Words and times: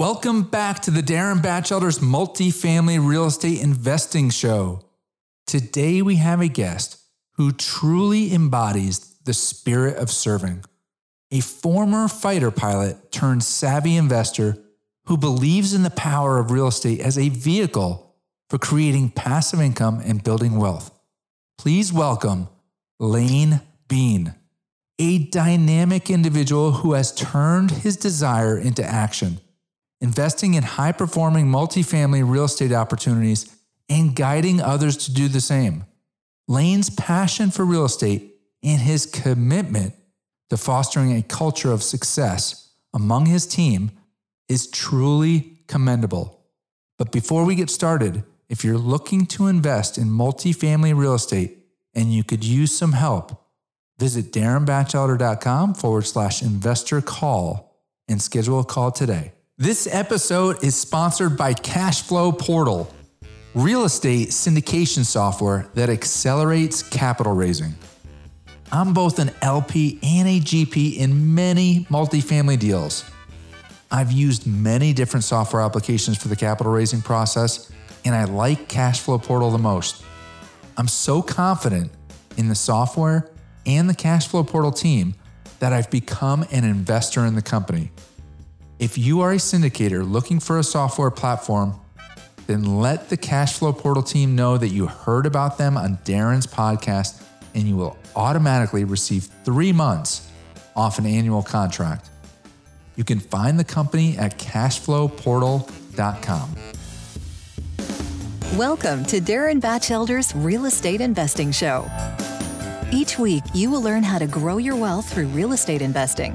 Welcome 0.00 0.44
back 0.44 0.80
to 0.84 0.90
the 0.90 1.02
Darin 1.02 1.42
Batchelder's 1.42 1.98
Multifamily 1.98 3.06
Real 3.06 3.26
Estate 3.26 3.60
Investing 3.60 4.30
Show. 4.30 4.80
Today 5.46 6.00
we 6.00 6.16
have 6.16 6.40
a 6.40 6.48
guest 6.48 6.98
who 7.32 7.52
truly 7.52 8.32
embodies 8.32 9.00
the 9.26 9.34
spirit 9.34 9.98
of 9.98 10.10
serving. 10.10 10.64
A 11.30 11.40
former 11.40 12.08
fighter 12.08 12.50
pilot 12.50 13.12
turned 13.12 13.44
savvy 13.44 13.94
investor 13.94 14.56
who 15.04 15.18
believes 15.18 15.74
in 15.74 15.82
the 15.82 15.90
power 15.90 16.38
of 16.38 16.50
real 16.50 16.68
estate 16.68 17.00
as 17.00 17.18
a 17.18 17.28
vehicle 17.28 18.16
for 18.48 18.56
creating 18.56 19.10
passive 19.10 19.60
income 19.60 20.00
and 20.02 20.24
building 20.24 20.56
wealth. 20.56 20.98
Please 21.58 21.92
welcome 21.92 22.48
Lane 22.98 23.60
Beene, 23.86 24.34
a 24.98 25.18
dynamic 25.18 26.08
individual 26.08 26.72
who 26.72 26.94
has 26.94 27.12
turned 27.12 27.70
his 27.70 27.98
desire 27.98 28.56
into 28.56 28.82
action 28.82 29.42
investing 30.00 30.54
in 30.54 30.62
high 30.62 30.92
performing 30.92 31.46
multifamily 31.46 32.28
real 32.28 32.44
estate 32.44 32.72
opportunities, 32.72 33.54
and 33.88 34.14
guiding 34.14 34.60
others 34.60 34.96
to 34.96 35.12
do 35.12 35.28
the 35.28 35.40
same. 35.40 35.84
Lane's 36.48 36.90
passion 36.90 37.50
for 37.50 37.64
real 37.64 37.84
estate 37.84 38.36
and 38.62 38.80
his 38.80 39.06
commitment 39.06 39.94
to 40.48 40.56
fostering 40.56 41.16
a 41.16 41.22
culture 41.22 41.72
of 41.72 41.82
success 41.82 42.72
among 42.92 43.26
his 43.26 43.46
team 43.46 43.90
is 44.48 44.66
truly 44.66 45.58
commendable. 45.68 46.44
But 46.98 47.12
before 47.12 47.44
we 47.44 47.54
get 47.54 47.70
started, 47.70 48.24
if 48.48 48.64
you're 48.64 48.78
looking 48.78 49.26
to 49.26 49.46
invest 49.46 49.96
in 49.96 50.08
multifamily 50.08 50.96
real 50.96 51.14
estate 51.14 51.58
and 51.94 52.12
you 52.12 52.24
could 52.24 52.44
use 52.44 52.76
some 52.76 52.92
help, 52.92 53.40
visit 53.98 54.32
darinbatchelder.com 54.32 55.74
forward 55.74 56.06
slash 56.06 56.42
investor 56.42 57.00
call 57.00 57.80
and 58.08 58.20
schedule 58.20 58.60
a 58.60 58.64
call 58.64 58.90
today. 58.90 59.32
This 59.60 59.86
episode 59.92 60.64
is 60.64 60.74
sponsored 60.74 61.36
by 61.36 61.52
Cashflow 61.52 62.38
Portal, 62.38 62.90
real 63.54 63.84
estate 63.84 64.28
syndication 64.30 65.04
software 65.04 65.68
that 65.74 65.90
accelerates 65.90 66.82
capital 66.82 67.34
raising. 67.34 67.74
I'm 68.72 68.94
both 68.94 69.18
an 69.18 69.32
LP 69.42 69.98
and 70.02 70.26
a 70.26 70.40
GP 70.40 70.96
in 70.96 71.34
many 71.34 71.84
multifamily 71.90 72.58
deals. 72.58 73.04
I've 73.90 74.10
used 74.10 74.46
many 74.46 74.94
different 74.94 75.24
software 75.24 75.60
applications 75.60 76.16
for 76.16 76.28
the 76.28 76.36
capital 76.36 76.72
raising 76.72 77.02
process, 77.02 77.70
and 78.06 78.14
I 78.14 78.24
like 78.24 78.66
Cashflow 78.66 79.22
Portal 79.22 79.50
the 79.50 79.58
most. 79.58 80.02
I'm 80.78 80.88
so 80.88 81.20
confident 81.20 81.92
in 82.38 82.48
the 82.48 82.54
software 82.54 83.30
and 83.66 83.90
the 83.90 83.94
Cashflow 83.94 84.46
Portal 84.46 84.72
team 84.72 85.16
that 85.58 85.74
I've 85.74 85.90
become 85.90 86.46
an 86.50 86.64
investor 86.64 87.26
in 87.26 87.34
the 87.34 87.42
company. 87.42 87.90
If 88.80 88.96
you 88.96 89.20
are 89.20 89.32
a 89.32 89.36
syndicator 89.36 90.10
looking 90.10 90.40
for 90.40 90.58
a 90.58 90.62
software 90.62 91.10
platform, 91.10 91.78
then 92.46 92.80
let 92.80 93.10
the 93.10 93.18
Cashflow 93.18 93.76
Portal 93.76 94.02
team 94.02 94.34
know 94.34 94.56
that 94.56 94.68
you 94.68 94.86
heard 94.86 95.26
about 95.26 95.58
them 95.58 95.76
on 95.76 95.98
Darin's 96.04 96.46
podcast, 96.46 97.22
and 97.54 97.68
you 97.68 97.76
will 97.76 97.98
automatically 98.16 98.84
receive 98.84 99.24
three 99.44 99.70
months 99.70 100.30
off 100.74 100.98
an 100.98 101.04
annual 101.04 101.42
contract. 101.42 102.08
You 102.96 103.04
can 103.04 103.20
find 103.20 103.58
the 103.58 103.64
company 103.64 104.16
at 104.16 104.38
cashflowportal.com. 104.38 106.56
Welcome 108.56 109.04
to 109.04 109.20
Darin 109.20 109.60
Batchelder's 109.60 110.34
Real 110.34 110.64
Estate 110.64 111.02
Investing 111.02 111.52
Show. 111.52 111.86
Each 112.90 113.18
week, 113.18 113.42
you 113.52 113.70
will 113.70 113.82
learn 113.82 114.02
how 114.02 114.16
to 114.16 114.26
grow 114.26 114.56
your 114.56 114.76
wealth 114.76 115.12
through 115.12 115.26
real 115.26 115.52
estate 115.52 115.82
investing 115.82 116.34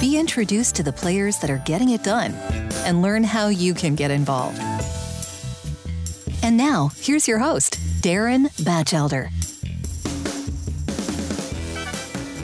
be 0.00 0.18
introduced 0.18 0.76
to 0.76 0.82
the 0.82 0.92
players 0.92 1.38
that 1.38 1.50
are 1.50 1.62
getting 1.64 1.90
it 1.90 2.02
done 2.02 2.32
and 2.84 3.02
learn 3.02 3.24
how 3.24 3.48
you 3.48 3.74
can 3.74 3.94
get 3.94 4.10
involved. 4.10 4.60
And 6.42 6.56
now, 6.56 6.90
here's 6.96 7.26
your 7.26 7.38
host, 7.38 7.78
Darin 8.02 8.48
Batchelder. 8.62 9.30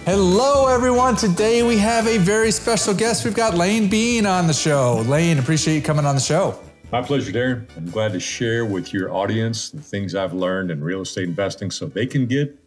Hello, 0.04 0.66
everyone. 0.66 1.14
Today 1.14 1.62
we 1.62 1.78
have 1.78 2.08
a 2.08 2.18
very 2.18 2.50
special 2.50 2.92
guest. 2.92 3.24
We've 3.24 3.34
got 3.34 3.54
Lane 3.54 3.88
Beene 3.88 4.26
on 4.26 4.48
the 4.48 4.52
show. 4.52 5.04
Lane, 5.06 5.38
appreciate 5.38 5.76
you 5.76 5.82
coming 5.82 6.04
on 6.04 6.16
the 6.16 6.20
show. 6.20 6.58
My 6.90 7.00
pleasure, 7.00 7.30
Darin. 7.30 7.68
I'm 7.76 7.88
glad 7.88 8.12
to 8.12 8.20
share 8.20 8.64
with 8.64 8.92
your 8.92 9.12
audience 9.12 9.70
the 9.70 9.80
things 9.80 10.14
I've 10.14 10.34
learned 10.34 10.70
in 10.70 10.82
real 10.82 11.02
estate 11.02 11.28
investing 11.28 11.70
so 11.70 11.86
they 11.86 12.06
can 12.06 12.26
get 12.26 12.58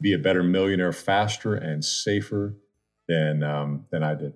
be 0.00 0.14
a 0.14 0.18
better 0.18 0.42
millionaire 0.42 0.92
faster 0.92 1.54
and 1.54 1.84
safer 1.84 2.54
than 3.10 3.42
um, 3.42 3.86
than 3.90 4.02
I 4.02 4.14
did. 4.14 4.32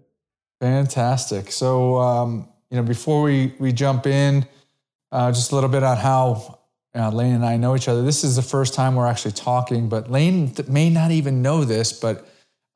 Fantastic. 0.60 1.52
So 1.52 1.98
um, 1.98 2.48
you 2.70 2.76
know, 2.76 2.82
before 2.82 3.22
we 3.22 3.54
we 3.58 3.72
jump 3.72 4.06
in, 4.06 4.46
uh, 5.12 5.30
just 5.30 5.52
a 5.52 5.54
little 5.54 5.70
bit 5.70 5.82
on 5.82 5.96
how 5.96 6.58
uh, 6.94 7.10
Lane 7.10 7.34
and 7.34 7.44
I 7.44 7.56
know 7.56 7.76
each 7.76 7.88
other. 7.88 8.02
This 8.02 8.24
is 8.24 8.36
the 8.36 8.42
first 8.42 8.74
time 8.74 8.96
we're 8.96 9.06
actually 9.06 9.32
talking, 9.32 9.88
but 9.88 10.10
Lane 10.10 10.52
may 10.68 10.90
not 10.90 11.10
even 11.10 11.42
know 11.42 11.64
this, 11.64 11.92
but 11.92 12.26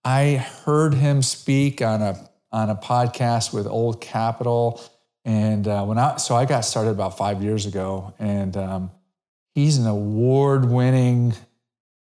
I 0.04 0.37
heard 0.64 0.94
him 0.94 1.22
speak 1.22 1.82
on 1.82 2.00
a 2.00 2.28
on 2.50 2.70
a 2.70 2.76
podcast 2.76 3.53
with 3.53 3.66
Old 3.66 4.00
Capital, 4.00 4.81
and 5.25 5.66
uh, 5.66 5.84
when 5.84 5.98
I 5.98 6.16
so 6.16 6.37
I 6.37 6.44
got 6.44 6.60
started 6.62 6.91
about 6.91 7.19
five 7.19 7.42
years 7.42 7.66
ago, 7.66 8.14
and 8.19 8.56
um, 8.56 8.91
he's 9.54 9.78
an 9.78 9.87
award 9.87 10.64
winning 10.64 11.34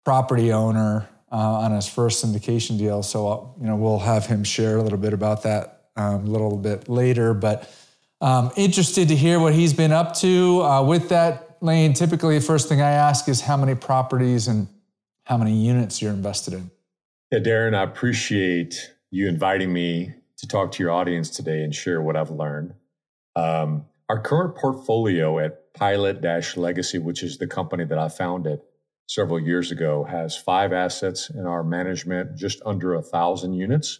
property 0.03 0.51
owner 0.51 1.09
uh, 1.31 1.36
on 1.36 1.72
his 1.72 1.88
first 1.88 2.24
syndication 2.24 2.78
deal. 2.78 3.03
So, 3.03 3.28
uh, 3.28 3.47
you 3.59 3.68
know, 3.68 3.75
we'll 3.75 4.00
have 4.00 4.25
him 4.25 4.44
share 4.44 4.78
a 4.78 4.84
little 4.84 4.97
bit 4.97 5.13
about 5.13 5.44
that 5.44 5.88
um, 5.96 6.25
a 6.25 6.30
little 6.30 6.58
bit 6.58 6.90
later. 6.90 7.34
But 7.34 7.72
um, 8.22 8.52
interested 8.56 9.08
to 9.09 9.16
hear 9.16 9.40
what 9.40 9.53
he's 9.53 9.74
been 9.74 9.91
up 9.91 10.16
to 10.18 10.62
uh, 10.62 10.84
with 10.84 11.09
that 11.09 11.58
lane. 11.62 11.94
Typically, 11.94 12.38
the 12.38 12.46
first 12.46 12.69
thing 12.69 12.81
I 12.81 12.91
ask 12.91 13.28
is 13.28 13.41
how 13.41 13.58
many 13.58 13.75
properties 13.75 14.47
and 14.47 14.68
how 15.25 15.38
many 15.38 15.53
units 15.53 16.02
you're 16.02 16.14
invested 16.14 16.53
in. 16.53 16.72
Yeah, 17.31 17.40
Darin, 17.40 17.74
I 17.74 17.84
appreciate 17.84 18.91
you 19.09 19.28
inviting 19.28 19.74
me 19.74 20.14
to 20.38 20.47
talk 20.47 20.72
to 20.74 20.84
your 20.84 20.91
audience 20.91 21.30
today 21.30 21.64
and 21.64 21.74
share 21.74 22.02
what 22.02 22.16
I've 22.16 22.30
learned. 22.30 22.74
Um, 23.35 23.85
our 24.09 24.22
current 24.22 24.56
portfolio 24.56 25.40
at 25.40 25.74
Pilot 25.74 26.22
Legacy, 26.56 27.00
which 27.00 27.24
is 27.24 27.38
the 27.38 27.47
company 27.47 27.84
that 27.85 27.97
I 27.97 28.09
founded, 28.09 28.62
several 29.07 29.39
years 29.39 29.71
ago 29.71 30.03
has 30.03 30.35
five 30.35 30.73
assets 30.73 31.29
in 31.29 31.45
our 31.45 31.63
management, 31.63 32.35
just 32.35 32.61
under 32.66 32.93
a 32.93 33.01
thousand 33.01 33.53
units. 33.53 33.99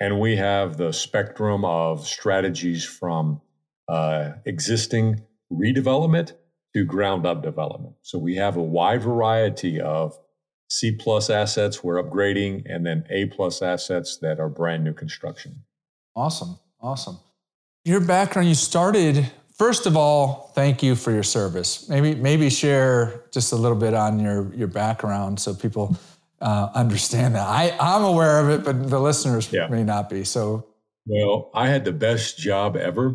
And 0.00 0.20
we 0.20 0.36
have 0.36 0.76
the 0.76 0.92
spectrum 0.92 1.64
of 1.64 2.06
strategies 2.06 2.84
from 2.84 3.40
uh, 3.88 4.32
existing 4.44 5.22
redevelopment 5.52 6.32
to 6.74 6.84
ground 6.84 7.26
up 7.26 7.42
development. 7.42 7.94
So 8.02 8.18
we 8.18 8.34
have 8.36 8.56
a 8.56 8.62
wide 8.62 9.02
variety 9.02 9.80
of 9.80 10.18
C 10.68 10.92
plus 10.92 11.30
assets 11.30 11.84
we're 11.84 12.02
upgrading 12.02 12.62
and 12.66 12.84
then 12.84 13.04
A 13.10 13.26
plus 13.26 13.62
assets 13.62 14.18
that 14.18 14.40
are 14.40 14.48
brand 14.48 14.82
new 14.82 14.92
construction. 14.92 15.62
Awesome. 16.16 16.58
Awesome. 16.80 17.18
Your 17.84 18.00
background, 18.00 18.48
you 18.48 18.54
started 18.54 19.30
First 19.54 19.86
of 19.86 19.96
all, 19.96 20.50
thank 20.54 20.82
you 20.82 20.96
for 20.96 21.12
your 21.12 21.22
service. 21.22 21.88
Maybe 21.88 22.16
maybe 22.16 22.50
share 22.50 23.24
just 23.30 23.52
a 23.52 23.56
little 23.56 23.78
bit 23.78 23.94
on 23.94 24.18
your 24.18 24.52
your 24.52 24.66
background 24.66 25.38
so 25.38 25.54
people 25.54 25.96
uh, 26.40 26.70
understand 26.74 27.36
that. 27.36 27.46
I 27.46 27.76
I'm 27.78 28.02
aware 28.02 28.40
of 28.40 28.48
it, 28.50 28.64
but 28.64 28.90
the 28.90 28.98
listeners 28.98 29.52
yeah. 29.52 29.68
may 29.68 29.84
not 29.84 30.10
be. 30.10 30.24
So, 30.24 30.66
well, 31.06 31.50
I 31.54 31.68
had 31.68 31.84
the 31.84 31.92
best 31.92 32.36
job 32.36 32.76
ever, 32.76 33.14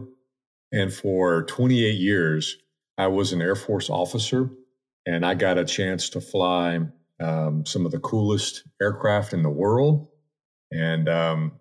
and 0.72 0.94
for 0.94 1.44
28 1.44 1.98
years, 1.98 2.56
I 2.98 3.08
was 3.08 3.34
an 3.34 3.42
Air 3.42 3.56
Force 3.56 3.90
officer, 3.90 4.50
and 5.06 5.26
I 5.26 5.34
got 5.34 5.58
a 5.58 5.66
chance 5.66 6.10
to 6.12 6.22
fly 6.22 6.80
um, 7.20 7.66
some 7.66 7.86
of 7.86 7.92
the 7.92 8.00
coolest 8.00 8.64
aircraft 8.82 9.34
in 9.34 9.44
the 9.44 9.50
world, 9.50 10.08
and 10.72 11.10
um, 11.10 11.52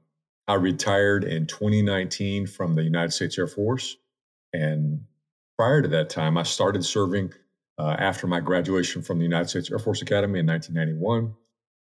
I 0.46 0.54
retired 0.54 1.24
in 1.24 1.48
2019 1.48 2.46
from 2.46 2.76
the 2.76 2.84
United 2.84 3.10
States 3.10 3.36
Air 3.36 3.48
Force 3.48 3.96
and 4.52 5.04
prior 5.56 5.82
to 5.82 5.88
that 5.88 6.10
time, 6.10 6.38
I 6.38 6.42
started 6.44 6.84
serving 6.84 7.32
uh, 7.78 7.96
after 7.98 8.26
my 8.26 8.40
graduation 8.40 9.02
from 9.02 9.18
the 9.18 9.24
United 9.24 9.48
States 9.48 9.70
Air 9.70 9.78
Force 9.78 10.02
Academy 10.02 10.40
in 10.40 10.46
1991 10.46 11.34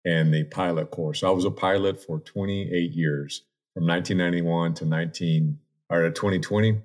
and 0.05 0.33
the 0.33 0.43
pilot 0.45 0.91
course. 0.91 1.23
I 1.23 1.29
was 1.29 1.45
a 1.45 1.51
pilot 1.51 2.01
for 2.01 2.19
28 2.19 2.91
years 2.91 3.43
from 3.73 3.87
1991 3.87 4.75
to 4.75 4.85
19 4.85 5.59
or 5.89 6.09
2020. 6.09 6.81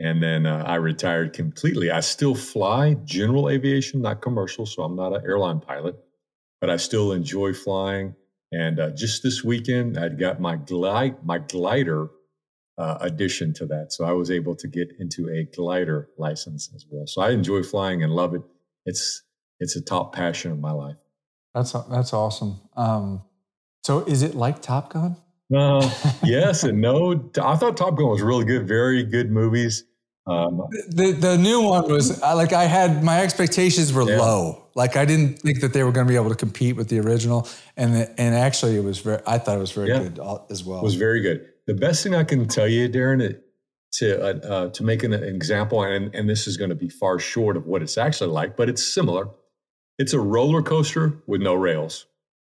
And 0.00 0.22
then 0.22 0.46
uh, 0.46 0.64
I 0.66 0.76
retired 0.76 1.32
completely. 1.32 1.90
I 1.90 2.00
still 2.00 2.34
fly 2.34 2.94
general 3.04 3.48
aviation, 3.48 4.02
not 4.02 4.20
commercial. 4.20 4.66
So 4.66 4.82
I'm 4.82 4.96
not 4.96 5.14
an 5.14 5.22
airline 5.24 5.60
pilot, 5.60 5.96
but 6.60 6.70
I 6.70 6.76
still 6.76 7.12
enjoy 7.12 7.52
flying. 7.52 8.14
And 8.50 8.80
uh, 8.80 8.90
just 8.90 9.22
this 9.22 9.44
weekend, 9.44 9.96
I 9.96 10.08
got 10.08 10.40
my 10.40 10.56
glide, 10.56 11.24
my 11.24 11.38
glider 11.38 12.08
uh, 12.78 12.98
addition 13.00 13.52
to 13.54 13.66
that. 13.66 13.92
So 13.92 14.04
I 14.04 14.12
was 14.12 14.30
able 14.30 14.56
to 14.56 14.68
get 14.68 14.92
into 14.98 15.28
a 15.28 15.44
glider 15.54 16.08
license 16.18 16.70
as 16.74 16.86
well. 16.88 17.06
So 17.06 17.22
I 17.22 17.30
enjoy 17.30 17.62
flying 17.62 18.02
and 18.02 18.12
love 18.12 18.34
it. 18.34 18.42
It's 18.84 19.22
it's 19.60 19.76
a 19.76 19.82
top 19.82 20.14
passion 20.14 20.50
of 20.50 20.58
my 20.58 20.72
life. 20.72 20.96
That's 21.54 21.72
that's 21.72 22.12
awesome. 22.12 22.60
Um, 22.76 23.22
so 23.84 24.00
is 24.00 24.22
it 24.22 24.34
like 24.34 24.62
Top 24.62 24.92
Gun? 24.92 25.16
Uh, 25.54 25.88
yes 26.24 26.64
and 26.64 26.80
no. 26.80 27.30
I 27.40 27.56
thought 27.56 27.76
Top 27.76 27.96
Gun 27.96 28.08
was 28.08 28.22
really 28.22 28.44
good. 28.44 28.66
Very 28.66 29.02
good 29.02 29.30
movies. 29.30 29.84
Um, 30.26 30.62
the 30.88 31.12
the 31.12 31.36
new 31.36 31.62
one 31.62 31.90
was 31.90 32.20
like 32.20 32.52
I 32.52 32.64
had 32.64 33.02
my 33.02 33.22
expectations 33.22 33.92
were 33.92 34.08
yeah. 34.08 34.18
low. 34.18 34.66
Like 34.74 34.96
I 34.96 35.04
didn't 35.04 35.40
think 35.40 35.60
that 35.60 35.72
they 35.72 35.82
were 35.82 35.92
going 35.92 36.06
to 36.06 36.10
be 36.10 36.16
able 36.16 36.30
to 36.30 36.36
compete 36.36 36.76
with 36.76 36.88
the 36.88 37.00
original, 37.00 37.48
and 37.76 37.94
the, 37.94 38.20
and 38.20 38.34
actually 38.34 38.76
it 38.76 38.84
was 38.84 39.00
very. 39.00 39.20
I 39.26 39.38
thought 39.38 39.56
it 39.56 39.60
was 39.60 39.72
very 39.72 39.88
yeah. 39.88 39.98
good 39.98 40.20
as 40.48 40.64
well. 40.64 40.78
It 40.78 40.84
was 40.84 40.94
very 40.94 41.20
good. 41.20 41.51
The 41.66 41.74
best 41.74 42.02
thing 42.02 42.14
I 42.14 42.24
can 42.24 42.48
tell 42.48 42.68
you, 42.68 42.88
Darin, 42.88 43.40
to 43.94 44.22
uh, 44.22 44.46
uh, 44.46 44.68
to 44.70 44.82
make 44.82 45.02
an 45.02 45.12
example, 45.12 45.82
and 45.82 46.14
and 46.14 46.28
this 46.28 46.46
is 46.46 46.56
going 46.56 46.70
to 46.70 46.76
be 46.76 46.88
far 46.88 47.18
short 47.18 47.56
of 47.56 47.66
what 47.66 47.82
it's 47.82 47.98
actually 47.98 48.30
like, 48.30 48.56
but 48.56 48.68
it's 48.68 48.94
similar. 48.94 49.28
It's 49.98 50.12
a 50.12 50.20
roller 50.20 50.62
coaster 50.62 51.22
with 51.26 51.42
no 51.42 51.54
rails. 51.54 52.06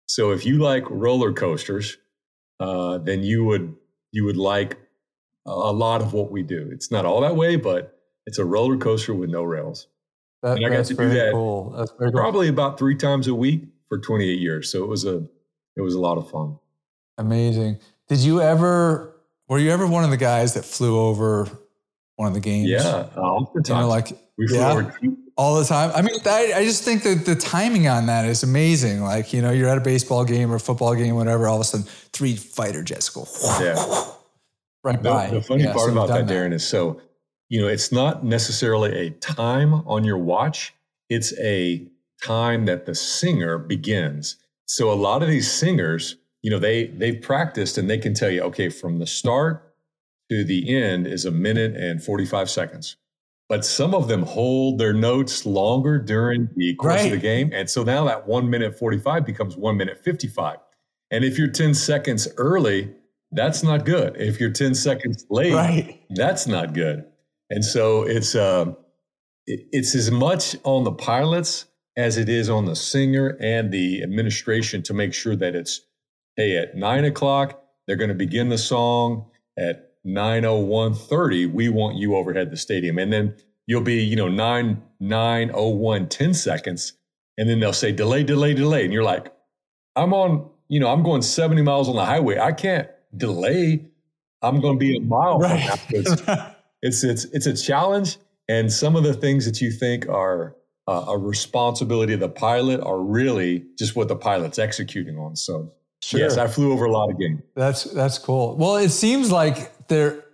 So 0.07 0.33
if 0.33 0.45
you 0.45 0.59
like 0.59 0.85
roller 0.91 1.33
coasters, 1.33 1.97
uh, 2.61 2.99
then 2.99 3.23
you 3.23 3.45
would 3.45 3.75
you 4.13 4.25
would 4.25 4.37
like 4.37 4.79
a 5.47 5.73
lot 5.73 6.03
of 6.03 6.13
what 6.13 6.31
we 6.31 6.43
do. 6.43 6.69
It's 6.73 6.91
not 6.91 7.07
all 7.07 7.21
that 7.23 7.37
way, 7.37 7.57
but 7.57 7.99
it's 8.27 8.39
a 8.39 8.45
roller 8.45 8.77
coaster 8.77 9.15
with 9.15 9.31
no 9.31 9.43
rails. 9.43 9.87
That, 10.43 10.57
and 10.57 10.67
I 10.67 10.69
got 10.69 10.85
to 10.87 10.95
do 10.95 11.09
that 11.09 11.33
cool. 11.33 11.87
cool. 11.99 12.13
probably 12.13 12.49
about 12.49 12.79
three 12.79 12.95
times 12.95 13.27
a 13.27 13.35
week 13.35 13.65
for 13.89 13.99
28 13.99 14.39
years. 14.39 14.71
So 14.71 14.85
it 14.85 14.89
was 14.89 15.05
a 15.05 15.27
it 15.77 15.83
was 15.83 15.95
a 15.95 16.01
lot 16.01 16.19
of 16.19 16.31
fun. 16.31 16.59
Amazing. 17.17 17.79
Did 18.09 18.21
you 18.21 18.41
ever 18.41 19.15
were 19.49 19.59
you 19.59 19.71
ever 19.71 19.87
one 19.87 20.05
of 20.05 20.11
the 20.11 20.17
guys 20.17 20.55
that 20.55 20.65
flew 20.65 20.99
over 20.99 21.49
one 22.17 22.29
of 22.29 22.35
the 22.35 22.41
games? 22.41 22.69
Yeah, 22.69 23.09
oftentimes. 23.17 23.69
You 23.69 23.75
know, 23.75 23.89
like 23.89 24.09
we 24.37 24.49
flew 24.49 24.59
yeah, 24.59 24.73
over 24.73 24.95
all 25.37 25.59
the 25.59 25.65
time. 25.65 25.93
I 25.95 26.03
mean, 26.03 26.17
I, 26.27 26.53
I 26.57 26.65
just 26.65 26.83
think 26.83 27.05
that 27.05 27.25
the 27.25 27.37
timing 27.37 27.87
on 27.87 28.07
that 28.07 28.25
is 28.25 28.43
amazing. 28.43 29.03
Like, 29.03 29.33
you 29.33 29.41
know, 29.41 29.53
you're 29.53 29.69
at 29.69 29.79
a 29.79 29.83
baseball 29.83 30.25
game 30.25 30.53
or 30.53 30.59
football 30.59 30.97
game, 30.97 31.15
whatever, 31.15 31.47
all 31.47 31.55
of 31.57 31.61
a 31.61 31.65
sudden 31.65 31.87
three 32.13 32.35
fighter 32.35 32.83
jets 32.83 33.09
go. 33.09 33.27
Yeah 33.63 33.77
right 34.85 35.03
the, 35.03 35.09
by. 35.09 35.31
The 35.31 35.43
funny 35.43 35.65
yeah, 35.65 35.73
part 35.73 35.87
so 35.87 35.93
about 35.93 36.09
that, 36.09 36.27
that, 36.27 36.33
Darin, 36.33 36.53
is 36.53 36.67
so, 36.67 37.01
you 37.49 37.61
know, 37.61 37.69
it's 37.69 37.93
not 37.93 38.25
necessarily 38.25 39.07
a 39.07 39.11
time 39.11 39.75
on 39.75 40.05
your 40.05 40.19
watch, 40.19 40.75
it's 41.09 41.39
a 41.39 41.87
time 42.23 42.67
that 42.67 42.87
the 42.87 42.95
singer 42.95 43.59
begins. 43.59 44.37
So 44.67 44.91
a 44.91 44.95
lot 44.95 45.23
of 45.23 45.29
these 45.29 45.51
singers, 45.51 46.17
you 46.43 46.51
know, 46.51 46.59
they 46.59 46.87
they've 46.87 47.21
practiced 47.21 47.79
and 47.79 47.89
they 47.89 47.99
can 47.99 48.15
tell 48.15 48.31
you, 48.31 48.43
okay, 48.43 48.69
from 48.69 48.99
the 48.99 49.07
start 49.07 49.75
to 50.31 50.45
the 50.45 50.75
end 50.75 51.07
is 51.07 51.25
a 51.25 51.31
minute 51.31 51.77
and 51.77 52.03
45 52.03 52.51
seconds. 52.51 52.97
But 53.49 53.65
some 53.65 53.95
of 53.95 54.09
them 54.09 54.23
hold 54.23 54.79
their 54.79 54.93
notes 54.93 55.47
longer 55.47 55.99
during 55.99 56.51
the 56.55 56.75
course 56.75 56.97
right. 56.97 57.07
of 57.07 57.13
the 57.13 57.17
game. 57.17 57.51
And 57.55 57.69
so 57.69 57.83
now 57.83 58.05
that 58.05 58.29
one 58.29 58.51
minute 58.51 58.79
45 58.79 59.25
becomes 59.25 59.57
one 59.57 59.79
minute 59.79 60.05
55. 60.05 60.59
And 61.11 61.25
if 61.25 61.39
you're 61.39 61.49
10 61.49 61.73
seconds 61.73 62.29
early, 62.37 62.95
that's 63.33 63.63
not 63.63 63.87
good. 63.87 64.17
If 64.21 64.39
you're 64.39 64.51
10 64.51 64.75
seconds 64.75 65.25
late, 65.31 65.55
right. 65.55 65.99
that's 66.11 66.47
not 66.47 66.75
good. 66.75 67.07
And 67.49 67.65
so 67.65 68.03
it's 68.03 68.35
uh, 68.35 68.75
it's 69.47 69.95
as 69.95 70.11
much 70.11 70.57
on 70.65 70.85
the 70.85 70.93
pilots 70.93 71.65
as 71.97 72.19
it 72.19 72.29
is 72.29 72.51
on 72.51 72.67
the 72.67 72.77
singer 72.77 73.37
and 73.41 73.73
the 73.73 74.03
administration 74.03 74.83
to 74.83 74.95
make 74.95 75.15
sure 75.15 75.35
that 75.35 75.55
it's 75.55 75.81
hey 76.39 76.57
at 76.57 76.75
nine 76.75 77.05
o'clock 77.05 77.63
they're 77.89 77.97
going 77.97 78.09
to 78.11 78.15
begin 78.15 78.51
the 78.51 78.59
song. 78.59 79.27
At 79.59 79.91
901.30 80.07 81.53
we 81.53 81.69
want 81.69 81.97
you 81.97 82.15
overhead 82.15 82.51
the 82.53 82.57
stadium. 82.57 82.99
And 82.99 83.13
then 83.13 83.35
you'll 83.67 83.83
be 83.83 84.03
you 84.03 84.15
know 84.15 84.29
9 84.29 84.83
901 85.01 86.09
10 86.09 86.35
seconds. 86.35 86.93
And 87.37 87.49
then 87.49 87.59
they'll 87.61 87.73
say 87.73 87.91
delay 87.91 88.23
delay 88.23 88.55
delay. 88.55 88.85
And 88.85 88.93
you're 88.93 89.03
like 89.03 89.33
i'm 89.97 90.15
on 90.15 90.49
you 90.69 90.79
know 90.79 90.89
i'm 90.89 91.03
going 91.03 91.23
70 91.23 91.63
miles 91.63 91.89
on 91.89 91.97
the 91.97 92.05
highway. 92.05 92.39
I 92.39 92.53
can't 92.53 92.89
delay, 93.17 93.89
I'm 94.43 94.61
going 94.61 94.75
to 94.75 94.79
be 94.79 94.97
a 94.97 95.01
mile 95.01 95.39
right. 95.39 95.69
it's 96.83 97.03
it's 97.03 97.25
it's 97.25 97.47
a 97.47 97.57
challenge, 97.57 98.19
and 98.49 98.73
some 98.73 98.97
of 98.97 99.03
the 99.03 99.15
things 99.15 99.47
that 99.47 99.61
you 99.61 99.71
think 99.71 100.09
are 100.09 100.55
uh, 100.87 101.07
a 101.09 101.19
responsibility 101.19 102.13
of 102.13 102.21
the 102.21 102.29
pilot 102.29 102.81
are 102.81 103.01
really 103.01 103.65
just 103.79 103.97
what 103.97 104.09
the 104.09 104.17
pilot's 104.17 104.59
executing 104.59 105.19
on. 105.19 105.35
So 105.37 105.73
sure. 106.09 106.21
yes, 106.21 106.37
I 106.37 106.47
flew 106.47 106.73
over 106.73 106.85
a 106.85 106.93
lot 106.93 107.11
of 107.11 107.19
games. 107.19 107.43
That's 107.55 107.85
that's 107.85 108.19
cool. 108.19 108.57
Well, 108.57 108.77
it 108.77 108.91
seems 108.91 109.31
like 109.31 109.89
there, 109.89 110.25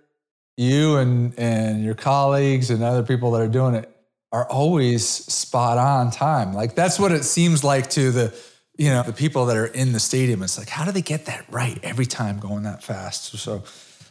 you 0.57 0.97
and 0.97 1.37
and 1.37 1.83
your 1.83 1.95
colleagues 1.95 2.69
and 2.69 2.83
other 2.83 3.03
people 3.03 3.31
that 3.31 3.41
are 3.41 3.47
doing 3.47 3.75
it 3.75 3.89
are 4.31 4.49
always 4.49 5.07
spot 5.07 5.77
on 5.77 6.11
time. 6.11 6.53
Like 6.53 6.75
that's 6.75 6.99
what 6.99 7.11
it 7.11 7.23
seems 7.23 7.63
like 7.63 7.89
to 7.91 8.11
the 8.11 8.35
you 8.77 8.89
know, 8.89 9.03
the 9.03 9.13
people 9.13 9.45
that 9.45 9.57
are 9.57 9.67
in 9.67 9.93
the 9.93 9.99
stadium, 9.99 10.43
it's 10.43 10.57
like, 10.57 10.69
how 10.69 10.85
do 10.85 10.91
they 10.91 11.01
get 11.01 11.25
that 11.25 11.45
right 11.49 11.79
every 11.83 12.05
time 12.05 12.39
going 12.39 12.63
that 12.63 12.83
fast? 12.83 13.37
So, 13.37 13.63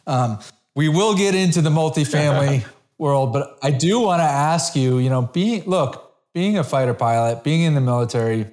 um, 0.06 0.38
we 0.75 0.88
will 0.88 1.14
get 1.14 1.34
into 1.34 1.61
the 1.61 1.70
multifamily 1.70 2.64
world, 2.99 3.32
but 3.32 3.58
I 3.62 3.70
do 3.70 4.00
want 4.00 4.20
to 4.20 4.25
ask 4.25 4.75
you, 4.75 4.99
you 4.99 5.11
know, 5.11 5.22
being, 5.22 5.64
look, 5.66 6.14
being 6.32 6.58
a 6.58 6.64
fighter 6.64 6.94
pilot, 6.94 7.44
being 7.44 7.62
in 7.62 7.75
the 7.75 7.81
military, 7.81 8.46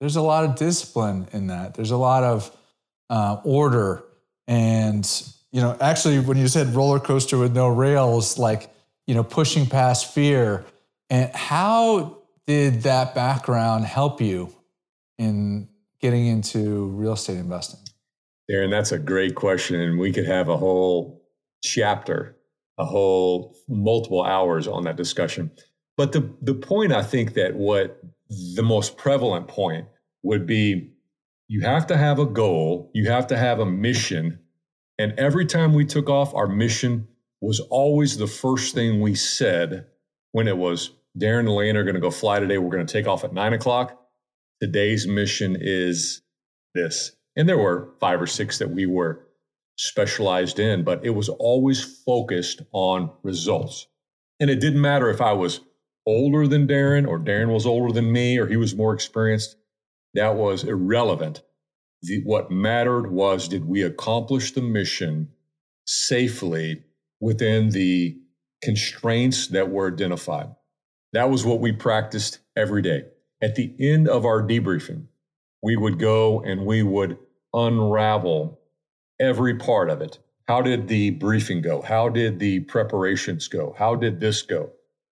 there's 0.00 0.16
a 0.16 0.22
lot 0.22 0.44
of 0.44 0.56
discipline 0.56 1.28
in 1.32 1.48
that. 1.48 1.74
There's 1.74 1.90
a 1.90 1.96
lot 1.96 2.22
of 2.22 2.56
uh, 3.08 3.40
order. 3.44 4.04
And, 4.46 5.08
you 5.52 5.60
know, 5.60 5.76
actually, 5.80 6.20
when 6.20 6.36
you 6.36 6.48
said 6.48 6.68
roller 6.74 7.00
coaster 7.00 7.38
with 7.38 7.54
no 7.54 7.68
rails, 7.68 8.38
like, 8.38 8.70
you 9.06 9.14
know, 9.14 9.24
pushing 9.24 9.66
past 9.66 10.12
fear. 10.12 10.64
And 11.08 11.34
how 11.34 12.18
did 12.46 12.82
that 12.82 13.14
background 13.14 13.84
help 13.84 14.20
you 14.20 14.54
in 15.18 15.68
getting 16.00 16.26
into 16.26 16.86
real 16.88 17.14
estate 17.14 17.38
investing? 17.38 17.80
Darin, 18.48 18.70
that's 18.70 18.92
a 18.92 18.98
great 18.98 19.34
question. 19.34 19.80
And 19.80 19.98
we 19.98 20.12
could 20.12 20.26
have 20.26 20.48
a 20.48 20.56
whole 20.56 21.22
chapter, 21.62 22.36
a 22.78 22.84
whole 22.84 23.56
multiple 23.68 24.24
hours 24.24 24.68
on 24.68 24.84
that 24.84 24.96
discussion. 24.96 25.50
But 25.96 26.12
the, 26.12 26.30
the 26.42 26.54
point 26.54 26.92
I 26.92 27.02
think 27.02 27.34
that 27.34 27.54
what 27.54 28.00
the 28.28 28.62
most 28.62 28.96
prevalent 28.96 29.48
point 29.48 29.86
would 30.22 30.46
be 30.46 30.92
you 31.48 31.60
have 31.60 31.86
to 31.86 31.96
have 31.96 32.18
a 32.18 32.26
goal, 32.26 32.90
you 32.94 33.10
have 33.10 33.28
to 33.28 33.36
have 33.36 33.60
a 33.60 33.66
mission. 33.66 34.40
And 34.98 35.12
every 35.18 35.46
time 35.46 35.74
we 35.74 35.84
took 35.84 36.08
off, 36.08 36.34
our 36.34 36.48
mission 36.48 37.06
was 37.40 37.60
always 37.60 38.16
the 38.16 38.26
first 38.26 38.74
thing 38.74 39.00
we 39.00 39.14
said 39.14 39.86
when 40.32 40.48
it 40.48 40.56
was 40.56 40.90
Darin 41.16 41.46
and 41.46 41.54
Lane 41.54 41.76
are 41.76 41.84
going 41.84 41.94
to 41.94 42.00
go 42.00 42.10
fly 42.10 42.40
today. 42.40 42.58
We're 42.58 42.70
going 42.70 42.86
to 42.86 42.92
take 42.92 43.06
off 43.06 43.24
at 43.24 43.32
nine 43.32 43.52
o'clock 43.52 44.02
today's 44.60 45.06
mission 45.06 45.56
is 45.60 46.22
this. 46.74 47.12
And 47.36 47.48
there 47.48 47.58
were 47.58 47.92
five 48.00 48.20
or 48.20 48.26
six 48.26 48.58
that 48.58 48.70
we 48.70 48.86
were 48.86 49.26
specialized 49.76 50.58
in, 50.58 50.84
but 50.84 51.04
it 51.04 51.10
was 51.10 51.28
always 51.28 51.82
focused 52.04 52.62
on 52.72 53.10
results. 53.22 53.86
And 54.40 54.50
it 54.50 54.60
didn't 54.60 54.80
matter 54.80 55.10
if 55.10 55.20
I 55.20 55.32
was 55.32 55.60
older 56.06 56.46
than 56.46 56.66
Darin 56.66 57.06
or 57.06 57.18
Darin 57.18 57.50
was 57.50 57.66
older 57.66 57.92
than 57.92 58.12
me 58.12 58.38
or 58.38 58.46
he 58.46 58.56
was 58.56 58.74
more 58.74 58.94
experienced. 58.94 59.56
That 60.14 60.36
was 60.36 60.64
irrelevant. 60.64 61.42
The, 62.02 62.22
what 62.24 62.50
mattered 62.50 63.10
was 63.10 63.48
did 63.48 63.64
we 63.66 63.82
accomplish 63.82 64.52
the 64.52 64.62
mission 64.62 65.30
safely 65.86 66.84
within 67.20 67.70
the 67.70 68.16
constraints 68.62 69.48
that 69.48 69.70
were 69.70 69.92
identified? 69.92 70.54
That 71.12 71.30
was 71.30 71.44
what 71.44 71.60
we 71.60 71.72
practiced 71.72 72.38
every 72.56 72.82
day. 72.82 73.04
At 73.42 73.54
the 73.54 73.74
end 73.78 74.08
of 74.08 74.24
our 74.24 74.42
debriefing, 74.42 75.06
we 75.62 75.76
would 75.76 75.98
go 75.98 76.40
and 76.40 76.64
we 76.64 76.82
would 76.82 77.18
unravel 77.52 78.60
every 79.20 79.56
part 79.56 79.90
of 79.90 80.00
it. 80.00 80.18
How 80.46 80.62
did 80.62 80.88
the 80.88 81.10
briefing 81.10 81.60
go? 81.60 81.82
How 81.82 82.08
did 82.08 82.38
the 82.38 82.60
preparations 82.60 83.48
go? 83.48 83.74
How 83.76 83.96
did 83.96 84.20
this 84.20 84.42
go? 84.42 84.70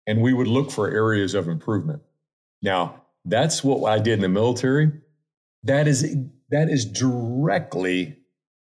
And 0.08 0.22
we 0.22 0.34
would 0.34 0.48
look 0.48 0.72
for 0.72 0.90
areas 0.90 1.36
of 1.36 1.48
improvement. 1.48 2.02
Now, 2.62 3.04
that's 3.26 3.64
what 3.64 3.92
I 3.92 4.00
did 4.00 4.14
in 4.14 4.22
the 4.22 4.30
military. 4.30 4.92
That 5.64 5.88
is 5.88 6.16
that 6.50 6.70
is 6.70 6.86
directly 6.86 8.18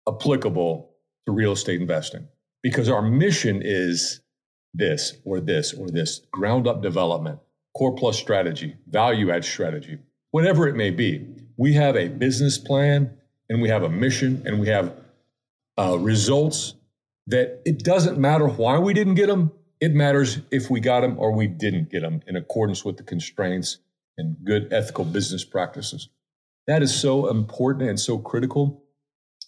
applicable 0.08 0.90
to 1.26 1.32
real 1.32 1.52
estate 1.52 1.80
investing 1.80 2.26
because 2.62 2.88
our 2.88 3.02
mission 3.02 3.60
is 3.62 4.20
this 4.72 5.14
or 5.24 5.40
this 5.40 5.74
or 5.74 5.90
this 5.90 6.22
ground 6.32 6.66
up 6.66 6.82
development 6.82 7.38
core 7.76 7.94
plus 7.94 8.18
strategy, 8.18 8.74
value 8.88 9.30
add 9.30 9.44
strategy, 9.44 9.98
whatever 10.30 10.66
it 10.66 10.74
may 10.74 10.90
be. 10.90 11.26
We 11.58 11.74
have 11.74 11.94
a 11.96 12.08
business 12.08 12.56
plan 12.56 13.14
and 13.50 13.60
we 13.60 13.68
have 13.68 13.82
a 13.82 13.90
mission 13.90 14.42
and 14.46 14.58
we 14.58 14.68
have 14.68 14.94
uh, 15.78 15.98
results 15.98 16.74
that 17.26 17.60
it 17.66 17.80
doesn't 17.80 18.18
matter 18.18 18.46
why 18.46 18.78
we 18.78 18.94
didn't 18.94 19.14
get 19.14 19.26
them. 19.26 19.52
It 19.80 19.92
matters 19.92 20.40
if 20.50 20.70
we 20.70 20.80
got 20.80 21.00
them 21.00 21.18
or 21.18 21.32
we 21.32 21.46
didn't 21.46 21.90
get 21.90 22.00
them 22.00 22.22
in 22.26 22.36
accordance 22.36 22.84
with 22.84 22.96
the 22.96 23.02
constraints 23.02 23.78
and 24.18 24.36
good 24.44 24.72
ethical 24.72 25.04
business 25.04 25.44
practices. 25.44 26.08
That 26.66 26.82
is 26.82 26.94
so 26.94 27.28
important 27.28 27.88
and 27.88 28.00
so 28.00 28.18
critical. 28.18 28.82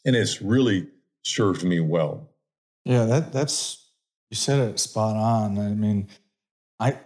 And 0.05 0.15
it's 0.15 0.41
really 0.41 0.87
served 1.25 1.65
me 1.65 1.81
well. 1.81 2.29
Yeah, 2.85 3.05
that 3.05 3.33
that's 3.33 3.91
you 4.31 4.37
said 4.37 4.61
it 4.61 4.79
spot 4.79 5.17
on. 5.17 5.59
I 5.59 5.71
mean, 5.71 6.09
I 6.79 6.99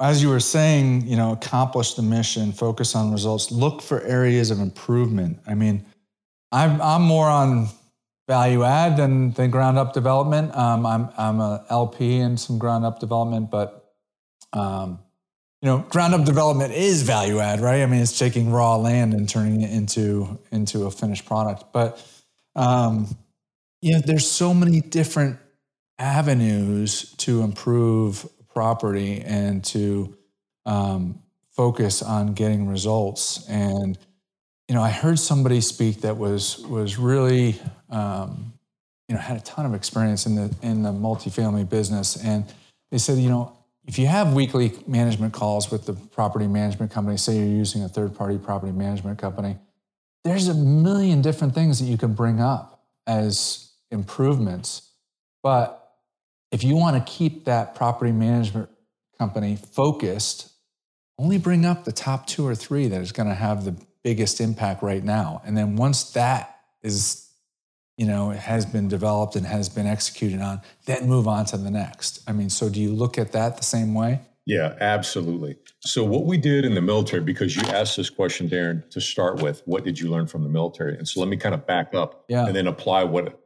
as 0.00 0.22
you 0.22 0.28
were 0.28 0.40
saying, 0.40 1.06
you 1.06 1.16
know, 1.16 1.32
accomplish 1.32 1.94
the 1.94 2.02
mission, 2.02 2.52
focus 2.52 2.94
on 2.94 3.12
results, 3.12 3.50
look 3.50 3.80
for 3.80 4.02
areas 4.02 4.50
of 4.50 4.60
improvement. 4.60 5.38
I 5.46 5.54
mean, 5.54 5.84
I'm 6.52 6.80
I'm 6.82 7.02
more 7.02 7.28
on 7.28 7.68
value 8.26 8.64
add 8.64 8.96
than, 8.96 9.32
than 9.32 9.50
ground 9.50 9.78
up 9.78 9.92
development. 9.92 10.54
Um, 10.56 10.84
I'm, 10.84 11.08
I'm 11.16 11.40
a 11.40 11.64
LP 11.70 12.16
in 12.16 12.36
some 12.36 12.58
ground 12.58 12.84
up 12.84 12.98
development, 12.98 13.50
but 13.50 13.94
um, 14.52 15.00
you 15.62 15.68
know, 15.68 15.78
ground 15.78 16.14
up 16.14 16.24
development 16.24 16.72
is 16.72 17.02
value 17.02 17.38
add, 17.40 17.60
right? 17.60 17.82
I 17.82 17.86
mean, 17.86 18.00
it's 18.00 18.18
taking 18.18 18.50
raw 18.50 18.76
land 18.76 19.14
and 19.14 19.28
turning 19.28 19.62
it 19.62 19.70
into 19.70 20.38
into 20.52 20.86
a 20.86 20.90
finished 20.90 21.24
product. 21.24 21.72
But 21.72 22.02
um, 22.54 23.08
you 23.80 23.92
know, 23.92 24.00
there's 24.00 24.30
so 24.30 24.52
many 24.52 24.80
different 24.80 25.38
avenues 25.98 27.12
to 27.18 27.42
improve 27.42 28.28
property 28.52 29.22
and 29.22 29.64
to 29.64 30.16
um, 30.66 31.22
focus 31.50 32.02
on 32.02 32.34
getting 32.34 32.68
results. 32.68 33.48
And 33.48 33.98
you 34.68 34.74
know, 34.74 34.82
I 34.82 34.90
heard 34.90 35.18
somebody 35.18 35.60
speak 35.60 36.00
that 36.02 36.16
was 36.16 36.58
was 36.66 36.98
really 36.98 37.60
um, 37.90 38.52
you 39.08 39.14
know 39.14 39.20
had 39.20 39.36
a 39.36 39.40
ton 39.40 39.66
of 39.66 39.74
experience 39.74 40.26
in 40.26 40.34
the 40.34 40.54
in 40.62 40.82
the 40.82 40.92
multifamily 40.92 41.68
business, 41.68 42.16
and 42.16 42.44
they 42.90 42.98
said, 42.98 43.18
you 43.18 43.28
know, 43.28 43.56
if 43.86 43.98
you 43.98 44.06
have 44.06 44.34
weekly 44.34 44.72
management 44.86 45.32
calls 45.32 45.70
with 45.70 45.86
the 45.86 45.92
property 45.92 46.48
management 46.48 46.90
company, 46.90 47.16
say 47.16 47.36
you're 47.36 47.46
using 47.46 47.84
a 47.84 47.88
third 47.88 48.14
party 48.14 48.38
property 48.38 48.72
management 48.72 49.18
company, 49.18 49.56
there's 50.24 50.48
a 50.48 50.54
million 50.54 51.22
different 51.22 51.54
things 51.54 51.78
that 51.78 51.86
you 51.86 51.96
can 51.96 52.14
bring 52.14 52.40
up 52.40 52.84
as 53.06 53.70
improvements. 53.92 54.90
But 55.42 55.92
if 56.50 56.64
you 56.64 56.74
want 56.74 56.96
to 56.96 57.12
keep 57.12 57.44
that 57.44 57.76
property 57.76 58.10
management 58.10 58.68
company 59.16 59.56
focused, 59.56 60.52
only 61.18 61.38
bring 61.38 61.64
up 61.64 61.84
the 61.84 61.92
top 61.92 62.26
two 62.26 62.46
or 62.46 62.56
three 62.56 62.88
that 62.88 63.00
is 63.00 63.12
going 63.12 63.28
to 63.28 63.34
have 63.34 63.64
the 63.64 63.76
biggest 64.06 64.40
impact 64.40 64.84
right 64.84 65.02
now. 65.02 65.42
And 65.44 65.56
then 65.56 65.74
once 65.74 66.12
that 66.12 66.60
is 66.80 67.26
you 67.96 68.06
know, 68.06 68.30
has 68.30 68.64
been 68.64 68.86
developed 68.88 69.34
and 69.36 69.46
has 69.46 69.68
been 69.68 69.86
executed 69.86 70.40
on, 70.40 70.60
then 70.84 71.08
move 71.08 71.26
on 71.26 71.44
to 71.46 71.56
the 71.56 71.70
next. 71.70 72.22
I 72.28 72.32
mean, 72.32 72.50
so 72.50 72.68
do 72.68 72.80
you 72.80 72.92
look 72.92 73.18
at 73.18 73.32
that 73.32 73.56
the 73.56 73.64
same 73.64 73.94
way? 73.94 74.20
Yeah, 74.44 74.76
absolutely. 74.80 75.56
So 75.80 76.04
what 76.04 76.24
we 76.24 76.36
did 76.36 76.64
in 76.64 76.74
the 76.74 76.80
military, 76.82 77.22
because 77.22 77.56
you 77.56 77.62
asked 77.62 77.96
this 77.96 78.10
question, 78.10 78.46
Darin, 78.46 78.84
to 78.90 79.00
start 79.00 79.42
with, 79.42 79.62
what 79.64 79.82
did 79.82 79.98
you 79.98 80.08
learn 80.08 80.28
from 80.28 80.44
the 80.44 80.48
military? 80.48 80.96
And 80.96 81.08
so 81.08 81.18
let 81.20 81.28
me 81.28 81.36
kind 81.36 81.54
of 81.54 81.66
back 81.66 81.94
up 81.94 82.26
yeah. 82.28 82.46
and 82.46 82.54
then 82.54 82.66
apply 82.66 83.02
what 83.04 83.40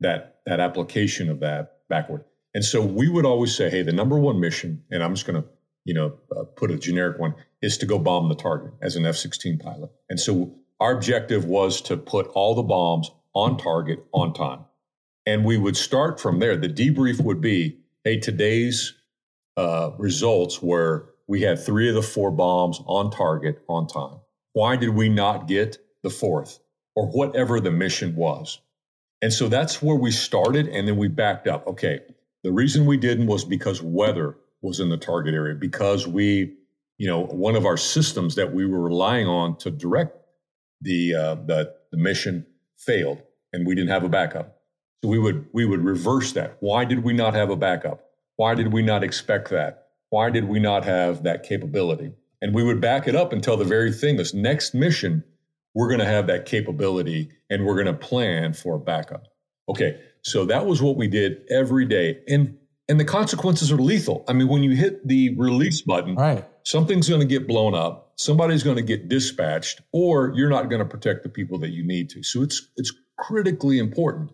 that 0.00 0.36
that 0.46 0.60
application 0.60 1.28
of 1.28 1.40
that 1.40 1.78
backward. 1.88 2.24
And 2.54 2.64
so 2.64 2.82
we 2.82 3.08
would 3.08 3.26
always 3.26 3.56
say, 3.56 3.68
hey, 3.68 3.82
the 3.82 3.92
number 3.92 4.16
one 4.18 4.38
mission, 4.38 4.84
and 4.90 5.02
I'm 5.02 5.14
just 5.14 5.26
going 5.26 5.42
to, 5.42 5.48
you 5.84 5.94
know, 5.94 6.18
uh, 6.36 6.44
put 6.44 6.70
a 6.70 6.78
generic 6.78 7.18
one, 7.18 7.34
is 7.62 7.78
to 7.78 7.86
go 7.86 7.98
bomb 7.98 8.28
the 8.28 8.34
target 8.34 8.72
as 8.82 8.96
an 8.96 9.06
F-16 9.06 9.60
pilot. 9.60 9.90
And 10.08 10.18
so 10.18 10.54
our 10.80 10.92
objective 10.92 11.44
was 11.44 11.80
to 11.82 11.96
put 11.96 12.26
all 12.28 12.54
the 12.54 12.62
bombs 12.62 13.10
on 13.34 13.56
target, 13.58 14.04
on 14.12 14.32
time. 14.32 14.64
And 15.26 15.44
we 15.44 15.56
would 15.56 15.76
start 15.76 16.20
from 16.20 16.38
there. 16.38 16.56
The 16.56 16.68
debrief 16.68 17.20
would 17.20 17.40
be 17.40 17.78
hey, 18.04 18.18
today's 18.18 18.94
uh, 19.56 19.90
results 19.98 20.60
were 20.62 21.14
we 21.26 21.40
had 21.40 21.58
three 21.58 21.88
of 21.88 21.94
the 21.94 22.02
four 22.02 22.30
bombs 22.30 22.80
on 22.86 23.10
target, 23.10 23.62
on 23.66 23.86
time. 23.86 24.18
Why 24.52 24.76
did 24.76 24.90
we 24.90 25.08
not 25.08 25.48
get 25.48 25.78
the 26.02 26.10
fourth 26.10 26.58
or 26.94 27.06
whatever 27.06 27.60
the 27.60 27.70
mission 27.70 28.14
was? 28.14 28.60
And 29.22 29.32
so 29.32 29.48
that's 29.48 29.80
where 29.80 29.96
we 29.96 30.10
started. 30.10 30.68
And 30.68 30.86
then 30.86 30.98
we 30.98 31.08
backed 31.08 31.48
up. 31.48 31.66
Okay, 31.66 32.00
the 32.42 32.52
reason 32.52 32.84
we 32.84 32.98
didn't 32.98 33.26
was 33.26 33.44
because 33.44 33.80
weather 33.80 34.36
was 34.64 34.80
in 34.80 34.88
the 34.88 34.96
target 34.96 35.34
area, 35.34 35.54
because 35.54 36.08
we, 36.08 36.54
you 36.98 37.06
know, 37.06 37.24
one 37.26 37.54
of 37.54 37.66
our 37.66 37.76
systems 37.76 38.34
that 38.34 38.52
we 38.52 38.66
were 38.66 38.80
relying 38.80 39.26
on 39.26 39.56
to 39.58 39.70
direct 39.70 40.16
the, 40.80 41.14
uh, 41.14 41.34
the, 41.34 41.72
the 41.92 41.98
mission 41.98 42.46
failed 42.78 43.22
and 43.52 43.66
we 43.66 43.74
didn't 43.74 43.90
have 43.90 44.04
a 44.04 44.08
backup. 44.08 44.58
So 45.02 45.10
we 45.10 45.18
would 45.18 45.46
we 45.52 45.66
would 45.66 45.84
reverse 45.84 46.32
that. 46.32 46.56
Why 46.60 46.86
did 46.86 47.04
we 47.04 47.12
not 47.12 47.34
have 47.34 47.50
a 47.50 47.56
backup? 47.56 48.00
Why 48.36 48.54
did 48.54 48.72
we 48.72 48.80
not 48.82 49.04
expect 49.04 49.50
that? 49.50 49.88
Why 50.08 50.30
did 50.30 50.48
we 50.48 50.58
not 50.58 50.84
have 50.84 51.24
that 51.24 51.42
capability? 51.42 52.12
And 52.40 52.54
we 52.54 52.64
would 52.64 52.80
back 52.80 53.06
it 53.06 53.14
up 53.14 53.32
until 53.32 53.56
the 53.56 53.64
very 53.64 53.92
thing, 53.92 54.16
this 54.16 54.32
next 54.32 54.74
mission, 54.74 55.22
we're 55.74 55.88
going 55.88 56.00
to 56.00 56.06
have 56.06 56.26
that 56.28 56.46
capability 56.46 57.30
and 57.50 57.66
we're 57.66 57.74
going 57.74 57.86
to 57.86 57.92
plan 57.92 58.54
for 58.54 58.76
a 58.76 58.78
backup. 58.78 59.26
Okay, 59.68 60.00
so 60.22 60.46
that 60.46 60.66
was 60.66 60.80
what 60.80 60.96
we 60.96 61.08
did 61.08 61.42
every 61.50 61.84
day. 61.84 62.20
And 62.28 62.56
and 62.88 63.00
the 63.00 63.04
consequences 63.04 63.72
are 63.72 63.76
lethal. 63.76 64.24
I 64.28 64.32
mean, 64.32 64.48
when 64.48 64.62
you 64.62 64.76
hit 64.76 65.06
the 65.06 65.34
release 65.36 65.80
button, 65.80 66.16
right. 66.16 66.46
something's 66.64 67.08
going 67.08 67.20
to 67.20 67.26
get 67.26 67.46
blown 67.46 67.74
up, 67.74 68.12
somebody's 68.16 68.62
going 68.62 68.76
to 68.76 68.82
get 68.82 69.08
dispatched, 69.08 69.80
or 69.92 70.32
you're 70.34 70.50
not 70.50 70.68
going 70.68 70.80
to 70.80 70.88
protect 70.88 71.22
the 71.22 71.28
people 71.28 71.58
that 71.60 71.70
you 71.70 71.86
need 71.86 72.10
to. 72.10 72.22
So 72.22 72.42
it's 72.42 72.68
it's 72.76 72.92
critically 73.16 73.78
important. 73.78 74.32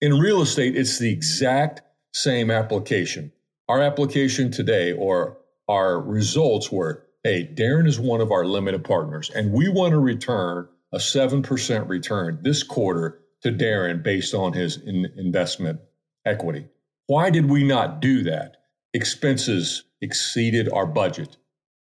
In 0.00 0.18
real 0.18 0.42
estate, 0.42 0.76
it's 0.76 0.98
the 0.98 1.12
exact 1.12 1.82
same 2.12 2.50
application. 2.50 3.32
Our 3.68 3.80
application 3.80 4.50
today 4.50 4.92
or 4.92 5.38
our 5.68 6.00
results 6.00 6.70
were 6.70 7.06
hey, 7.22 7.42
Darin 7.42 7.86
is 7.86 7.98
one 7.98 8.20
of 8.20 8.30
our 8.30 8.44
limited 8.44 8.84
partners, 8.84 9.30
and 9.30 9.52
we 9.52 9.68
want 9.68 9.92
to 9.92 9.98
return 9.98 10.68
a 10.92 10.98
7% 10.98 11.88
return 11.88 12.38
this 12.42 12.62
quarter 12.62 13.18
to 13.42 13.50
Darin 13.50 14.02
based 14.02 14.34
on 14.34 14.52
his 14.52 14.76
in 14.76 15.06
investment 15.16 15.80
equity. 16.24 16.66
Why 17.06 17.30
did 17.30 17.50
we 17.50 17.64
not 17.64 18.00
do 18.00 18.22
that? 18.24 18.56
Expenses 18.92 19.84
exceeded 20.00 20.68
our 20.72 20.86
budget. 20.86 21.36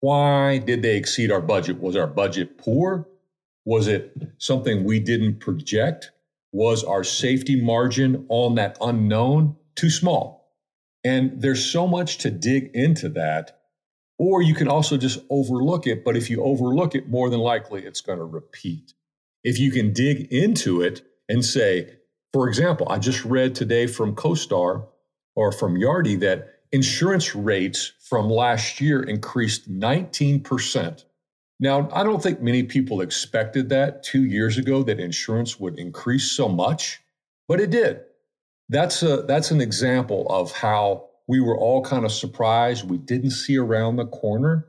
Why 0.00 0.58
did 0.58 0.82
they 0.82 0.96
exceed 0.96 1.30
our 1.30 1.40
budget? 1.40 1.80
Was 1.80 1.96
our 1.96 2.06
budget 2.06 2.58
poor? 2.58 3.08
Was 3.64 3.88
it 3.88 4.16
something 4.38 4.84
we 4.84 5.00
didn't 5.00 5.38
project? 5.38 6.10
was 6.52 6.84
our 6.84 7.02
safety 7.02 7.60
margin 7.60 8.26
on 8.28 8.54
that 8.56 8.76
unknown 8.80 9.56
too 9.74 9.90
small? 9.90 10.52
And 11.02 11.40
there's 11.40 11.64
so 11.64 11.88
much 11.88 12.18
to 12.18 12.30
dig 12.30 12.70
into 12.74 13.08
that. 13.10 13.58
Or 14.18 14.42
you 14.42 14.54
can 14.54 14.68
also 14.68 14.96
just 14.96 15.18
overlook 15.30 15.86
it. 15.86 16.04
But 16.04 16.16
if 16.16 16.30
you 16.30 16.44
overlook 16.44 16.94
it, 16.94 17.08
more 17.08 17.28
than 17.28 17.40
likely 17.40 17.84
it's 17.84 18.02
going 18.02 18.18
to 18.18 18.24
repeat. 18.24 18.92
If 19.42 19.58
you 19.58 19.72
can 19.72 19.92
dig 19.92 20.32
into 20.32 20.80
it 20.80 21.02
and 21.28 21.44
say, 21.44 21.96
for 22.32 22.46
example, 22.46 22.86
I 22.88 22.98
just 22.98 23.24
read 23.24 23.54
today 23.54 23.86
from 23.86 24.14
CoStar 24.14 24.86
or 25.34 25.52
from 25.52 25.76
Yardi 25.76 26.18
that 26.20 26.60
insurance 26.72 27.34
rates 27.34 27.92
from 28.00 28.28
last 28.28 28.80
year 28.80 29.02
increased 29.02 29.70
19%. 29.70 31.04
Now, 31.60 31.88
I 31.92 32.02
don't 32.02 32.22
think 32.22 32.40
many 32.40 32.64
people 32.64 33.00
expected 33.00 33.68
that 33.68 34.02
two 34.02 34.24
years 34.24 34.58
ago 34.58 34.82
that 34.82 34.98
insurance 34.98 35.60
would 35.60 35.78
increase 35.78 36.30
so 36.32 36.48
much, 36.48 37.00
but 37.46 37.60
it 37.60 37.70
did. 37.70 38.00
That's 38.68 39.02
a 39.02 39.22
that's 39.22 39.50
an 39.50 39.60
example 39.60 40.26
of 40.28 40.50
how 40.50 41.10
we 41.28 41.40
were 41.40 41.56
all 41.56 41.82
kind 41.82 42.04
of 42.04 42.10
surprised. 42.10 42.88
We 42.88 42.98
didn't 42.98 43.30
see 43.30 43.58
around 43.58 43.96
the 43.96 44.06
corner, 44.06 44.66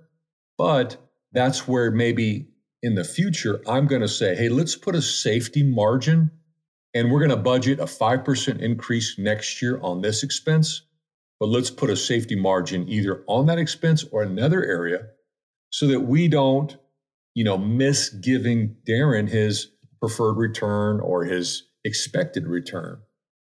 but 0.57 0.97
that's 1.31 1.67
where 1.67 1.89
maybe 1.89 2.49
in 2.83 2.95
the 2.95 3.03
future 3.03 3.61
I'm 3.67 3.87
going 3.87 4.01
to 4.01 4.07
say, 4.07 4.35
hey, 4.35 4.49
let's 4.49 4.75
put 4.75 4.93
a 4.93 5.01
safety 5.01 5.63
margin 5.63 6.29
and 6.93 7.11
we're 7.11 7.19
going 7.19 7.29
to 7.31 7.37
budget 7.37 7.79
a 7.79 7.85
5% 7.85 8.59
increase 8.59 9.17
next 9.17 9.61
year 9.61 9.79
on 9.81 10.01
this 10.01 10.23
expense, 10.23 10.83
but 11.39 11.47
let's 11.47 11.69
put 11.69 11.89
a 11.89 11.95
safety 11.95 12.35
margin 12.35 12.87
either 12.87 13.23
on 13.27 13.45
that 13.47 13.57
expense 13.57 14.03
or 14.11 14.23
another 14.23 14.63
area 14.63 15.07
so 15.71 15.87
that 15.87 16.01
we 16.01 16.27
don't 16.27 16.77
you 17.33 17.43
know, 17.43 17.57
miss 17.57 18.09
giving 18.09 18.75
Darin 18.85 19.27
his 19.27 19.67
preferred 19.99 20.33
return 20.33 20.99
or 20.99 21.23
his 21.23 21.63
expected 21.83 22.47
return. 22.47 22.99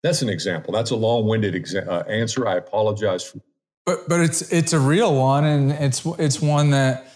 That's 0.04 0.22
an 0.22 0.30
example. 0.30 0.74
That's 0.74 0.92
a 0.92 0.96
long-winded 0.96 1.54
exa- 1.56 1.88
uh, 1.88 2.04
answer. 2.08 2.48
I 2.48 2.56
apologize 2.56 3.24
for. 3.24 3.40
But 3.86 4.08
but 4.08 4.20
it's 4.22 4.52
it's 4.52 4.74
a 4.74 4.80
real 4.80 5.16
one, 5.16 5.46
and 5.46 5.72
it's 5.72 6.06
it's 6.18 6.42
one 6.42 6.72
that 6.72 7.08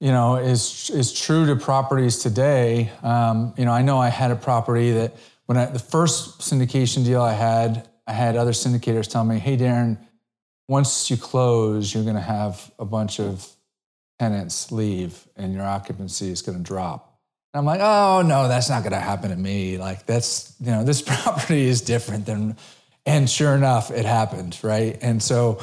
you 0.00 0.12
know 0.12 0.36
is 0.36 0.90
is 0.90 1.12
true 1.12 1.46
to 1.46 1.56
properties 1.56 2.18
today. 2.18 2.90
Um, 3.02 3.54
you 3.56 3.64
know, 3.64 3.72
I 3.72 3.82
know 3.82 3.98
I 3.98 4.08
had 4.08 4.30
a 4.30 4.36
property 4.36 4.92
that 4.92 5.16
when 5.46 5.58
I, 5.58 5.66
the 5.66 5.78
first 5.78 6.40
syndication 6.40 7.04
deal 7.04 7.22
I 7.22 7.32
had, 7.32 7.88
I 8.06 8.12
had 8.12 8.36
other 8.36 8.52
syndicators 8.52 9.10
tell 9.10 9.24
me, 9.24 9.38
"Hey, 9.38 9.56
Darin, 9.56 9.98
once 10.68 11.10
you 11.10 11.16
close, 11.16 11.94
you're 11.94 12.04
going 12.04 12.16
to 12.16 12.22
have 12.22 12.70
a 12.78 12.84
bunch 12.84 13.20
of 13.20 13.46
tenants 14.22 14.70
leave 14.70 15.26
and 15.36 15.52
your 15.52 15.64
occupancy 15.64 16.30
is 16.30 16.42
going 16.42 16.56
to 16.56 16.62
drop. 16.62 17.18
And 17.52 17.58
I'm 17.58 17.66
like, 17.66 17.80
oh 17.82 18.22
no, 18.22 18.46
that's 18.46 18.70
not 18.70 18.82
going 18.82 18.92
to 18.92 19.00
happen 19.00 19.30
to 19.30 19.36
me. 19.36 19.78
Like 19.78 20.06
that's 20.06 20.54
you 20.60 20.70
know 20.70 20.84
this 20.90 21.02
property 21.02 21.66
is 21.66 21.80
different 21.80 22.26
than, 22.26 22.56
and 23.04 23.28
sure 23.28 23.54
enough, 23.54 23.90
it 23.90 24.04
happened, 24.04 24.56
right? 24.62 24.96
And 25.02 25.20
so 25.22 25.60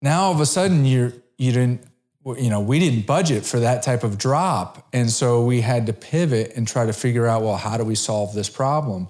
now 0.00 0.22
all 0.24 0.32
of 0.32 0.40
a 0.40 0.46
sudden 0.46 0.84
you're 0.86 1.12
you 1.36 1.52
didn't 1.52 1.84
you 2.24 2.50
know 2.50 2.60
we 2.60 2.78
didn't 2.78 3.06
budget 3.06 3.44
for 3.44 3.60
that 3.60 3.82
type 3.82 4.02
of 4.02 4.18
drop, 4.18 4.86
and 4.92 5.10
so 5.10 5.44
we 5.44 5.60
had 5.60 5.86
to 5.86 5.92
pivot 5.92 6.52
and 6.56 6.66
try 6.66 6.86
to 6.86 6.92
figure 6.92 7.26
out 7.26 7.42
well 7.42 7.56
how 7.56 7.76
do 7.76 7.84
we 7.84 7.94
solve 7.94 8.34
this 8.34 8.48
problem. 8.48 9.08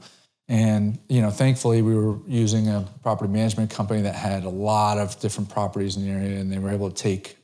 And 0.49 0.99
you 1.09 1.23
know, 1.23 1.31
thankfully, 1.31 1.83
we 1.83 1.95
were 1.95 2.19
using 2.27 2.69
a 2.69 2.87
property 3.03 3.33
management 3.33 3.71
company 3.71 4.03
that 4.03 4.15
had 4.15 4.45
a 4.45 4.51
lot 4.51 4.99
of 4.99 5.19
different 5.21 5.49
properties 5.49 5.97
in 5.97 6.05
the 6.05 6.11
area, 6.11 6.39
and 6.39 6.53
they 6.53 6.59
were 6.59 6.71
able 6.71 6.91
to 6.91 6.95
take 6.95 7.37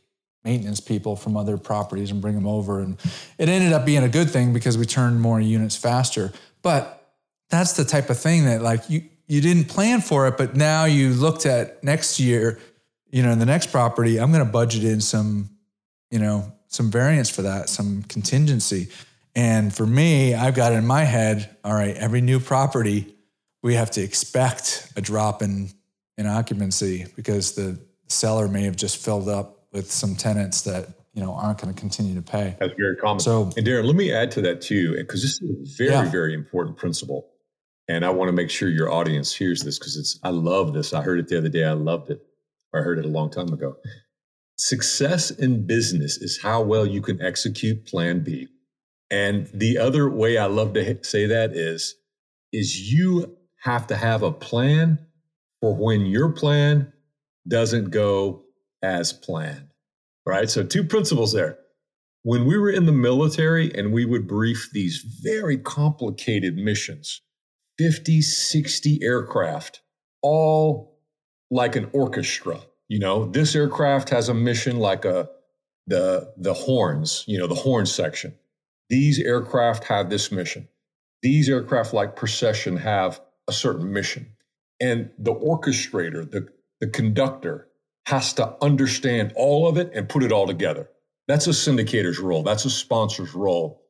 maintenance 0.45 0.81
people 0.81 1.17
from 1.17 1.37
other 1.37 1.57
properties 1.59 2.11
and 2.11 2.21
bring 2.21 2.35
them 2.35 2.47
over. 2.47 2.81
And 2.81 2.99
it 3.39 3.49
ended 3.49 3.73
up 3.73 3.85
being 3.85 4.03
a 4.03 4.09
good 4.09 4.31
thing 4.31 4.53
because 4.53 4.77
we 4.79 4.87
turned 4.87 5.21
more 5.21 5.41
units 5.41 5.77
faster. 5.77 6.33
But 6.63 7.15
that's 7.51 7.75
the 7.75 7.85
type 7.85 8.11
of 8.11 8.19
thing 8.19 8.47
that 8.47 8.63
like 8.63 8.89
you 8.89 9.03
you 9.31 9.41
didn't 9.41 9.67
plan 9.69 10.01
for 10.01 10.27
it, 10.27 10.37
but 10.37 10.57
now 10.57 10.87
you 10.87 11.11
looked 11.11 11.47
at 11.47 11.85
next 11.85 12.19
year, 12.19 12.59
you 13.13 13.23
know, 13.23 13.31
in 13.31 13.39
the 13.39 13.47
next 13.47 13.69
property, 13.69 14.19
I'm 14.19 14.33
going 14.33 14.45
to 14.45 14.51
budget 14.51 14.83
in 14.83 15.01
some, 15.01 15.51
you 16.11 16.19
know, 16.19 16.53
some 16.69 16.91
variance 16.91 17.31
for 17.31 17.43
that, 17.43 17.69
some 17.69 18.03
contingency. 18.05 18.89
And 19.35 19.73
for 19.75 19.87
me, 19.87 20.35
I've 20.35 20.55
got 20.55 20.73
it 20.73 20.77
in 20.77 20.87
my 20.87 21.05
head, 21.05 21.57
all 21.65 21.75
right, 21.75 21.97
every 21.97 22.21
new 22.21 22.41
property, 22.41 23.15
we 23.63 23.75
have 23.75 23.91
to 23.93 24.03
expect 24.03 24.93
a 24.97 25.01
drop 25.01 25.43
in 25.43 25.71
in 26.17 26.27
occupancy 26.27 27.07
because 27.17 27.53
the 27.53 27.79
seller 28.09 28.47
may 28.47 28.63
have 28.65 28.77
just 28.77 29.03
filled 29.03 29.29
up 29.29 29.67
with 29.73 29.91
some 29.91 30.15
tenants 30.15 30.63
that 30.63 30.89
you 31.15 31.23
know 31.23 31.33
aren't 31.33 31.61
going 31.61 31.73
to 31.73 31.81
continue 31.81 32.15
to 32.15 32.23
pay. 32.23 32.57
That's 32.61 32.75
very 32.79 32.97
common. 32.97 33.21
So, 33.21 33.51
and 33.57 33.65
Darin, 33.65 33.87
let 33.87 33.97
me 33.97 34.13
add 34.13 34.31
to 34.33 34.43
that 34.43 34.61
too, 34.61 34.97
because 34.97 35.23
this 35.23 35.41
is 35.41 35.51
a 35.51 35.85
very, 35.85 35.91
yeah. 35.91 36.11
very 36.11 36.35
important 36.35 36.77
principle. 36.77 37.29
And 37.89 38.05
I 38.05 38.11
want 38.11 38.29
to 38.29 38.33
make 38.33 38.51
sure 38.51 38.69
your 38.69 38.91
audience 38.91 39.35
hears 39.35 39.63
this 39.63 39.79
because 39.79 39.97
it's 39.97 40.19
I 40.23 40.31
love 40.31 40.75
this. 40.75 40.93
I 40.93 41.03
heard 41.03 41.19
it 41.19 41.29
the 41.29 41.39
other 41.39 41.49
day. 41.49 41.65
I 41.65 41.73
loved 41.73 42.11
it. 42.11 42.23
I 42.75 42.79
heard 42.79 42.99
it 42.99 43.05
a 43.05 43.09
long 43.09 43.31
time 43.31 43.53
ago. 43.53 43.77
Success 44.63 45.31
in 45.31 45.67
business 45.67 46.19
is 46.19 46.39
how 46.43 46.61
well 46.61 46.85
you 46.85 47.01
can 47.01 47.19
execute 47.23 47.87
plan 47.87 48.23
B. 48.23 48.47
And 49.11 49.49
the 49.55 49.79
other 49.79 50.11
way 50.11 50.37
I 50.37 50.45
love 50.45 50.75
to 50.75 51.03
say 51.03 51.25
that 51.25 51.57
is 51.57 51.95
is 52.53 52.93
you 52.93 53.39
have 53.63 53.87
to 53.87 53.97
have 53.97 54.23
a 54.23 54.31
plan 54.31 54.99
for 55.63 55.75
when 55.75 56.05
your 56.05 56.31
plan 56.33 56.93
doesn't 57.49 57.89
go 57.89 58.43
as 58.83 59.15
planned. 59.15 59.69
Right? 60.27 60.51
So 60.51 60.63
two 60.63 60.85
principles 60.85 61.33
there. 61.33 61.57
When 62.23 62.45
we 62.45 62.59
were 62.59 62.69
in 62.71 62.85
the 62.85 62.93
military 62.93 63.75
and 63.75 63.95
we 63.95 64.05
would 64.05 64.29
brief 64.29 64.69
these 64.75 65.03
very 65.23 65.57
complicated 65.57 66.57
missions, 66.57 67.23
50, 67.79 68.21
60 68.21 68.99
aircraft, 69.03 69.81
all 70.21 70.99
like 71.51 71.77
an 71.77 71.89
orchestra. 71.95 72.61
You 72.91 72.99
know, 72.99 73.27
this 73.27 73.55
aircraft 73.55 74.11
has 74.11 74.29
a 74.29 74.35
mission 74.35 74.81
like 74.81 75.05
a 75.05 75.31
the 75.87 76.35
the 76.37 76.53
horns, 76.53 77.25
you 77.29 77.39
know, 77.39 77.47
the 77.47 77.55
horn 77.55 77.87
section. 77.87 78.35
These 78.89 79.21
aircraft 79.21 79.85
have 79.85 80.11
this 80.11 80.33
mission. 80.33 80.69
These 81.23 81.49
aircraft 81.49 81.95
like 81.95 82.17
procession 82.17 82.77
have 82.79 83.21
a 83.47 83.53
certain 83.53 83.93
mission. 83.93 84.33
And 84.81 85.11
the 85.19 85.33
orchestrator, 85.33 86.29
the, 86.29 86.49
the 86.81 86.89
conductor, 86.89 87.69
has 88.07 88.33
to 88.35 88.57
understand 88.61 89.35
all 89.37 89.69
of 89.69 89.77
it 89.79 89.93
and 89.95 90.09
put 90.09 90.25
it 90.25 90.33
all 90.33 90.49
together. 90.49 90.89
That's 91.29 91.47
a 91.47 91.53
syndicator's 91.53 92.19
role. 92.19 92.43
That's 92.43 92.65
a 92.65 92.71
sponsor's 92.71 93.35
role. 93.35 93.85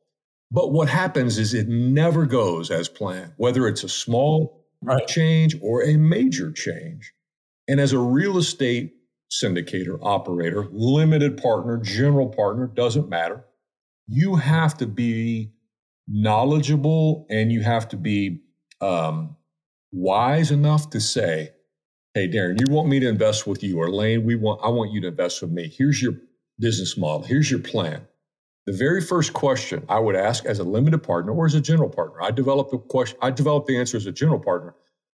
But 0.51 0.73
what 0.73 0.89
happens 0.89 1.39
is 1.39 1.55
it 1.55 1.67
never 1.67 2.27
goes 2.27 2.69
as 2.69 2.87
planned, 2.87 3.33
whether 3.37 3.67
it's 3.67 3.83
a 3.83 3.89
small 3.89 4.63
right. 4.83 5.07
change 5.07 5.55
or 5.63 5.83
a 5.83 5.97
major 5.97 6.51
change. 6.51 7.13
And 7.67 7.79
as 7.79 7.93
a 7.93 7.99
real 7.99 8.37
estate 8.37 8.93
syndicator, 9.31 9.97
operator, 10.01 10.67
limited 10.71 11.37
partner, 11.41 11.77
general 11.77 12.27
partner, 12.27 12.67
doesn't 12.67 13.09
matter. 13.09 13.45
You 14.07 14.35
have 14.35 14.77
to 14.77 14.87
be 14.87 15.53
knowledgeable 16.07 17.25
and 17.29 17.51
you 17.51 17.61
have 17.61 17.87
to 17.89 17.97
be 17.97 18.41
um, 18.81 19.37
wise 19.91 20.51
enough 20.51 20.89
to 20.89 20.99
say, 20.99 21.51
"Hey, 22.13 22.27
Darin, 22.27 22.57
you 22.57 22.65
want 22.73 22.89
me 22.89 22.99
to 22.99 23.07
invest 23.07 23.47
with 23.47 23.63
you, 23.63 23.77
or 23.79 23.89
Lane, 23.89 24.25
we 24.25 24.35
want 24.35 24.59
I 24.63 24.69
want 24.69 24.91
you 24.91 25.01
to 25.01 25.07
invest 25.07 25.41
with 25.41 25.51
me. 25.51 25.69
Here's 25.69 26.01
your 26.01 26.13
business 26.59 26.97
model. 26.97 27.23
Here's 27.23 27.49
your 27.49 27.59
plan. 27.59 28.05
The 28.67 28.73
very 28.73 29.01
first 29.01 29.33
question 29.33 29.85
I 29.89 29.99
would 29.99 30.15
ask 30.15 30.45
as 30.45 30.59
a 30.59 30.63
limited 30.63 30.99
partner 30.99 31.33
or 31.33 31.45
as 31.45 31.55
a 31.55 31.61
general 31.61 31.89
partner, 31.89 32.21
I 32.21 32.31
developed 32.31 32.71
the 32.71 32.77
question, 32.77 33.17
I 33.21 33.31
developed 33.31 33.67
the 33.67 33.77
answer 33.77 33.97
as 33.97 34.05
a 34.05 34.11
general 34.11 34.39
partner, 34.39 34.75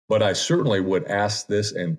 but 0.09 0.23
I 0.23 0.33
certainly 0.33 0.79
would 0.79 1.05
ask 1.05 1.47
this 1.47 1.71
and 1.71 1.97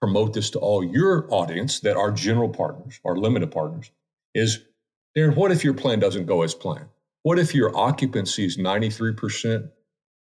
promote 0.00 0.34
this 0.34 0.50
to 0.50 0.58
all 0.58 0.84
your 0.84 1.26
audience 1.32 1.80
that 1.80 1.96
are 1.96 2.10
general 2.10 2.48
partners 2.48 3.00
or 3.04 3.16
limited 3.16 3.50
partners 3.50 3.90
is 4.34 4.60
Darin, 5.14 5.34
what 5.34 5.50
if 5.50 5.64
your 5.64 5.74
plan 5.74 5.98
doesn't 5.98 6.26
go 6.26 6.42
as 6.42 6.54
planned? 6.54 6.88
What 7.22 7.38
if 7.38 7.54
your 7.54 7.76
occupancy 7.76 8.44
is 8.44 8.58
93%? 8.58 9.70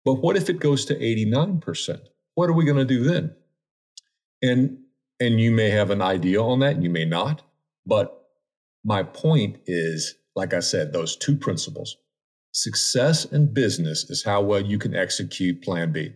But 0.04 0.16
what 0.16 0.36
if 0.36 0.50
it 0.50 0.60
goes 0.60 0.86
to 0.86 0.96
89%? 0.96 2.00
What 2.36 2.50
are 2.50 2.54
we 2.54 2.66
going 2.66 2.78
to 2.78 2.86
do 2.86 3.04
then? 3.04 3.36
And 4.42 4.78
and 5.20 5.40
you 5.40 5.52
may 5.52 5.70
have 5.70 5.92
an 5.92 6.02
idea 6.02 6.42
on 6.42 6.60
that, 6.60 6.82
you 6.82 6.90
may 6.90 7.06
not. 7.06 7.44
But 7.86 8.28
my 8.84 9.04
point 9.04 9.60
is 9.68 10.16
like 10.36 10.54
I 10.54 10.60
said, 10.60 10.94
those 10.94 11.16
two 11.16 11.36
principles. 11.36 11.98
Success 12.54 13.26
in 13.26 13.54
business 13.54 14.10
is 14.10 14.24
how 14.24 14.42
well 14.42 14.62
you 14.62 14.78
can 14.78 14.96
execute 14.96 15.62
plan 15.62 15.92
B. 15.92 16.14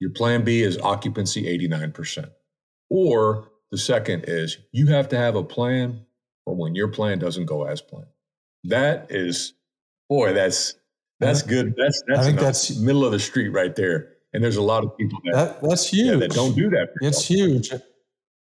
Your 0.00 0.10
plan 0.10 0.44
B 0.44 0.62
is 0.62 0.78
occupancy 0.78 1.44
89%. 1.44 2.30
Or 2.90 3.48
the 3.70 3.78
second 3.78 4.24
is 4.28 4.58
you 4.72 4.86
have 4.88 5.08
to 5.10 5.16
have 5.16 5.34
a 5.34 5.42
plan 5.42 6.06
for 6.44 6.54
when 6.54 6.74
your 6.74 6.88
plan 6.88 7.18
doesn't 7.18 7.46
go 7.46 7.64
as 7.64 7.80
planned. 7.80 8.06
That 8.64 9.10
is, 9.10 9.54
boy, 10.08 10.32
that's 10.32 10.74
that's 11.20 11.42
good. 11.42 11.74
That's 11.76 12.02
that's, 12.06 12.20
I 12.20 12.24
think 12.24 12.38
that's 12.38 12.78
middle 12.78 13.04
of 13.04 13.12
the 13.12 13.18
street 13.18 13.48
right 13.48 13.74
there. 13.74 14.12
And 14.32 14.44
there's 14.44 14.56
a 14.56 14.62
lot 14.62 14.84
of 14.84 14.96
people 14.96 15.18
that, 15.24 15.60
that 15.60 15.68
that's 15.68 15.88
huge 15.88 16.06
yeah, 16.06 16.16
that 16.16 16.32
don't 16.32 16.54
do 16.54 16.68
that. 16.70 16.88
It's 17.00 17.26
huge. 17.26 17.72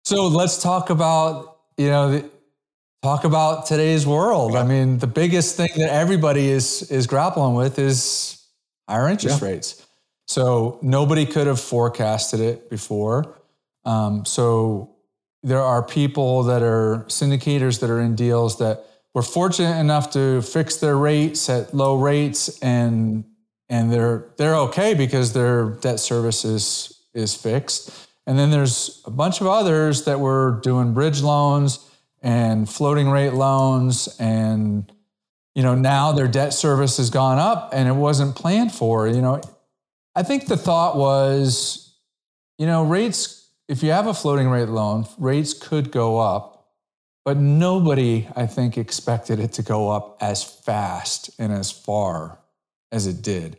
So 0.05 0.27
let's 0.27 0.61
talk 0.61 0.89
about 0.89 1.59
you 1.77 1.89
know 1.89 2.11
the, 2.11 2.29
talk 3.03 3.23
about 3.23 3.65
today's 3.65 4.05
world. 4.05 4.55
I 4.55 4.63
mean, 4.63 4.97
the 4.97 5.07
biggest 5.07 5.55
thing 5.55 5.69
that 5.77 5.91
everybody 5.91 6.49
is 6.49 6.89
is 6.91 7.07
grappling 7.07 7.55
with 7.55 7.79
is 7.79 8.45
higher 8.87 9.07
interest 9.07 9.41
yeah. 9.41 9.47
rates. 9.47 9.85
So 10.27 10.77
nobody 10.81 11.25
could 11.25 11.47
have 11.47 11.59
forecasted 11.59 12.41
it 12.41 12.69
before. 12.69 13.39
Um, 13.87 14.25
so 14.25 14.95
there 15.43 15.61
are 15.61 15.81
people 15.81 16.43
that 16.43 16.61
are 16.61 17.05
syndicators 17.07 17.79
that 17.79 17.89
are 17.89 18.01
in 18.01 18.15
deals 18.15 18.57
that 18.57 18.83
were 19.13 19.21
fortunate 19.21 19.79
enough 19.79 20.11
to 20.11 20.41
fix 20.41 20.75
their 20.75 20.97
rates 20.97 21.49
at 21.49 21.73
low 21.73 21.97
rates 21.97 22.59
and 22.59 23.23
and 23.69 23.91
they're 23.91 24.27
they're 24.37 24.55
okay 24.55 24.93
because 24.93 25.33
their 25.33 25.69
debt 25.69 25.99
service 25.99 26.43
is 26.43 27.01
is 27.13 27.33
fixed. 27.33 28.07
And 28.27 28.37
then 28.37 28.51
there's 28.51 29.01
a 29.05 29.09
bunch 29.09 29.39
of 29.39 29.47
others 29.47 30.03
that 30.03 30.19
were 30.19 30.59
doing 30.63 30.93
bridge 30.93 31.21
loans 31.21 31.79
and 32.21 32.69
floating 32.69 33.09
rate 33.09 33.33
loans 33.33 34.13
and 34.19 34.91
you 35.55 35.63
know 35.63 35.75
now 35.75 36.11
their 36.11 36.27
debt 36.27 36.53
service 36.53 36.97
has 36.97 37.09
gone 37.09 37.39
up 37.39 37.69
and 37.73 37.87
it 37.87 37.93
wasn't 37.93 38.35
planned 38.35 38.71
for 38.71 39.07
you 39.07 39.21
know 39.21 39.39
i 40.15 40.23
think 40.23 40.47
the 40.47 40.57
thought 40.57 40.97
was 40.97 41.95
you 42.57 42.65
know 42.65 42.83
rates 42.83 43.46
if 43.67 43.83
you 43.83 43.91
have 43.91 44.07
a 44.07 44.13
floating 44.13 44.49
rate 44.49 44.69
loan 44.69 45.05
rates 45.17 45.53
could 45.53 45.91
go 45.91 46.19
up 46.19 46.69
but 47.25 47.37
nobody 47.37 48.27
i 48.35 48.45
think 48.45 48.77
expected 48.77 49.39
it 49.39 49.53
to 49.53 49.63
go 49.63 49.89
up 49.89 50.17
as 50.21 50.43
fast 50.43 51.29
and 51.39 51.51
as 51.51 51.71
far 51.71 52.39
as 52.91 53.07
it 53.07 53.21
did 53.21 53.57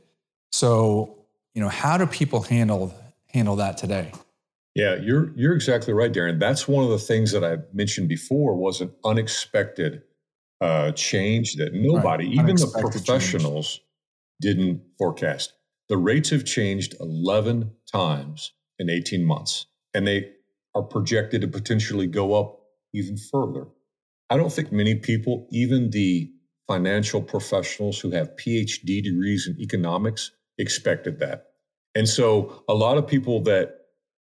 so 0.53 1.18
you 1.55 1.62
know 1.62 1.68
how 1.68 1.97
do 1.97 2.07
people 2.07 2.42
handle 2.42 2.94
handle 3.33 3.57
that 3.57 3.77
today 3.77 4.12
yeah, 4.79 4.94
you're 4.94 5.33
you're 5.35 5.55
exactly 5.55 5.92
right, 5.92 6.12
Darin. 6.12 6.38
That's 6.38 6.68
one 6.68 6.85
of 6.85 6.90
the 6.90 7.01
things 7.01 7.33
that 7.33 7.42
I 7.42 7.57
mentioned 7.73 8.09
before 8.09 8.55
was 8.55 8.81
an 8.81 8.92
unexpected 9.05 10.03
uh, 10.61 10.92
change 10.92 11.57
that 11.57 11.75
nobody, 11.75 12.27
right. 12.27 12.35
even 12.35 12.55
the 12.55 12.68
professionals, 12.81 13.79
change. 13.79 13.83
didn't 14.40 14.83
forecast. 14.97 15.55
The 15.88 15.97
rates 15.97 16.31
have 16.31 16.44
changed 16.44 16.94
11 17.01 17.73
times 17.90 18.53
in 18.79 18.88
18 18.88 19.25
months, 19.25 19.66
and 19.94 20.07
they 20.07 20.31
are 20.74 20.83
projected 20.83 21.40
to 21.40 21.48
potentially 21.48 22.07
go 22.07 22.35
up 22.35 22.61
even 22.94 23.16
further. 23.16 23.66
I 24.31 24.37
don't 24.37 24.53
think 24.53 24.72
many 24.72 24.94
people, 24.94 25.46
even 25.51 25.90
the 25.90 26.31
financial 26.66 27.22
professionals 27.22 27.98
who 27.98 28.11
have 28.11 28.37
PhD 28.37 29.03
degrees 29.03 29.48
in 29.48 29.61
economics, 29.61 30.31
expected 30.59 31.18
that. 31.20 31.46
And 31.94 32.09
so 32.09 32.62
a 32.68 32.74
lot 32.74 32.98
of 32.98 33.07
people 33.07 33.42
that 33.44 33.77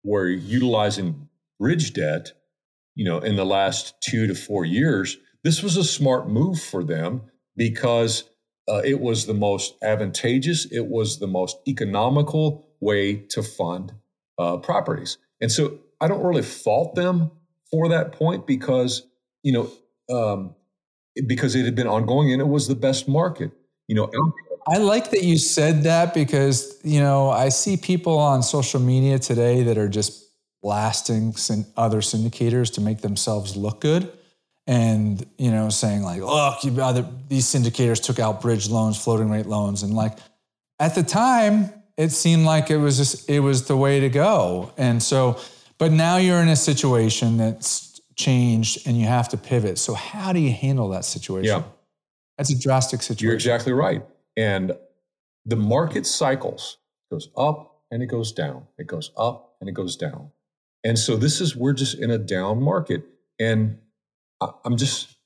were 0.05 0.29
utilizing 0.29 1.29
bridge 1.59 1.93
debt, 1.93 2.33
you 2.95 3.05
know, 3.05 3.19
in 3.19 3.37
the 3.37 3.45
last 3.45 4.01
two 4.01 4.27
to 4.27 4.35
four 4.35 4.65
years, 4.65 5.17
this 5.43 5.63
was 5.63 5.77
a 5.77 5.85
smart 5.85 6.29
move 6.29 6.61
for 6.61 6.85
them 6.85 7.23
because 7.57 8.25
uh, 8.69 8.83
it 8.85 9.01
was 9.01 9.27
the 9.27 9.35
most 9.35 9.75
advantageous, 9.83 10.67
it 10.67 10.87
was 10.87 11.19
the 11.19 11.27
most 11.27 11.57
economical 11.67 12.69
way 12.81 13.17
to 13.17 13.43
fund 13.43 13.93
uh, 14.39 14.57
properties. 14.59 15.19
And 15.41 15.51
so 15.51 15.79
I 16.01 16.09
don't 16.09 16.23
really 16.23 16.43
fault 16.43 16.95
them 16.95 17.31
for 17.71 17.89
that 17.89 18.13
point 18.13 18.47
because, 18.47 19.07
you 19.43 19.53
know, 19.53 19.71
um, 20.15 20.55
because 21.27 21.55
it 21.55 21.65
had 21.65 21.75
been 21.75 21.89
ongoing 21.89 22.33
and 22.33 22.41
it 22.41 22.49
was 22.49 22.69
the 22.69 22.75
best 22.75 23.09
market. 23.09 23.51
You 23.89 23.97
know, 23.97 24.11
I 24.69 24.79
like 24.79 25.11
that 25.11 25.23
you 25.23 25.39
said 25.39 25.85
that 25.85 26.15
because, 26.15 26.79
you 26.85 27.01
know, 27.01 27.31
I 27.31 27.49
see 27.49 27.77
people 27.77 28.19
on 28.19 28.43
social 28.43 28.81
media 28.81 29.19
today 29.19 29.63
that 29.65 29.79
are 29.79 29.89
just 29.89 30.25
blasting 30.63 31.35
other 31.77 32.01
syndicators 32.01 32.75
to 32.75 32.81
make 32.81 33.01
themselves 33.01 33.57
look 33.57 33.81
good 33.81 34.13
and, 34.67 35.25
you 35.39 35.51
know, 35.51 35.71
saying 35.71 36.03
like, 36.03 36.21
look, 36.21 36.59
other, 36.79 37.09
these 37.29 37.47
syndicators 37.47 38.03
took 38.03 38.19
out 38.19 38.43
bridge 38.43 38.69
loans, 38.69 39.03
floating 39.03 39.31
rate 39.31 39.47
loans. 39.47 39.83
And 39.83 39.95
like 39.95 40.19
at 40.79 40.95
the 40.95 41.03
time, 41.03 41.73
it 41.99 42.13
seemed 42.13 42.47
like 42.47 42.71
it 42.71 42.79
was 42.79 42.97
just 42.97 43.29
it 43.29 43.41
was 43.41 43.67
the 43.67 43.77
way 43.77 44.01
to 44.01 44.09
go. 44.09 44.73
And 44.79 45.03
so, 45.03 45.39
but 45.77 45.93
now 45.93 46.17
you're 46.17 46.41
in 46.41 46.49
a 46.49 46.57
situation 46.57 47.37
that's 47.37 48.01
changed 48.15 48.87
and 48.87 48.97
you 48.97 49.07
have 49.07 49.29
to 49.31 49.37
pivot. 49.37 49.79
So 49.79 49.95
how 49.95 50.33
do 50.33 50.39
you 50.39 50.53
handle 50.53 50.89
that 50.91 51.05
situation? 51.05 51.59
Yeah. 51.59 51.65
That's 52.39 52.51
a 52.51 52.59
drastic 52.59 53.03
situation. 53.03 53.27
You're 53.27 53.35
exactly 53.35 53.73
right. 53.73 54.07
And 54.37 54.73
the 55.45 55.57
market 55.57 56.07
cycles 56.07 56.79
goes 57.11 57.29
up 57.37 57.83
and 57.91 58.01
it 58.03 58.07
goes 58.07 58.33
down. 58.33 58.67
It 58.79 58.87
goes 58.87 59.11
up 59.17 59.57
and 59.61 59.69
it 59.69 59.73
goes 59.73 59.97
down. 59.97 60.31
And 60.85 60.97
so 60.97 61.17
this 61.17 61.41
is 61.41 61.57
we're 61.57 61.73
just 61.73 61.99
in 61.99 62.13
a 62.13 62.19
down 62.19 62.63
market. 62.63 63.03
And 63.41 63.79
I, 64.41 64.51
I'm 64.65 64.77
just 64.77 65.17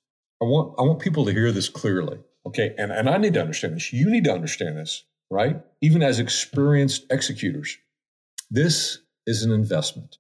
I 0.41 0.47
want 0.47 0.75
I 0.79 0.83
want 0.83 1.01
people 1.01 1.27
to 1.27 1.33
hear 1.33 1.53
this 1.53 1.69
clearly. 1.69 2.19
Okay. 2.47 2.75
And 2.79 2.91
and 2.91 3.11
I 3.11 3.19
need 3.19 3.35
to 3.35 3.43
understand 3.43 3.77
this. 3.77 3.93
You 3.93 4.09
need 4.09 4.25
to 4.25 4.33
understand 4.33 4.79
this, 4.79 5.05
right? 5.33 5.62
Even 5.81 6.03
as 6.03 6.21
experienced 6.21 7.07
executors. 7.11 7.79
This 8.51 8.99
is 9.27 9.42
an 9.42 9.51
investment. 9.51 10.18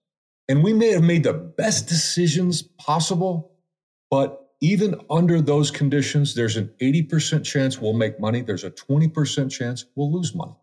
And 0.48 0.64
we 0.64 0.72
may 0.72 0.90
have 0.92 1.02
made 1.02 1.24
the 1.24 1.34
best 1.34 1.86
decisions 1.86 2.62
possible, 2.62 3.52
but 4.10 4.54
even 4.62 4.98
under 5.10 5.40
those 5.40 5.70
conditions, 5.70 6.34
there's 6.34 6.56
an 6.56 6.72
80% 6.80 7.44
chance 7.44 7.78
we'll 7.78 7.92
make 7.92 8.18
money. 8.18 8.40
There's 8.40 8.64
a 8.64 8.70
20% 8.70 9.50
chance 9.50 9.84
we'll 9.96 10.10
lose 10.10 10.34
money. 10.34 10.56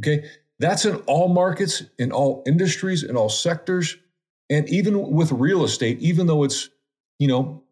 Okay. 0.00 0.28
That's 0.58 0.84
in 0.84 0.96
all 1.06 1.28
markets, 1.28 1.82
in 1.98 2.12
all 2.12 2.42
industries, 2.46 3.02
in 3.02 3.16
all 3.16 3.28
sectors. 3.28 3.96
And 4.50 4.68
even 4.68 5.10
with 5.10 5.32
real 5.32 5.64
estate, 5.64 5.98
even 6.00 6.26
though 6.26 6.44
it's, 6.44 6.68
you 7.18 7.28
know, 7.28 7.62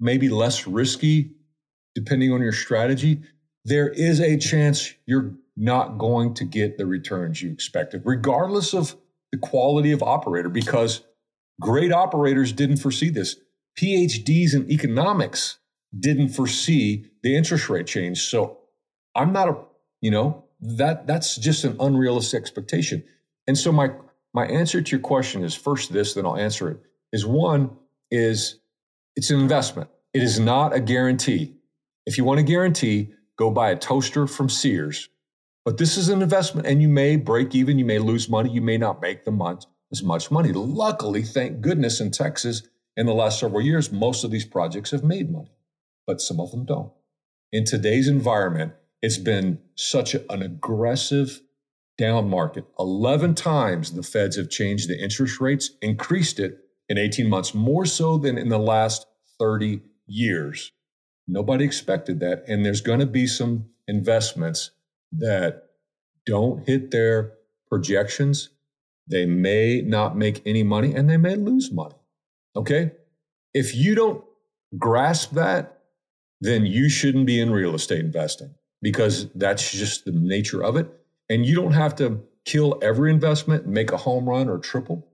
maybe 0.00 0.28
less 0.28 0.66
risky 0.66 1.32
depending 1.94 2.32
on 2.32 2.40
your 2.40 2.52
strategy, 2.52 3.22
there 3.64 3.88
is 3.88 4.20
a 4.20 4.36
chance 4.36 4.94
you're 5.06 5.34
not 5.58 5.98
going 5.98 6.34
to 6.34 6.44
get 6.44 6.78
the 6.78 6.86
returns 6.86 7.42
you 7.42 7.50
expected, 7.50 8.02
regardless 8.04 8.72
of 8.74 8.96
the 9.32 9.38
quality 9.38 9.92
of 9.92 10.02
operator, 10.02 10.48
because 10.48 11.02
great 11.60 11.92
operators 11.92 12.52
didn't 12.52 12.78
foresee 12.78 13.10
this. 13.10 13.36
PhDs 13.78 14.54
in 14.54 14.70
economics 14.70 15.58
didn't 15.98 16.30
foresee 16.30 17.06
the 17.22 17.36
interest 17.36 17.68
rate 17.68 17.86
change. 17.86 18.22
So 18.22 18.58
I'm 19.14 19.32
not 19.32 19.48
a, 19.48 19.56
you 20.00 20.10
know, 20.10 20.44
that 20.60 21.06
that's 21.06 21.36
just 21.36 21.64
an 21.64 21.76
unrealistic 21.80 22.40
expectation. 22.40 23.04
And 23.46 23.56
so 23.56 23.72
my 23.72 23.90
my 24.34 24.46
answer 24.46 24.82
to 24.82 24.90
your 24.90 25.00
question 25.00 25.42
is 25.42 25.54
first 25.54 25.92
this, 25.92 26.14
then 26.14 26.26
I'll 26.26 26.36
answer 26.36 26.70
it. 26.70 26.80
Is 27.12 27.24
one 27.24 27.70
is 28.10 28.58
it's 29.16 29.30
an 29.30 29.40
investment. 29.40 29.90
It 30.14 30.22
is 30.22 30.38
not 30.38 30.74
a 30.74 30.80
guarantee. 30.80 31.56
If 32.06 32.18
you 32.18 32.24
want 32.24 32.40
a 32.40 32.42
guarantee, 32.42 33.12
go 33.36 33.50
buy 33.50 33.70
a 33.70 33.76
toaster 33.76 34.26
from 34.26 34.48
Sears. 34.48 35.08
But 35.68 35.76
this 35.76 35.98
is 35.98 36.08
an 36.08 36.22
investment, 36.22 36.66
and 36.66 36.80
you 36.80 36.88
may 36.88 37.16
break 37.16 37.54
even, 37.54 37.78
you 37.78 37.84
may 37.84 37.98
lose 37.98 38.26
money, 38.26 38.50
you 38.50 38.62
may 38.62 38.78
not 38.78 39.02
make 39.02 39.26
the 39.26 39.30
month 39.30 39.66
as 39.92 40.02
much 40.02 40.30
money. 40.30 40.50
Luckily, 40.50 41.22
thank 41.22 41.60
goodness 41.60 42.00
in 42.00 42.10
Texas, 42.10 42.62
in 42.96 43.04
the 43.04 43.12
last 43.12 43.38
several 43.38 43.60
years, 43.60 43.92
most 43.92 44.24
of 44.24 44.30
these 44.30 44.46
projects 44.46 44.92
have 44.92 45.04
made 45.04 45.30
money, 45.30 45.52
but 46.06 46.22
some 46.22 46.40
of 46.40 46.52
them 46.52 46.64
don't. 46.64 46.90
In 47.52 47.66
today's 47.66 48.08
environment, 48.08 48.72
it's 49.02 49.18
been 49.18 49.58
such 49.74 50.14
an 50.14 50.40
aggressive 50.40 51.42
down 51.98 52.30
market. 52.30 52.64
11 52.78 53.34
times 53.34 53.92
the 53.92 54.02
feds 54.02 54.36
have 54.36 54.48
changed 54.48 54.88
the 54.88 54.98
interest 54.98 55.38
rates, 55.38 55.72
increased 55.82 56.40
it 56.40 56.60
in 56.88 56.96
18 56.96 57.28
months, 57.28 57.52
more 57.52 57.84
so 57.84 58.16
than 58.16 58.38
in 58.38 58.48
the 58.48 58.58
last 58.58 59.04
30 59.38 59.82
years. 60.06 60.72
Nobody 61.26 61.66
expected 61.66 62.20
that. 62.20 62.42
And 62.48 62.64
there's 62.64 62.80
going 62.80 63.00
to 63.00 63.06
be 63.06 63.26
some 63.26 63.66
investments 63.86 64.70
that 65.12 65.64
don't 66.26 66.66
hit 66.66 66.90
their 66.90 67.32
projections. 67.68 68.50
They 69.06 69.26
may 69.26 69.80
not 69.80 70.16
make 70.16 70.42
any 70.46 70.62
money 70.62 70.94
and 70.94 71.08
they 71.08 71.16
may 71.16 71.36
lose 71.36 71.72
money. 71.72 71.94
Okay. 72.54 72.92
If 73.54 73.74
you 73.74 73.94
don't 73.94 74.22
grasp 74.76 75.32
that, 75.32 75.78
then 76.40 76.66
you 76.66 76.88
shouldn't 76.88 77.26
be 77.26 77.40
in 77.40 77.50
real 77.50 77.74
estate 77.74 78.00
investing 78.00 78.54
because 78.82 79.28
that's 79.34 79.72
just 79.72 80.04
the 80.04 80.12
nature 80.12 80.62
of 80.62 80.76
it. 80.76 80.88
And 81.28 81.44
you 81.44 81.54
don't 81.54 81.72
have 81.72 81.96
to 81.96 82.22
kill 82.44 82.78
every 82.82 83.10
investment, 83.10 83.66
make 83.66 83.92
a 83.92 83.96
home 83.96 84.28
run 84.28 84.48
or 84.48 84.58
triple, 84.58 85.08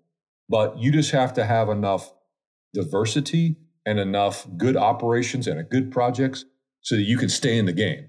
but 0.48 0.78
you 0.78 0.92
just 0.92 1.12
have 1.12 1.32
to 1.34 1.44
have 1.44 1.68
enough 1.68 2.12
diversity 2.72 3.56
and 3.86 3.98
enough 3.98 4.46
good 4.56 4.76
operations 4.76 5.46
and 5.46 5.68
good 5.68 5.90
projects 5.90 6.44
so 6.80 6.96
that 6.96 7.02
you 7.02 7.16
can 7.16 7.28
stay 7.28 7.56
in 7.56 7.66
the 7.66 7.72
game. 7.72 8.08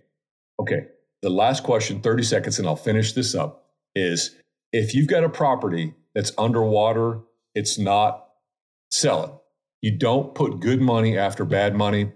Okay. 0.59 0.87
The 1.25 1.31
last 1.31 1.63
question, 1.63 2.01
30 2.01 2.21
seconds, 2.21 2.59
and 2.59 2.67
I'll 2.67 2.75
finish 2.75 3.13
this 3.13 3.33
up 3.33 3.65
is 3.95 4.35
if 4.71 4.93
you've 4.93 5.07
got 5.07 5.23
a 5.23 5.29
property 5.29 5.95
that's 6.13 6.31
underwater, 6.37 7.21
it's 7.55 7.79
not 7.79 8.27
sell 8.91 9.23
it. 9.23 9.31
You 9.81 9.97
don't 9.97 10.35
put 10.35 10.59
good 10.59 10.81
money 10.81 11.17
after 11.17 11.43
bad 11.43 11.73
money. 11.73 12.11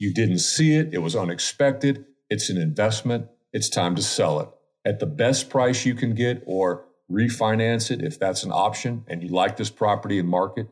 You 0.00 0.12
didn't 0.12 0.40
see 0.40 0.74
it. 0.74 0.92
It 0.92 0.98
was 0.98 1.14
unexpected. 1.14 2.06
It's 2.28 2.50
an 2.50 2.58
investment. 2.58 3.28
It's 3.52 3.68
time 3.68 3.94
to 3.94 4.02
sell 4.02 4.40
it 4.40 4.48
at 4.84 4.98
the 4.98 5.06
best 5.06 5.48
price 5.48 5.86
you 5.86 5.94
can 5.94 6.16
get 6.16 6.42
or 6.44 6.86
refinance 7.08 7.92
it 7.92 8.02
if 8.02 8.18
that's 8.18 8.42
an 8.42 8.50
option 8.50 9.04
and 9.06 9.22
you 9.22 9.28
like 9.28 9.58
this 9.58 9.70
property 9.70 10.18
and 10.18 10.28
market. 10.28 10.66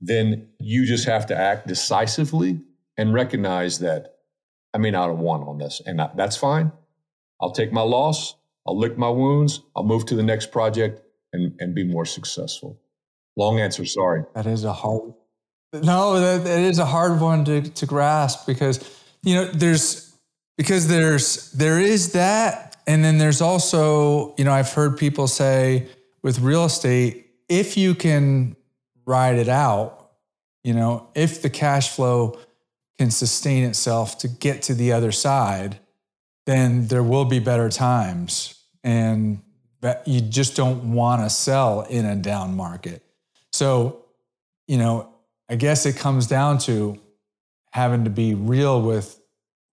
Then 0.00 0.48
you 0.58 0.84
just 0.84 1.06
have 1.06 1.26
to 1.26 1.36
act 1.36 1.68
decisively 1.68 2.62
and 2.96 3.14
recognize 3.14 3.78
that 3.78 4.16
I 4.74 4.78
may 4.78 4.90
not 4.90 5.08
have 5.08 5.20
won 5.20 5.42
on 5.44 5.58
this. 5.58 5.80
And 5.86 6.00
that's 6.16 6.36
fine. 6.36 6.72
I'll 7.40 7.52
take 7.52 7.72
my 7.72 7.82
loss. 7.82 8.34
I'll 8.66 8.78
lick 8.78 8.98
my 8.98 9.08
wounds. 9.08 9.62
I'll 9.74 9.84
move 9.84 10.06
to 10.06 10.14
the 10.14 10.22
next 10.22 10.50
project 10.50 11.02
and, 11.32 11.54
and 11.60 11.74
be 11.74 11.84
more 11.84 12.04
successful. 12.04 12.80
Long 13.36 13.60
answer, 13.60 13.84
sorry. 13.84 14.24
That 14.34 14.46
is 14.46 14.64
a 14.64 14.72
hard 14.72 15.12
no, 15.72 16.20
that, 16.20 16.44
that 16.44 16.60
is 16.60 16.78
a 16.78 16.86
hard 16.86 17.20
one 17.20 17.44
to, 17.46 17.62
to 17.62 17.86
grasp 17.86 18.46
because 18.46 18.80
you 19.22 19.34
know 19.34 19.44
there's 19.46 20.16
because 20.56 20.88
there's 20.88 21.50
there 21.52 21.80
is 21.80 22.12
that 22.12 22.76
and 22.86 23.04
then 23.04 23.18
there's 23.18 23.40
also 23.40 24.34
you 24.38 24.44
know 24.44 24.52
I've 24.52 24.72
heard 24.72 24.96
people 24.96 25.26
say 25.26 25.88
with 26.22 26.38
real 26.40 26.64
estate 26.64 27.26
if 27.48 27.76
you 27.76 27.94
can 27.94 28.56
ride 29.04 29.36
it 29.36 29.48
out, 29.48 30.10
you 30.64 30.74
know, 30.74 31.08
if 31.14 31.42
the 31.42 31.50
cash 31.50 31.90
flow 31.90 32.38
can 32.98 33.10
sustain 33.10 33.64
itself 33.64 34.18
to 34.18 34.28
get 34.28 34.62
to 34.62 34.74
the 34.74 34.92
other 34.92 35.12
side, 35.12 35.78
then 36.46 36.86
there 36.86 37.02
will 37.02 37.24
be 37.24 37.38
better 37.38 37.68
times 37.68 38.62
and 38.82 39.42
you 40.04 40.20
just 40.20 40.56
don't 40.56 40.92
want 40.92 41.22
to 41.22 41.30
sell 41.30 41.82
in 41.82 42.04
a 42.04 42.16
down 42.16 42.56
market. 42.56 43.02
So, 43.52 44.04
you 44.66 44.78
know, 44.78 45.12
I 45.48 45.56
guess 45.56 45.86
it 45.86 45.96
comes 45.96 46.26
down 46.26 46.58
to 46.58 46.98
having 47.70 48.04
to 48.04 48.10
be 48.10 48.34
real 48.34 48.80
with 48.80 49.20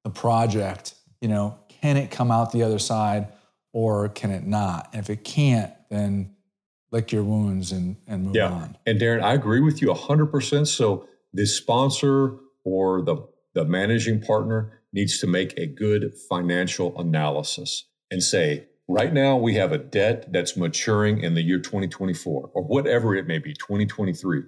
the 0.04 0.10
project. 0.10 0.96
You 1.22 1.30
know, 1.30 1.58
can 1.70 1.98
it 1.98 2.12
come 2.12 2.32
out 2.32 2.52
the 2.52 2.64
other 2.64 2.80
side 2.80 3.28
or 3.72 4.10
can 4.10 4.32
it 4.32 4.46
not? 4.46 4.90
And 4.94 5.02
if 5.02 5.10
it 5.10 5.24
can't, 5.24 5.72
then 5.90 6.36
lick 6.92 7.12
your 7.12 7.24
wounds 7.24 7.72
and, 7.72 7.96
and 8.08 8.26
move 8.26 8.36
yeah. 8.36 8.50
on. 8.50 8.78
And 8.86 9.00
Darin, 9.00 9.24
I 9.24 9.34
agree 9.34 9.62
with 9.62 9.82
you 9.82 9.88
100%. 9.88 10.68
So 10.68 11.08
the 11.34 11.46
sponsor 11.48 12.38
or 12.64 13.02
the, 13.02 13.28
the 13.54 13.66
managing 13.66 14.22
partner 14.22 14.83
needs 14.94 15.20
to 15.20 15.28
make 15.28 15.58
a 15.58 15.66
good 15.66 16.14
financial 16.30 17.00
analysis 17.00 17.86
and 18.12 18.24
say, 18.24 18.68
right 18.88 19.14
now 19.14 19.38
we 19.38 19.56
have 19.56 19.72
a 19.72 19.78
debt 19.78 20.32
that's 20.32 20.56
maturing 20.56 21.22
in 21.22 21.34
the 21.34 21.42
year 21.42 21.60
2024 21.60 22.52
or 22.54 22.64
whatever 22.64 23.16
it 23.16 23.28
may 23.28 23.40
be, 23.40 23.54
2023 23.54 24.44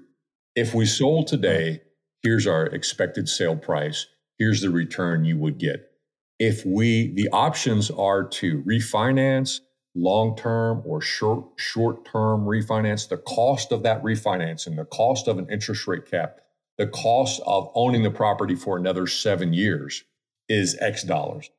if 0.56 0.74
we 0.74 0.86
sold 0.86 1.28
today, 1.28 1.82
here's 2.24 2.48
our 2.48 2.66
expected 2.68 3.28
sale 3.28 3.58
price, 3.58 4.08
here's 4.40 4.62
the 4.62 4.70
return 4.70 5.26
you 5.26 5.38
would 5.38 5.58
get. 5.58 5.92
If 6.40 6.66
we, 6.66 7.14
the 7.14 7.30
options 7.30 7.92
are 7.92 8.24
to 8.24 8.64
refinance 8.64 9.60
long 9.96 10.36
term 10.36 10.82
or 10.86 11.02
short 11.02 11.46
short 11.58 12.06
term 12.06 12.46
refinance, 12.46 13.08
the 13.08 13.18
cost 13.18 13.72
of 13.72 13.84
that 13.84 14.02
refinancing, 14.04 14.76
the 14.76 14.86
cost 14.86 15.28
of 15.28 15.38
an 15.38 15.48
interest 15.50 15.88
rate 15.88 16.10
cap, 16.10 16.40
the 16.78 16.88
cost 16.88 17.42
of 17.46 17.70
owning 17.76 18.04
the 18.04 18.12
property 18.12 18.56
for 18.56 18.78
another 18.78 19.08
seven 19.08 19.54
years 19.54 20.04
is 20.50 20.78
X 20.80 21.04
dollars. 21.04 21.50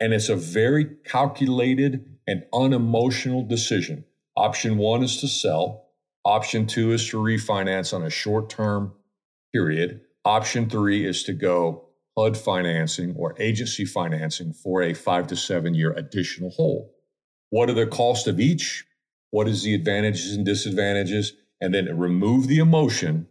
And 0.00 0.12
it's 0.12 0.28
a 0.28 0.36
very 0.36 0.84
calculated 1.04 2.04
and 2.26 2.44
unemotional 2.52 3.42
decision. 3.42 4.04
Option 4.36 4.76
one 4.76 5.02
is 5.02 5.20
to 5.20 5.28
sell. 5.28 5.86
Option 6.24 6.66
two 6.66 6.92
is 6.92 7.08
to 7.08 7.16
refinance 7.16 7.92
on 7.92 8.02
a 8.02 8.10
short 8.10 8.48
term 8.50 8.92
period. 9.52 10.02
Option 10.24 10.68
three 10.68 11.04
is 11.06 11.22
to 11.24 11.32
go 11.32 11.88
HUD 12.16 12.36
financing 12.36 13.14
or 13.16 13.34
agency 13.38 13.84
financing 13.84 14.52
for 14.52 14.82
a 14.82 14.94
five 14.94 15.26
to 15.28 15.36
seven 15.36 15.74
year 15.74 15.92
additional 15.92 16.50
hold. 16.50 16.90
What 17.50 17.70
are 17.70 17.74
the 17.74 17.86
costs 17.86 18.26
of 18.26 18.38
each? 18.38 18.84
What 19.30 19.48
is 19.48 19.62
the 19.62 19.74
advantages 19.74 20.34
and 20.34 20.44
disadvantages? 20.44 21.32
And 21.60 21.74
then 21.74 21.98
remove 21.98 22.46
the 22.46 22.58
emotion 22.58 23.26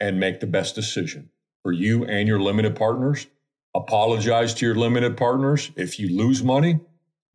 and 0.00 0.18
make 0.18 0.40
the 0.40 0.46
best 0.46 0.74
decision 0.74 1.30
for 1.62 1.72
you 1.72 2.04
and 2.04 2.26
your 2.26 2.40
limited 2.40 2.74
partners. 2.74 3.26
Apologize 3.74 4.54
to 4.54 4.66
your 4.66 4.74
limited 4.74 5.16
partners 5.16 5.70
if 5.76 5.98
you 5.98 6.16
lose 6.16 6.42
money, 6.42 6.80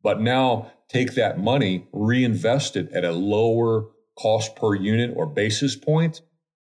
but 0.02 0.20
now 0.20 0.70
take 0.88 1.14
that 1.14 1.38
money, 1.38 1.86
reinvest 1.92 2.76
it 2.76 2.90
at 2.92 3.04
a 3.04 3.12
lower 3.12 3.86
cost 4.18 4.56
per 4.56 4.74
unit 4.74 5.12
or 5.16 5.26
basis 5.26 5.76
point, 5.76 6.20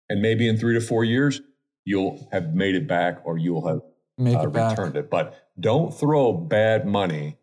and 0.09 0.20
maybe 0.20 0.48
in 0.48 0.56
three 0.56 0.74
to 0.74 0.80
four 0.80 1.04
years, 1.04 1.40
you'll 1.85 2.28
have 2.33 2.54
made 2.54 2.74
it 2.74 2.87
back 2.87 3.20
or 3.24 3.38
you'll 3.38 3.66
have 3.66 3.80
Make 4.18 4.37
uh, 4.37 4.42
it 4.42 4.46
returned 4.46 4.96
it. 4.96 5.11
But 5.11 5.35
don't 5.59 5.94
throw 5.94 6.33
bad 6.33 6.87
money 6.87 7.38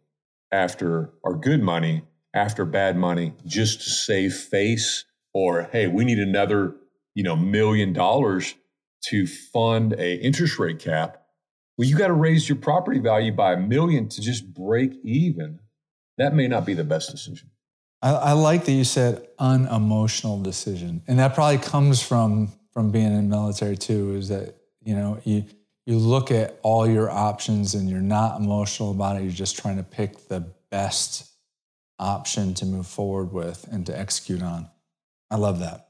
after 0.51 1.11
or 1.23 1.35
good 1.35 1.61
money 1.61 2.03
after 2.33 2.65
bad 2.65 2.97
money 2.97 3.33
just 3.45 3.81
to 3.81 3.89
save 3.89 4.33
face 4.33 5.05
or 5.33 5.63
hey, 5.71 5.87
we 5.87 6.05
need 6.05 6.19
another 6.19 6.75
you 7.15 7.23
know 7.23 7.35
million 7.35 7.93
dollars 7.93 8.55
to 9.05 9.25
fund 9.27 9.93
a 9.93 10.15
interest 10.15 10.59
rate 10.59 10.79
cap. 10.79 11.23
Well, 11.77 11.87
you 11.87 11.95
got 11.95 12.07
to 12.07 12.13
raise 12.13 12.49
your 12.49 12.57
property 12.57 12.99
value 12.99 13.31
by 13.31 13.53
a 13.53 13.57
million 13.57 14.09
to 14.09 14.21
just 14.21 14.53
break 14.53 14.93
even. 15.03 15.59
That 16.17 16.33
may 16.33 16.47
not 16.47 16.65
be 16.65 16.73
the 16.73 16.83
best 16.83 17.11
decision. 17.11 17.51
I, 18.01 18.11
I 18.13 18.31
like 18.33 18.65
that 18.65 18.71
you 18.71 18.83
said 18.83 19.27
unemotional 19.39 20.41
decision, 20.41 21.03
and 21.07 21.19
that 21.19 21.35
probably 21.35 21.59
comes 21.59 22.01
from 22.01 22.51
from 22.71 22.91
being 22.91 23.13
in 23.13 23.29
military 23.29 23.77
too. 23.77 24.15
Is 24.15 24.29
that 24.29 24.55
you 24.83 24.95
know 24.95 25.19
you 25.23 25.45
you 25.85 25.97
look 25.97 26.31
at 26.31 26.59
all 26.63 26.87
your 26.87 27.09
options 27.09 27.73
and 27.75 27.89
you're 27.89 28.01
not 28.01 28.39
emotional 28.39 28.91
about 28.91 29.17
it. 29.17 29.23
You're 29.23 29.31
just 29.31 29.57
trying 29.57 29.77
to 29.77 29.83
pick 29.83 30.27
the 30.27 30.41
best 30.69 31.31
option 31.99 32.53
to 32.55 32.65
move 32.65 32.87
forward 32.87 33.31
with 33.31 33.67
and 33.71 33.85
to 33.85 33.97
execute 33.97 34.41
on. 34.41 34.69
I 35.31 35.37
love 35.37 35.59
that. 35.59 35.86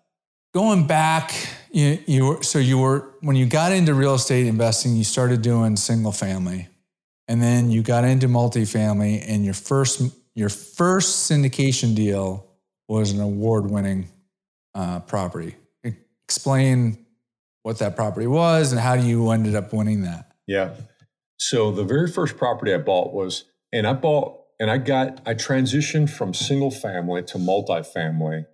Going 0.54 0.88
back, 0.88 1.34
you, 1.72 2.00
you 2.08 2.26
were, 2.26 2.44
so 2.44 2.60
you 2.60 2.78
were 2.78 3.14
when 3.22 3.36
you 3.36 3.46
got 3.46 3.72
into 3.72 3.94
real 3.94 4.16
estate 4.16 4.48
investing, 4.48 4.96
you 4.96 5.04
started 5.04 5.42
doing 5.42 5.76
single 5.76 6.12
family, 6.12 6.68
and 7.28 7.42
then 7.42 7.70
you 7.70 7.84
got 7.84 8.04
into 8.04 8.28
multifamily, 8.28 9.24
and 9.28 9.46
your 9.46 9.54
first 9.54 10.02
your 10.34 10.50
first 10.50 11.30
syndication 11.30 11.96
deal 11.96 12.48
was 12.88 13.12
an 13.12 13.20
award 13.20 13.70
winning 13.70 14.08
uh, 14.74 15.00
property. 15.02 15.56
Explain 16.28 17.06
what 17.64 17.80
that 17.80 17.96
property 17.96 18.28
was 18.28 18.72
and 18.72 18.80
how 18.80 18.94
you 18.94 19.30
ended 19.32 19.56
up 19.56 19.74
winning 19.74 20.04
that. 20.04 20.32
Yeah. 20.46 20.76
So 21.38 21.72
the 21.72 21.84
very 21.84 22.10
first 22.10 22.38
property 22.38 22.74
I 22.74 22.78
bought 22.78 23.14
was, 23.14 23.46
and 23.74 23.86
I 23.86 23.94
bought, 23.94 24.42
and 24.60 24.72
I 24.72 24.78
got, 24.78 25.22
I 25.26 25.34
transitioned 25.34 26.10
from 26.10 26.34
single 26.34 26.72
family 26.72 27.24
to 27.24 27.38
multifamily 27.38 28.46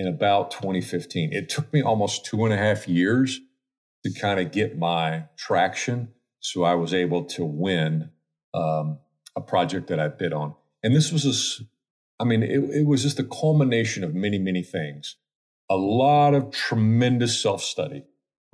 in 0.00 0.06
about 0.06 0.50
2015. 0.50 1.30
It 1.30 1.50
took 1.50 1.70
me 1.74 1.82
almost 1.82 2.24
two 2.24 2.46
and 2.46 2.54
a 2.54 2.56
half 2.56 2.88
years 2.88 3.38
to 4.02 4.10
kind 4.18 4.40
of 4.40 4.50
get 4.50 4.78
my 4.78 5.24
traction. 5.36 6.08
So 6.40 6.64
I 6.64 6.74
was 6.74 6.94
able 6.94 7.24
to 7.26 7.44
win 7.44 8.10
um, 8.54 8.98
a 9.36 9.42
project 9.42 9.88
that 9.88 10.00
I 10.00 10.08
bid 10.08 10.32
on. 10.32 10.54
And 10.82 10.96
this 10.96 11.12
was 11.12 11.26
a, 11.26 11.64
I 12.18 12.24
mean, 12.24 12.42
it, 12.42 12.64
it 12.70 12.86
was 12.86 13.02
just 13.02 13.18
the 13.18 13.24
culmination 13.24 14.02
of 14.02 14.14
many, 14.14 14.38
many 14.38 14.62
things. 14.62 15.16
A 15.68 15.76
lot 15.76 16.32
of 16.32 16.50
tremendous 16.50 17.40
self 17.40 17.62
study, 17.62 18.04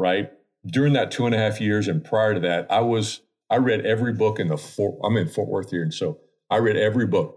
right? 0.01 0.33
During 0.67 0.95
that 0.95 1.13
two 1.13 1.27
and 1.27 1.35
a 1.35 1.39
half 1.39 1.61
years 1.61 1.87
and 1.87 2.05
prior 2.05 2.35
to 2.35 2.41
that, 2.41 2.67
I 2.73 2.81
was, 2.81 3.21
I 3.49 3.59
read 3.59 3.87
every 3.87 4.13
book 4.13 4.41
in 4.41 4.49
the 4.49 4.57
Fort, 4.57 4.99
I'm 5.05 5.17
in 5.17 5.29
Fort 5.29 5.49
Worth 5.49 5.71
here. 5.71 5.85
And 5.85 5.95
so 5.95 6.19
I 6.51 6.57
read 6.57 6.77
every 6.77 7.07
book 7.07 7.36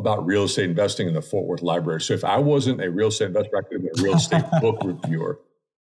about 0.00 0.26
real 0.26 0.44
estate 0.44 0.68
investing 0.68 1.06
in 1.06 1.14
the 1.14 1.22
Fort 1.22 1.46
Worth 1.46 1.62
Library. 1.62 2.00
So 2.00 2.14
if 2.14 2.24
I 2.24 2.38
wasn't 2.38 2.82
a 2.82 2.90
real 2.90 3.08
estate 3.08 3.28
investor, 3.28 3.56
I 3.56 3.62
could 3.62 3.82
have 3.82 3.92
been 3.92 4.00
a 4.00 4.02
real 4.02 4.16
estate 4.16 4.44
book 4.60 4.78
reviewer. 4.82 5.40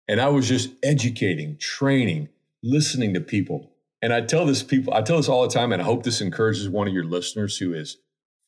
And 0.08 0.20
I 0.20 0.28
was 0.28 0.48
just 0.48 0.70
educating, 0.84 1.58
training, 1.58 2.30
listening 2.62 3.14
to 3.14 3.22
people. 3.22 3.72
And 4.02 4.14
I 4.14 4.22
tell 4.22 4.46
this 4.46 4.62
people, 4.62 4.94
I 4.94 5.02
tell 5.02 5.18
this 5.18 5.30
all 5.30 5.44
the 5.48 5.54
time, 5.54 5.72
and 5.72 5.82
I 5.82 5.86
hope 5.86 6.04
this 6.04 6.22
encourages 6.22 6.70
one 6.70 6.88
of 6.88 6.94
your 6.94 7.06
listeners 7.06 7.58
who 7.58 7.74
is 7.74 7.98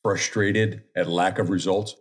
frustrated 0.02 0.82
at 0.94 1.08
lack 1.08 1.38
of 1.38 1.48
results. 1.48 1.96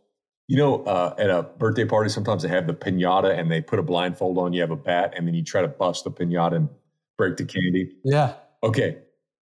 You 0.47 0.57
know, 0.57 0.83
uh, 0.83 1.15
at 1.17 1.29
a 1.29 1.43
birthday 1.43 1.85
party, 1.85 2.09
sometimes 2.09 2.43
they 2.43 2.49
have 2.49 2.67
the 2.67 2.73
pinata 2.73 3.35
and 3.35 3.49
they 3.49 3.61
put 3.61 3.79
a 3.79 3.81
blindfold 3.81 4.37
on. 4.37 4.53
You 4.53 4.61
have 4.61 4.71
a 4.71 4.75
bat, 4.75 5.13
and 5.15 5.25
then 5.25 5.33
you 5.33 5.43
try 5.43 5.61
to 5.61 5.67
bust 5.67 6.03
the 6.03 6.11
pinata 6.11 6.57
and 6.57 6.69
break 7.17 7.37
the 7.37 7.45
candy. 7.45 7.93
Yeah. 8.03 8.33
Okay. 8.61 8.97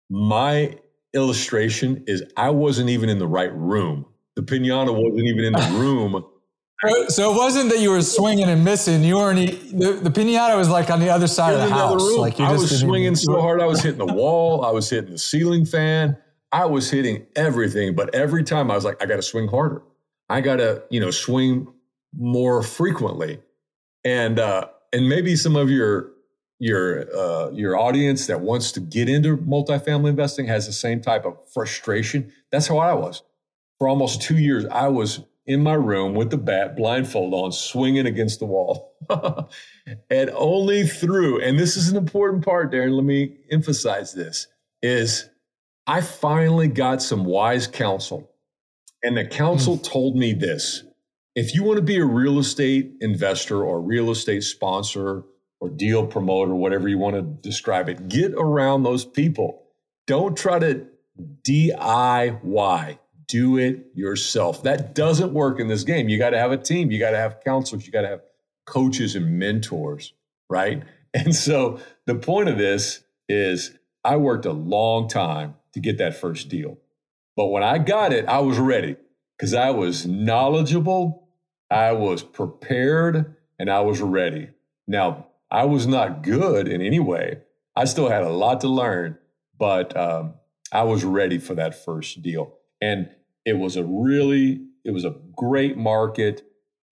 My 0.09 0.79
illustration 1.14 2.05
is 2.07 2.23
I 2.37 2.51
wasn't 2.51 2.90
even 2.90 3.09
in 3.09 3.18
the 3.18 3.27
right 3.27 3.53
room. 3.55 4.07
The 4.37 4.42
pinata 4.42 4.92
wasn't 4.92 5.27
even 5.27 5.44
in 5.44 5.53
the 5.53 5.79
room. 5.79 6.25
So 7.09 7.33
it 7.33 7.37
wasn't 7.37 7.70
that 7.70 7.81
you 7.81 7.90
were 7.90 8.01
swinging 8.01 8.49
and 8.49 8.64
missing. 8.64 9.05
You 9.05 9.16
weren't. 9.16 9.38
The, 9.79 10.01
the 10.03 10.11
pinata 10.11 10.57
was 10.57 10.70
like 10.70 10.88
on 10.88 11.01
the 11.01 11.11
other 11.11 11.27
side 11.27 11.53
of 11.53 11.61
the 11.61 11.68
house. 11.68 12.01
room. 12.01 12.20
Like 12.20 12.38
you 12.38 12.44
I 12.46 12.53
just 12.53 12.70
was 12.70 12.81
swinging 12.81 13.16
so 13.16 13.40
hard, 13.40 13.61
I 13.61 13.66
was 13.66 13.83
hitting 13.83 13.99
the 13.99 14.12
wall. 14.12 14.64
I 14.64 14.70
was 14.70 14.88
hitting 14.88 15.11
the 15.11 15.18
ceiling 15.18 15.66
fan. 15.66 16.16
I 16.53 16.64
was 16.64 16.90
hitting 16.90 17.27
everything. 17.37 17.94
But 17.94 18.14
every 18.14 18.42
time 18.42 18.70
I 18.70 18.75
was 18.75 18.85
like, 18.85 19.03
I 19.03 19.07
got 19.07 19.16
to 19.16 19.23
swing 19.23 19.46
harder. 19.46 19.83
I 20.31 20.40
got 20.40 20.57
to, 20.57 20.83
you 20.90 21.01
know, 21.01 21.11
swing 21.11 21.68
more 22.16 22.62
frequently. 22.62 23.40
And 24.05 24.38
uh, 24.38 24.68
and 24.92 25.09
maybe 25.09 25.37
some 25.37 25.57
of 25.57 25.68
your 25.68 26.10
your 26.61 27.12
uh, 27.16 27.51
your 27.51 27.77
audience 27.77 28.27
that 28.29 28.40
wants 28.40 28.70
to 28.73 28.81
get 28.81 29.09
into 29.09 29.37
multifamily 29.38 30.11
investing 30.11 30.46
has 30.46 30.66
the 30.66 30.73
same 30.73 31.01
type 31.01 31.25
of 31.25 31.37
frustration. 31.53 32.31
That's 32.53 32.68
how 32.68 32.79
I 32.79 32.92
was 32.92 33.23
for 33.79 33.88
almost 33.88 34.23
two 34.23 34.37
years. 34.37 34.66
I 34.66 34.88
was 34.88 35.25
in 35.46 35.62
my 35.62 35.73
room 35.73 36.14
with 36.14 36.31
the 36.31 36.37
bat, 36.37 36.77
blindfold 36.77 37.33
on, 37.35 37.51
swinging 37.51 38.07
against 38.07 38.38
the 38.38 38.46
wall. 38.46 38.94
and 40.11 40.31
only 40.35 40.87
through, 40.87 41.40
and 41.40 41.59
this 41.59 41.77
is 41.77 41.88
an 41.88 41.96
important 41.96 42.44
part, 42.44 42.70
Darin, 42.70 42.92
let 42.92 43.05
me 43.05 43.38
emphasize 43.51 44.12
this, 44.12 44.46
is 44.83 45.29
I 45.87 46.03
finally 46.03 46.68
got 46.68 47.03
some 47.03 47.25
wise 47.25 47.66
counsel. 47.66 48.31
And 49.03 49.16
the 49.16 49.25
counsel 49.25 49.79
told 49.79 50.14
me 50.14 50.35
this 50.35 50.85
if 51.35 51.55
you 51.55 51.64
want 51.64 51.79
to 51.79 51.83
be 51.83 51.96
a 51.96 52.05
real 52.05 52.38
estate 52.38 52.92
investor 53.01 53.64
or 53.64 53.81
real 53.81 54.11
estate 54.11 54.42
sponsor 54.42 55.25
or 55.61 55.68
deal 55.68 56.07
promoter, 56.07 56.55
whatever 56.55 56.88
you 56.88 56.99
want 56.99 57.16
to 57.16 57.23
describe 57.23 57.88
it, 57.88 58.09
get 58.09 58.33
around 58.33 58.83
those 58.83 59.05
people. 59.05 59.62
Don't 60.07 60.37
try 60.37 60.59
to 60.59 60.87
DIY 61.42 62.99
do 63.31 63.59
it 63.59 63.87
yourself. 63.94 64.64
That 64.64 64.94
doesn't 64.94 65.33
work 65.33 65.61
in 65.61 65.68
this 65.68 65.85
game. 65.85 66.09
You 66.09 66.18
got 66.18 66.31
to 66.31 66.38
have 66.38 66.51
a 66.51 66.57
team, 66.57 66.90
you 66.90 66.99
got 66.99 67.12
to 67.12 67.16
have 67.16 67.38
counselors, 67.44 67.87
you 67.87 67.92
got 67.92 68.03
to 68.03 68.09
have 68.09 68.23
coaches 68.66 69.14
and 69.14 69.38
mentors, 69.38 70.12
right? 70.49 70.83
And 71.12 71.35
so 71.35 71.81
the 72.07 72.14
point 72.14 72.49
of 72.49 72.57
this 72.57 73.03
is 73.29 73.77
I 74.05 74.14
worked 74.14 74.46
a 74.46 74.53
long 74.53 75.09
time 75.09 75.57
to 75.73 75.81
get 75.81 75.99
that 75.99 76.14
first 76.14 76.49
deal. 76.49 76.79
But 77.37 77.46
when 77.46 77.64
I 77.64 77.79
got 77.79 78.12
it, 78.12 78.29
I 78.29 78.38
was 78.38 78.59
ready 78.59 78.94
because 79.37 79.53
I 79.53 79.70
was 79.70 80.07
knowledgeable, 80.07 81.27
I 81.68 81.90
was 81.94 82.23
prepared, 82.23 83.35
and 83.59 83.68
I 83.68 83.81
was 83.81 84.01
ready. 84.01 84.51
Now, 84.87 85.27
I 85.51 85.65
was 85.65 85.87
not 85.87 86.23
good 86.23 86.69
in 86.69 86.81
any 86.81 87.01
way. 87.01 87.43
I 87.75 87.85
still 87.85 88.09
had 88.09 88.23
a 88.23 88.31
lot 88.31 88.61
to 88.61 88.69
learn, 88.69 89.19
but 89.59 89.97
um, 89.97 90.35
I 90.73 90.83
was 90.83 91.05
ready 91.05 91.39
for 91.39 91.55
that 91.55 91.85
first 91.85 92.23
deal. 92.23 92.55
And 92.81 93.09
it 93.45 93.55
was 93.55 93.77
a 93.77 93.85
really, 93.85 94.61
it 94.85 94.93
was 94.93 95.05
a 95.05 95.17
great 95.37 95.77
market. 95.77 96.43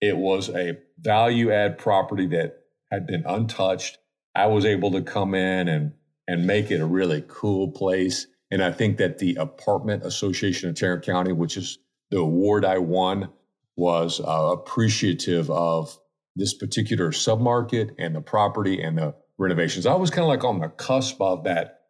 It 0.01 0.17
was 0.17 0.49
a 0.49 0.77
value 0.99 1.51
add 1.51 1.77
property 1.77 2.27
that 2.27 2.63
had 2.91 3.07
been 3.07 3.23
untouched. 3.25 3.97
I 4.35 4.47
was 4.47 4.65
able 4.65 4.91
to 4.91 5.01
come 5.01 5.33
in 5.33 5.67
and 5.67 5.93
and 6.27 6.45
make 6.45 6.69
it 6.69 6.79
a 6.79 6.85
really 6.85 7.23
cool 7.27 7.71
place. 7.71 8.27
And 8.51 8.63
I 8.63 8.71
think 8.71 8.97
that 8.97 9.17
the 9.17 9.35
Apartment 9.35 10.05
Association 10.05 10.69
of 10.69 10.75
Tarrant 10.75 11.03
County, 11.03 11.31
which 11.31 11.57
is 11.57 11.79
the 12.11 12.19
award 12.19 12.63
I 12.63 12.77
won, 12.77 13.29
was 13.75 14.19
uh, 14.19 14.51
appreciative 14.53 15.49
of 15.49 15.99
this 16.39 16.53
particular 16.53 17.11
submarket 17.11 17.91
and 17.97 18.15
the 18.15 18.21
property 18.21 18.81
and 18.81 18.97
the 18.97 19.13
renovations. 19.37 19.85
I 19.85 19.95
was 19.95 20.09
kind 20.09 20.23
of 20.23 20.29
like 20.29 20.43
on 20.43 20.59
the 20.59 20.69
cusp 20.69 21.21
of 21.21 21.43
that 21.43 21.81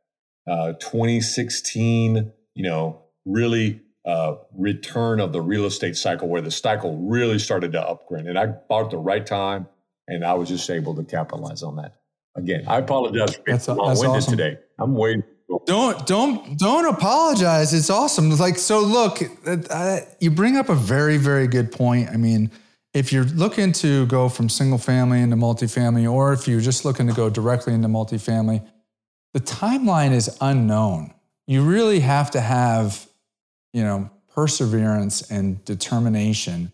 uh, 0.49 0.73
2016, 0.73 2.31
you 2.55 2.63
know, 2.63 3.01
really 3.25 3.81
uh, 4.05 4.35
return 4.57 5.19
of 5.19 5.31
the 5.33 5.41
real 5.41 5.65
estate 5.65 5.95
cycle 5.95 6.27
where 6.27 6.41
the 6.41 6.51
cycle 6.51 6.97
really 6.97 7.39
started 7.39 7.71
to 7.73 7.81
upgrade. 7.81 8.25
And 8.25 8.37
I 8.37 8.47
bought 8.47 8.85
at 8.85 8.91
the 8.91 8.97
right 8.97 9.25
time, 9.25 9.67
and 10.07 10.25
I 10.25 10.33
was 10.33 10.49
just 10.49 10.69
able 10.69 10.95
to 10.95 11.03
capitalize 11.03 11.61
on 11.63 11.75
that. 11.77 11.95
Again, 12.35 12.63
I 12.67 12.77
apologize 12.77 13.35
for 13.35 13.43
being 13.43 13.59
long-winded 13.67 14.07
awesome. 14.07 14.37
today. 14.37 14.59
I'm 14.79 14.95
waiting. 14.95 15.23
Don't 15.65 16.05
don't 16.05 16.57
don't 16.59 16.85
apologize. 16.85 17.73
It's 17.73 17.89
awesome. 17.89 18.29
Like 18.37 18.57
so, 18.57 18.81
look, 18.81 19.19
uh, 19.47 19.99
you 20.19 20.29
bring 20.29 20.57
up 20.57 20.69
a 20.69 20.75
very 20.75 21.17
very 21.17 21.47
good 21.47 21.71
point. 21.71 22.09
I 22.09 22.17
mean, 22.17 22.51
if 22.93 23.13
you're 23.13 23.25
looking 23.25 23.71
to 23.73 24.05
go 24.07 24.29
from 24.29 24.49
single 24.49 24.77
family 24.77 25.21
into 25.21 25.35
multifamily, 25.35 26.11
or 26.11 26.33
if 26.33 26.47
you're 26.47 26.61
just 26.61 26.85
looking 26.85 27.07
to 27.07 27.13
go 27.13 27.29
directly 27.29 27.73
into 27.73 27.87
multifamily, 27.87 28.65
the 29.33 29.39
timeline 29.39 30.11
is 30.11 30.35
unknown. 30.41 31.13
You 31.45 31.63
really 31.63 31.99
have 31.99 32.31
to 32.31 32.41
have, 32.41 33.07
you 33.73 33.83
know, 33.83 34.09
perseverance 34.33 35.29
and 35.29 35.63
determination 35.65 36.71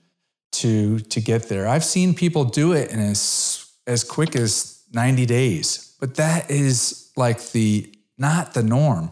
to 0.53 0.99
to 0.99 1.19
get 1.21 1.49
there. 1.49 1.67
I've 1.67 1.83
seen 1.83 2.13
people 2.13 2.45
do 2.45 2.73
it 2.73 2.91
in 2.91 2.99
as 2.99 3.69
as 3.87 4.03
quick 4.03 4.35
as 4.35 4.83
90 4.93 5.25
days, 5.25 5.95
but 5.99 6.15
that 6.15 6.49
is 6.49 7.11
like 7.17 7.51
the 7.51 7.93
not 8.17 8.53
the 8.53 8.63
norm. 8.63 9.11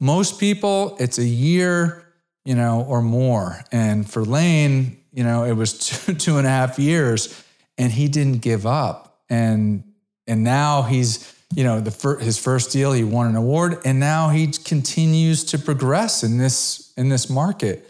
Most 0.00 0.38
people, 0.38 0.96
it's 0.98 1.18
a 1.18 1.24
year 1.24 2.02
you 2.44 2.54
know, 2.54 2.84
or 2.88 3.02
more. 3.02 3.60
And 3.70 4.08
for 4.08 4.24
Lane, 4.24 4.98
you 5.12 5.24
know, 5.24 5.44
it 5.44 5.52
was 5.52 5.78
two, 6.06 6.14
two 6.14 6.38
and 6.38 6.46
a 6.46 6.50
half 6.50 6.78
years 6.78 7.44
and 7.78 7.92
he 7.92 8.08
didn't 8.08 8.38
give 8.38 8.66
up. 8.66 9.22
And, 9.28 9.84
and 10.26 10.44
now 10.44 10.82
he's, 10.82 11.34
you 11.54 11.64
know, 11.64 11.80
the 11.80 11.90
fir- 11.90 12.18
his 12.18 12.38
first 12.38 12.72
deal, 12.72 12.92
he 12.92 13.04
won 13.04 13.26
an 13.26 13.36
award 13.36 13.78
and 13.84 14.00
now 14.00 14.30
he 14.30 14.48
continues 14.48 15.44
to 15.44 15.58
progress 15.58 16.22
in 16.22 16.38
this, 16.38 16.92
in 16.96 17.08
this 17.08 17.30
market. 17.30 17.88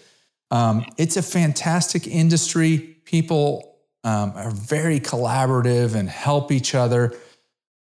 Um, 0.51 0.85
it's 0.99 1.17
a 1.17 1.23
fantastic 1.23 2.07
industry. 2.07 2.79
People 3.05 3.77
um, 4.05 4.33
are 4.37 4.51
very 4.51 5.01
collaborative 5.01 5.95
and 5.95 6.09
help 6.09 6.53
each 6.53 6.75
other, 6.75 7.15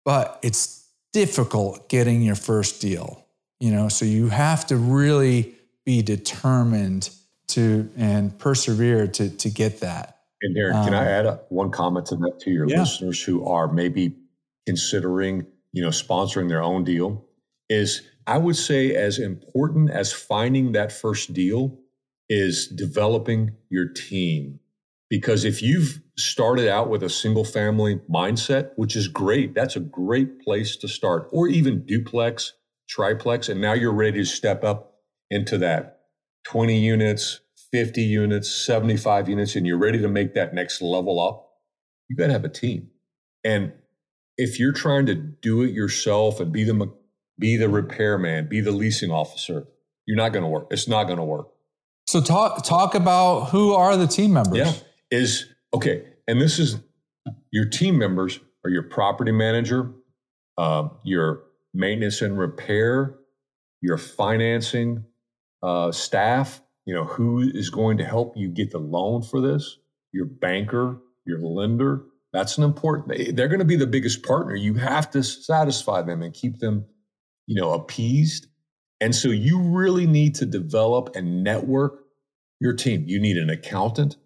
but 0.04 0.38
it's 0.42 0.86
difficult 1.12 1.88
getting 1.88 2.22
your 2.22 2.34
first 2.34 2.80
deal. 2.80 3.24
You 3.60 3.70
know, 3.70 3.88
so 3.88 4.04
you 4.04 4.28
have 4.28 4.66
to 4.66 4.76
really 4.76 5.54
be 5.84 6.02
determined 6.02 7.10
to 7.48 7.90
and 7.96 8.36
persevere 8.38 9.06
to 9.08 9.30
to 9.30 9.50
get 9.50 9.80
that. 9.80 10.18
And 10.42 10.54
Darin, 10.54 10.76
um, 10.76 10.84
can 10.84 10.94
I 10.94 11.02
um, 11.02 11.08
add 11.08 11.26
a, 11.26 11.40
one 11.48 11.70
comment 11.70 12.06
to 12.06 12.16
that 12.16 12.40
to 12.40 12.50
your 12.50 12.68
yeah. 12.68 12.80
listeners 12.80 13.22
who 13.22 13.46
are 13.46 13.72
maybe 13.72 14.16
considering, 14.66 15.46
you 15.72 15.82
know, 15.82 15.88
sponsoring 15.88 16.48
their 16.48 16.62
own 16.62 16.84
deal? 16.84 17.24
Is 17.70 18.02
I 18.26 18.38
would 18.38 18.56
say 18.56 18.94
as 18.94 19.18
important 19.18 19.90
as 19.90 20.12
finding 20.12 20.72
that 20.72 20.92
first 20.92 21.32
deal 21.32 21.78
is 22.28 22.66
developing 22.68 23.52
your 23.68 23.88
team. 23.88 24.60
Because 25.10 25.44
if 25.44 25.62
you've 25.62 26.00
started 26.16 26.68
out 26.68 26.88
with 26.88 27.02
a 27.02 27.10
single 27.10 27.44
family 27.44 28.00
mindset, 28.10 28.70
which 28.76 28.96
is 28.96 29.08
great, 29.08 29.54
that's 29.54 29.76
a 29.76 29.80
great 29.80 30.40
place 30.40 30.76
to 30.76 30.88
start, 30.88 31.28
or 31.30 31.46
even 31.48 31.84
duplex, 31.84 32.54
triplex, 32.88 33.48
and 33.48 33.60
now 33.60 33.74
you're 33.74 33.92
ready 33.92 34.18
to 34.18 34.24
step 34.24 34.64
up 34.64 34.94
into 35.30 35.58
that 35.58 35.93
20 36.44 36.78
units, 36.78 37.40
50 37.72 38.02
units, 38.02 38.50
75 38.50 39.28
units, 39.28 39.56
and 39.56 39.66
you're 39.66 39.78
ready 39.78 39.98
to 39.98 40.08
make 40.08 40.34
that 40.34 40.54
next 40.54 40.80
level 40.80 41.20
up, 41.20 41.50
you 42.08 42.16
got 42.16 42.28
to 42.28 42.32
have 42.32 42.44
a 42.44 42.48
team. 42.48 42.90
And 43.42 43.72
if 44.36 44.58
you're 44.58 44.72
trying 44.72 45.06
to 45.06 45.14
do 45.14 45.62
it 45.62 45.72
yourself 45.72 46.40
and 46.40 46.52
be 46.52 46.64
the 46.64 46.92
be 47.38 47.56
the 47.56 47.68
repairman, 47.68 48.48
be 48.48 48.60
the 48.60 48.70
leasing 48.70 49.10
officer, 49.10 49.66
you're 50.06 50.16
not 50.16 50.32
going 50.32 50.44
to 50.44 50.48
work. 50.48 50.68
It's 50.70 50.86
not 50.86 51.04
going 51.04 51.18
to 51.18 51.24
work. 51.24 51.48
So 52.06 52.20
talk 52.20 52.64
talk 52.64 52.94
about 52.94 53.46
who 53.50 53.72
are 53.72 53.96
the 53.96 54.06
team 54.06 54.32
members. 54.34 54.58
Yeah, 54.58 54.72
is 55.10 55.46
okay, 55.72 56.04
and 56.28 56.40
this 56.40 56.58
is 56.58 56.78
your 57.50 57.68
team 57.68 57.98
members 57.98 58.40
are 58.64 58.70
your 58.70 58.82
property 58.82 59.32
manager, 59.32 59.92
uh, 60.58 60.88
your 61.02 61.44
maintenance 61.72 62.22
and 62.22 62.38
repair, 62.38 63.16
your 63.80 63.98
financing 63.98 65.04
uh, 65.64 65.92
staff. 65.92 66.60
You 66.86 66.94
know 66.94 67.04
who 67.04 67.40
is 67.40 67.70
going 67.70 67.98
to 67.98 68.04
help 68.04 68.36
you 68.36 68.48
get 68.48 68.70
the 68.70 68.78
loan 68.78 69.22
for 69.22 69.40
this. 69.40 69.78
Your 70.12 70.26
banker, 70.26 70.98
your 71.26 71.40
lender. 71.40 72.04
That's 72.32 72.58
an 72.58 72.64
important. 72.64 73.36
They're 73.36 73.48
going 73.48 73.60
to 73.60 73.64
be 73.64 73.76
the 73.76 73.86
biggest 73.86 74.22
partner. 74.24 74.54
You 74.54 74.74
have 74.74 75.10
to 75.12 75.22
satisfy 75.22 76.02
them 76.02 76.20
and 76.20 76.34
keep 76.34 76.58
them, 76.58 76.84
you 77.46 77.60
know, 77.60 77.72
appeased 77.72 78.48
and 79.00 79.14
so 79.14 79.28
you 79.28 79.60
really 79.60 80.06
need 80.06 80.34
to 80.36 80.46
develop 80.46 81.14
and 81.14 81.44
network 81.44 82.04
your 82.60 82.72
team. 82.72 83.04
You 83.06 83.20
need 83.20 83.36
an 83.36 83.50
accountant, 83.50 84.16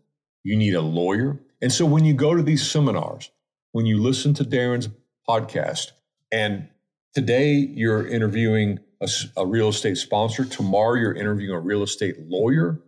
you 0.45 0.57
need 0.57 0.75
a 0.75 0.81
lawyer. 0.81 1.41
And 1.61 1.73
so 1.73 1.85
when 1.85 2.05
you 2.05 2.15
go 2.15 2.35
to 2.35 2.43
these 2.45 2.69
seminars, 2.69 3.31
when 3.73 3.87
you 3.87 4.01
listen 4.01 4.35
to 4.35 4.45
Darin's 4.45 4.89
podcast, 5.29 5.93
and 6.31 6.69
today 7.15 7.55
you're 7.55 8.07
interviewing 8.07 8.79
a, 9.01 9.09
a, 9.37 9.47
real 9.47 9.69
estate 9.69 9.97
sponsor, 9.97 10.45
tomorrow 10.45 10.95
you're 10.95 11.15
interviewing 11.15 11.55
a 11.55 11.61
real 11.61 11.83
estate 11.83 12.17
lawyer, 12.19 12.81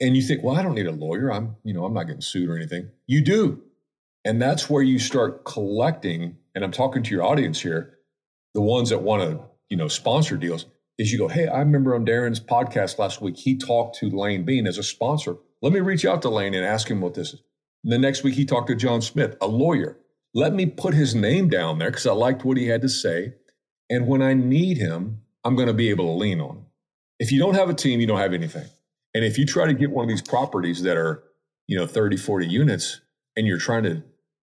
and 0.00 0.16
you 0.16 0.22
think, 0.22 0.42
well, 0.42 0.56
I 0.56 0.62
don't 0.62 0.74
need 0.74 0.86
a 0.86 0.92
lawyer. 0.92 1.32
I'm, 1.32 1.56
you 1.64 1.74
know, 1.74 1.84
I'm 1.84 1.94
not 1.94 2.04
getting 2.04 2.22
sued 2.22 2.48
or 2.48 2.56
anything. 2.56 2.90
You 3.06 3.22
do. 3.22 3.62
And 4.24 4.40
that's 4.40 4.70
where 4.70 4.82
you 4.82 4.98
start 4.98 5.44
collecting, 5.44 6.36
and 6.54 6.64
I'm 6.64 6.72
talking 6.72 7.02
to 7.02 7.10
your 7.10 7.24
audience 7.24 7.60
here, 7.60 7.98
the 8.54 8.60
ones 8.60 8.90
that 8.90 9.02
want 9.02 9.22
to, 9.22 9.44
you 9.68 9.76
know, 9.76 9.88
sponsor 9.88 10.36
deals 10.36 10.66
is 10.98 11.12
you 11.12 11.18
go, 11.18 11.28
hey, 11.28 11.48
I 11.48 11.58
remember 11.58 11.94
on 11.94 12.04
Darin's 12.04 12.40
podcast 12.40 12.98
last 12.98 13.20
week, 13.20 13.36
he 13.36 13.56
talked 13.56 13.96
to 13.98 14.10
Lane 14.10 14.44
Beene 14.44 14.66
as 14.66 14.78
a 14.78 14.82
sponsor. 14.82 15.36
Let 15.60 15.72
me 15.72 15.80
reach 15.80 16.04
out 16.04 16.22
to 16.22 16.28
Lane 16.28 16.54
and 16.54 16.64
ask 16.64 16.88
him 16.88 17.00
what 17.00 17.14
this 17.14 17.32
is. 17.32 17.42
And 17.84 17.92
the 17.92 17.98
next 17.98 18.22
week, 18.22 18.34
he 18.34 18.44
talked 18.44 18.68
to 18.68 18.76
John 18.76 19.02
Smith, 19.02 19.36
a 19.40 19.46
lawyer. 19.46 19.98
Let 20.34 20.52
me 20.54 20.66
put 20.66 20.94
his 20.94 21.14
name 21.14 21.48
down 21.48 21.78
there 21.78 21.90
because 21.90 22.06
I 22.06 22.12
liked 22.12 22.44
what 22.44 22.56
he 22.56 22.66
had 22.66 22.82
to 22.82 22.88
say. 22.88 23.34
And 23.90 24.06
when 24.06 24.22
I 24.22 24.34
need 24.34 24.78
him, 24.78 25.22
I'm 25.44 25.56
going 25.56 25.68
to 25.68 25.74
be 25.74 25.90
able 25.90 26.06
to 26.06 26.18
lean 26.18 26.40
on. 26.40 26.64
If 27.18 27.32
you 27.32 27.38
don't 27.38 27.54
have 27.54 27.68
a 27.68 27.74
team, 27.74 28.00
you 28.00 28.06
don't 28.06 28.18
have 28.18 28.32
anything. 28.32 28.66
And 29.14 29.24
if 29.24 29.38
you 29.38 29.46
try 29.46 29.66
to 29.66 29.74
get 29.74 29.90
one 29.90 30.04
of 30.04 30.08
these 30.08 30.22
properties 30.22 30.82
that 30.82 30.96
are, 30.96 31.22
you 31.66 31.76
know, 31.76 31.86
30, 31.86 32.16
40 32.16 32.46
units, 32.46 33.00
and 33.36 33.46
you're 33.46 33.58
trying 33.58 33.82
to 33.84 34.02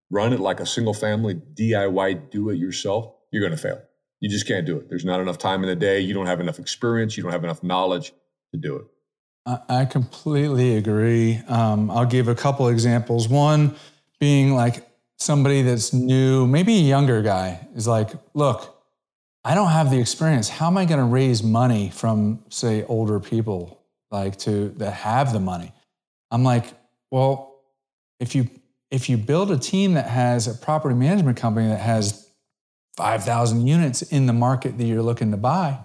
run 0.09 0.33
it 0.33 0.39
like 0.39 0.59
a 0.59 0.65
single 0.65 0.93
family 0.93 1.35
DIY 1.35 2.29
do 2.29 2.49
it 2.49 2.57
yourself, 2.57 3.13
you're 3.31 3.41
going 3.41 3.55
to 3.55 3.61
fail. 3.61 3.81
You 4.19 4.29
just 4.29 4.47
can't 4.47 4.65
do 4.65 4.77
it. 4.77 4.89
There's 4.89 5.05
not 5.05 5.19
enough 5.19 5.37
time 5.37 5.61
in 5.63 5.69
the 5.69 5.75
day. 5.75 5.99
You 5.99 6.13
don't 6.13 6.25
have 6.25 6.39
enough 6.39 6.59
experience. 6.59 7.17
You 7.17 7.23
don't 7.23 7.31
have 7.31 7.43
enough 7.43 7.63
knowledge 7.63 8.13
to 8.53 8.59
do 8.59 8.77
it. 8.77 8.85
I 9.69 9.85
completely 9.85 10.75
agree. 10.75 11.41
Um, 11.47 11.91
I'll 11.91 12.05
give 12.05 12.27
a 12.27 12.33
couple 12.33 12.67
examples. 12.67 13.29
One 13.29 13.75
being 14.19 14.55
like 14.55 14.87
somebody 15.17 15.61
that's 15.61 15.93
new, 15.93 16.47
maybe 16.47 16.75
a 16.77 16.81
younger 16.81 17.21
guy 17.21 17.67
is 17.75 17.87
like, 17.87 18.09
look, 18.33 18.74
I 19.45 19.53
don't 19.53 19.69
have 19.69 19.91
the 19.91 19.99
experience. 19.99 20.49
How 20.49 20.65
am 20.65 20.75
I 20.75 20.85
going 20.85 20.99
to 20.99 21.05
raise 21.05 21.43
money 21.43 21.91
from, 21.91 22.43
say, 22.49 22.83
older 22.85 23.19
people 23.19 23.79
like 24.09 24.37
to 24.39 24.69
that 24.77 24.91
have 24.91 25.33
the 25.33 25.39
money? 25.39 25.71
I'm 26.31 26.43
like, 26.43 26.65
well, 27.11 27.61
if 28.19 28.33
you 28.33 28.49
if 28.89 29.07
you 29.07 29.17
build 29.17 29.51
a 29.51 29.57
team 29.57 29.93
that 29.93 30.07
has 30.07 30.47
a 30.47 30.53
property 30.53 30.95
management 30.95 31.37
company 31.37 31.67
that 31.67 31.79
has 31.79 32.29
5,000 32.97 33.67
units 33.67 34.01
in 34.01 34.25
the 34.25 34.33
market 34.33 34.77
that 34.77 34.85
you're 34.85 35.03
looking 35.03 35.31
to 35.31 35.37
buy, 35.37 35.79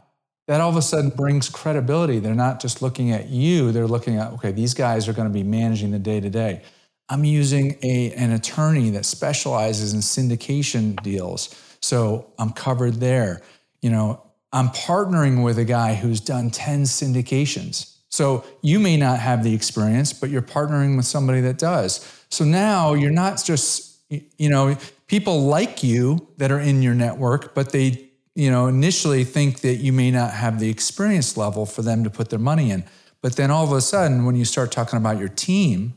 that 0.46 0.61
all 0.61 0.70
of 0.70 0.77
a 0.77 0.83
sudden 0.83 1.11
brings 1.11 1.49
credibility. 1.49 2.18
They're 2.18 2.35
not 2.35 2.61
just 2.61 2.83
looking 2.83 3.11
at 3.11 3.29
you, 3.29 3.73
they're 3.73 3.87
looking 3.87 4.16
at, 4.16 4.33
okay, 4.35 4.53
these 4.53 4.75
guys 4.75 5.09
are 5.09 5.12
going 5.12 5.29
to 5.29 5.35
be 5.35 5.42
managing 5.42 5.90
the 5.90 5.99
day 5.99 6.20
to 6.20 6.31
day. 6.31 6.62
I'm 7.09 7.25
using 7.25 7.77
a, 7.83 8.12
an 8.12 8.33
attorney 8.33 8.90
that 8.90 9.05
specializes 9.05 9.92
in 9.92 10.01
syndication 10.01 11.01
deals. 11.03 11.55
So 11.83 12.33
I'm 12.38 12.51
covered 12.51 12.95
there. 12.95 13.43
You 13.81 13.90
know, 13.90 14.23
I'm 14.53 14.69
partnering 14.69 15.43
with 15.45 15.59
a 15.59 15.64
guy 15.64 15.95
who's 15.95 16.21
done 16.21 16.51
10 16.51 16.83
syndications. 16.83 17.97
So 18.09 18.45
you 18.62 18.81
may 18.81 18.97
not 18.97 19.21
have 19.21 19.45
the 19.45 19.55
experience, 19.55 20.12
but 20.12 20.31
you're 20.31 20.43
partnering 20.43 20.97
with 20.97 21.07
somebody 21.07 21.40
that 21.43 21.59
does. 21.59 22.25
So 22.29 22.45
now 22.45 22.95
you're 22.95 23.12
not 23.12 23.43
just, 23.45 23.99
you 24.09 24.51
know, 24.51 24.77
people 25.07 25.43
like 25.45 25.83
you 25.83 26.29
that 26.38 26.51
are 26.51 26.59
in 26.59 26.83
your 26.83 26.95
network, 26.95 27.55
but 27.55 27.71
they, 27.71 28.11
you 28.35 28.51
know, 28.51 28.66
initially 28.66 29.23
think 29.23 29.61
that 29.61 29.77
you 29.77 29.93
may 29.93 30.11
not 30.11 30.33
have 30.33 30.59
the 30.59 30.69
experience 30.69 31.37
level 31.37 31.66
for 31.66 31.83
them 31.83 32.03
to 32.05 32.11
put 32.11 32.31
their 32.31 32.38
money 32.38 32.73
in. 32.73 32.85
But 33.23 33.37
then 33.37 33.51
all 33.51 33.64
of 33.64 33.73
a 33.73 33.81
sudden, 33.81 34.25
when 34.25 34.35
you 34.35 34.45
start 34.45 34.73
talking 34.73 34.97
about 34.97 35.19
your 35.19 35.29
team, 35.29 35.95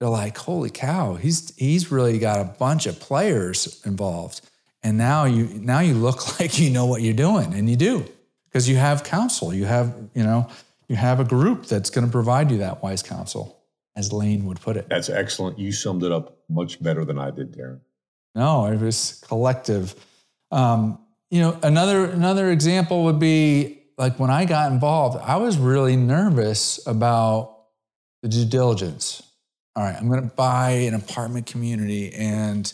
they're 0.00 0.08
like, 0.08 0.36
holy 0.36 0.70
cow, 0.70 1.14
he's 1.14 1.54
he's 1.56 1.92
really 1.92 2.18
got 2.18 2.40
a 2.40 2.44
bunch 2.44 2.86
of 2.86 2.98
players 2.98 3.80
involved. 3.84 4.40
And 4.84 4.98
now 4.98 5.24
you 5.24 5.46
now 5.54 5.80
you 5.80 5.94
look 5.94 6.38
like 6.40 6.58
you 6.58 6.70
know 6.70 6.86
what 6.86 7.02
you're 7.02 7.14
doing, 7.14 7.54
and 7.54 7.68
you 7.68 7.76
do. 7.76 8.04
Because 8.44 8.68
you 8.68 8.76
have 8.76 9.02
counsel. 9.02 9.52
You 9.52 9.64
have, 9.64 9.92
you 10.14 10.22
know, 10.22 10.48
you 10.86 10.94
have 10.94 11.18
a 11.18 11.24
group 11.24 11.66
that's 11.66 11.90
going 11.90 12.06
to 12.06 12.12
provide 12.12 12.52
you 12.52 12.58
that 12.58 12.84
wise 12.84 13.02
counsel, 13.02 13.58
as 13.96 14.12
Lane 14.12 14.44
would 14.44 14.60
put 14.60 14.76
it. 14.76 14.88
That's 14.88 15.08
excellent. 15.08 15.58
You 15.58 15.72
summed 15.72 16.04
it 16.04 16.12
up 16.12 16.38
much 16.48 16.80
better 16.80 17.04
than 17.04 17.18
I 17.18 17.32
did, 17.32 17.56
Darin. 17.56 17.80
No, 18.36 18.66
it 18.66 18.80
was 18.80 19.20
collective. 19.26 19.94
Um, 20.52 21.00
you 21.30 21.40
know, 21.40 21.58
another 21.64 22.04
another 22.04 22.52
example 22.52 23.04
would 23.04 23.18
be 23.18 23.82
like 23.98 24.18
when 24.18 24.30
I 24.30 24.44
got 24.44 24.70
involved, 24.70 25.18
I 25.20 25.36
was 25.36 25.58
really 25.58 25.96
nervous 25.96 26.84
about 26.86 27.56
the 28.22 28.28
due 28.28 28.44
diligence. 28.44 29.22
All 29.76 29.82
right, 29.82 29.96
I'm 29.96 30.08
going 30.08 30.22
to 30.22 30.34
buy 30.34 30.70
an 30.70 30.94
apartment 30.94 31.46
community 31.46 32.12
and 32.12 32.72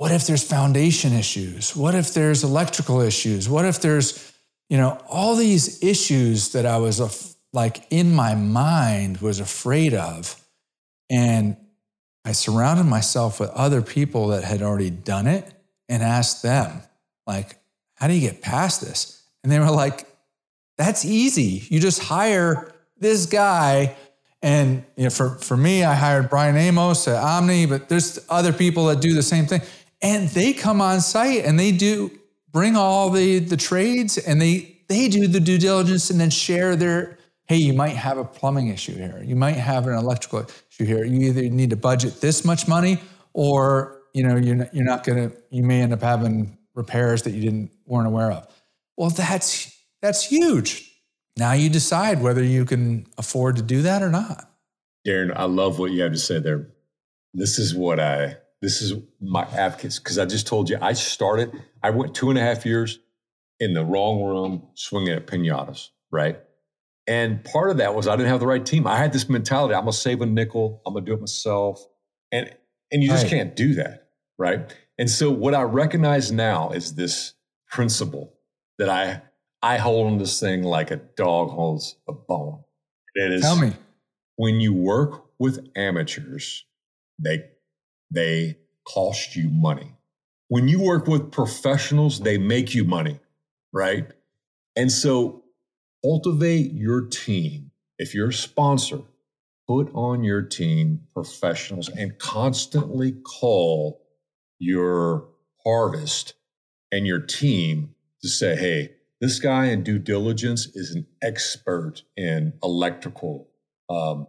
what 0.00 0.12
if 0.12 0.26
there's 0.26 0.42
foundation 0.42 1.12
issues? 1.12 1.76
What 1.76 1.94
if 1.94 2.14
there's 2.14 2.42
electrical 2.42 3.02
issues? 3.02 3.50
What 3.50 3.66
if 3.66 3.82
there's, 3.82 4.32
you 4.70 4.78
know, 4.78 4.98
all 5.06 5.36
these 5.36 5.84
issues 5.84 6.52
that 6.52 6.64
I 6.64 6.78
was 6.78 7.36
like 7.52 7.86
in 7.90 8.14
my 8.14 8.34
mind 8.34 9.18
was 9.18 9.40
afraid 9.40 9.92
of. 9.92 10.42
And 11.10 11.54
I 12.24 12.32
surrounded 12.32 12.84
myself 12.84 13.40
with 13.40 13.50
other 13.50 13.82
people 13.82 14.28
that 14.28 14.42
had 14.42 14.62
already 14.62 14.88
done 14.88 15.26
it 15.26 15.52
and 15.86 16.02
asked 16.02 16.42
them, 16.42 16.80
like, 17.26 17.58
how 17.92 18.06
do 18.06 18.14
you 18.14 18.22
get 18.22 18.40
past 18.40 18.80
this? 18.80 19.22
And 19.42 19.52
they 19.52 19.58
were 19.58 19.70
like, 19.70 20.06
that's 20.78 21.04
easy. 21.04 21.66
You 21.68 21.78
just 21.78 22.02
hire 22.02 22.72
this 22.96 23.26
guy. 23.26 23.96
And 24.40 24.82
you 24.96 25.04
know, 25.04 25.10
for, 25.10 25.36
for 25.40 25.58
me, 25.58 25.84
I 25.84 25.92
hired 25.94 26.30
Brian 26.30 26.56
Amos 26.56 27.06
at 27.06 27.22
Omni, 27.22 27.66
but 27.66 27.90
there's 27.90 28.18
other 28.30 28.54
people 28.54 28.86
that 28.86 29.02
do 29.02 29.12
the 29.12 29.22
same 29.22 29.44
thing. 29.44 29.60
And 30.02 30.28
they 30.30 30.52
come 30.52 30.80
on 30.80 31.00
site 31.00 31.44
and 31.44 31.58
they 31.58 31.72
do 31.72 32.10
bring 32.52 32.76
all 32.76 33.10
the, 33.10 33.38
the 33.38 33.56
trades 33.56 34.18
and 34.18 34.40
they 34.40 34.76
they 34.88 35.08
do 35.08 35.28
the 35.28 35.38
due 35.38 35.58
diligence 35.58 36.10
and 36.10 36.18
then 36.18 36.30
share 36.30 36.74
their 36.74 37.16
hey, 37.50 37.56
you 37.56 37.72
might 37.72 37.96
have 37.96 38.16
a 38.16 38.24
plumbing 38.24 38.68
issue 38.68 38.94
here. 38.94 39.20
You 39.24 39.34
might 39.34 39.56
have 39.56 39.88
an 39.88 39.94
electrical 39.94 40.46
issue 40.70 40.84
here. 40.84 41.04
You 41.04 41.30
either 41.30 41.42
need 41.48 41.70
to 41.70 41.76
budget 41.76 42.20
this 42.20 42.44
much 42.44 42.68
money 42.68 43.00
or, 43.32 44.02
you 44.14 44.22
know, 44.22 44.36
you're 44.36 44.54
not, 44.54 44.72
you're 44.72 44.84
not 44.84 45.02
to, 45.02 45.32
you 45.50 45.64
may 45.64 45.82
end 45.82 45.92
up 45.92 46.00
having 46.00 46.56
repairs 46.76 47.22
that 47.24 47.32
you 47.32 47.42
didn't, 47.42 47.72
weren't 47.86 48.06
aware 48.06 48.30
of. 48.30 48.46
Well, 48.96 49.10
that's, 49.10 49.76
that's 50.00 50.24
huge. 50.24 50.92
Now 51.36 51.50
you 51.50 51.68
decide 51.68 52.22
whether 52.22 52.44
you 52.44 52.64
can 52.64 53.08
afford 53.18 53.56
to 53.56 53.62
do 53.62 53.82
that 53.82 54.00
or 54.00 54.10
not. 54.10 54.48
Darin, 55.04 55.32
I 55.34 55.46
love 55.46 55.80
what 55.80 55.90
you 55.90 56.02
have 56.02 56.12
to 56.12 56.18
say 56.18 56.38
there. 56.38 56.68
This 57.34 57.58
is 57.58 57.74
what 57.74 57.98
I, 57.98 58.36
this 58.62 58.82
is 58.82 58.94
my 59.20 59.42
advocates, 59.52 59.98
because 59.98 60.18
I 60.18 60.26
just 60.26 60.46
told 60.46 60.68
you 60.68 60.78
I 60.80 60.92
started, 60.92 61.52
I 61.82 61.90
went 61.90 62.14
two 62.14 62.30
and 62.30 62.38
a 62.38 62.42
half 62.42 62.66
years 62.66 62.98
in 63.58 63.74
the 63.74 63.84
wrong 63.84 64.22
room 64.22 64.68
swinging 64.74 65.12
at 65.12 65.26
pinatas, 65.26 65.88
right? 66.10 66.38
And 67.06 67.42
part 67.44 67.70
of 67.70 67.78
that 67.78 67.94
was 67.94 68.06
I 68.06 68.16
didn't 68.16 68.28
have 68.28 68.40
the 68.40 68.46
right 68.46 68.64
team. 68.64 68.86
I 68.86 68.96
had 68.96 69.12
this 69.12 69.28
mentality: 69.28 69.74
I'm 69.74 69.82
gonna 69.82 69.92
save 69.92 70.20
a 70.20 70.26
nickel. 70.26 70.82
I'm 70.86 70.94
gonna 70.94 71.06
do 71.06 71.14
it 71.14 71.20
myself, 71.20 71.84
and 72.30 72.54
and 72.92 73.02
you 73.02 73.08
just 73.08 73.24
right. 73.24 73.30
can't 73.30 73.56
do 73.56 73.74
that, 73.74 74.08
right? 74.38 74.74
And 74.98 75.10
so 75.10 75.30
what 75.30 75.54
I 75.54 75.62
recognize 75.62 76.30
now 76.30 76.70
is 76.70 76.94
this 76.94 77.34
principle 77.68 78.34
that 78.78 78.88
I 78.88 79.22
I 79.62 79.78
hold 79.78 80.06
on 80.06 80.18
this 80.18 80.38
thing 80.38 80.62
like 80.62 80.90
a 80.90 80.96
dog 80.96 81.50
holds 81.50 81.96
a 82.08 82.12
bone. 82.12 82.62
It 83.14 83.32
is 83.32 83.42
Tell 83.42 83.56
me. 83.56 83.72
When 84.36 84.60
you 84.60 84.72
work 84.72 85.24
with 85.38 85.66
amateurs, 85.76 86.64
they 87.18 87.44
they 88.10 88.56
cost 88.86 89.36
you 89.36 89.50
money. 89.50 89.94
When 90.48 90.68
you 90.68 90.80
work 90.80 91.06
with 91.06 91.30
professionals, 91.30 92.20
they 92.20 92.38
make 92.38 92.74
you 92.74 92.84
money, 92.84 93.20
right? 93.72 94.06
And 94.76 94.90
so 94.90 95.44
cultivate 96.02 96.72
your 96.72 97.02
team. 97.02 97.70
If 97.98 98.14
you're 98.14 98.30
a 98.30 98.32
sponsor, 98.32 99.02
put 99.68 99.90
on 99.94 100.24
your 100.24 100.42
team 100.42 101.02
professionals 101.14 101.88
and 101.88 102.18
constantly 102.18 103.12
call 103.12 104.02
your 104.58 105.28
harvest 105.64 106.34
and 106.90 107.06
your 107.06 107.20
team 107.20 107.94
to 108.22 108.28
say, 108.28 108.56
hey, 108.56 108.90
this 109.20 109.38
guy 109.38 109.66
in 109.66 109.82
due 109.82 109.98
diligence 109.98 110.66
is 110.74 110.94
an 110.94 111.06
expert 111.22 112.02
in 112.16 112.54
electrical 112.62 113.48
um, 113.88 114.26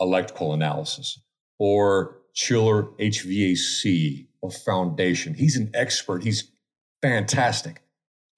electrical 0.00 0.52
analysis 0.52 1.18
or 1.58 2.17
chiller 2.38 2.84
HVAC 3.00 4.28
or 4.40 4.50
foundation. 4.52 5.34
He's 5.34 5.56
an 5.56 5.72
expert. 5.74 6.22
He's 6.22 6.52
fantastic. 7.02 7.82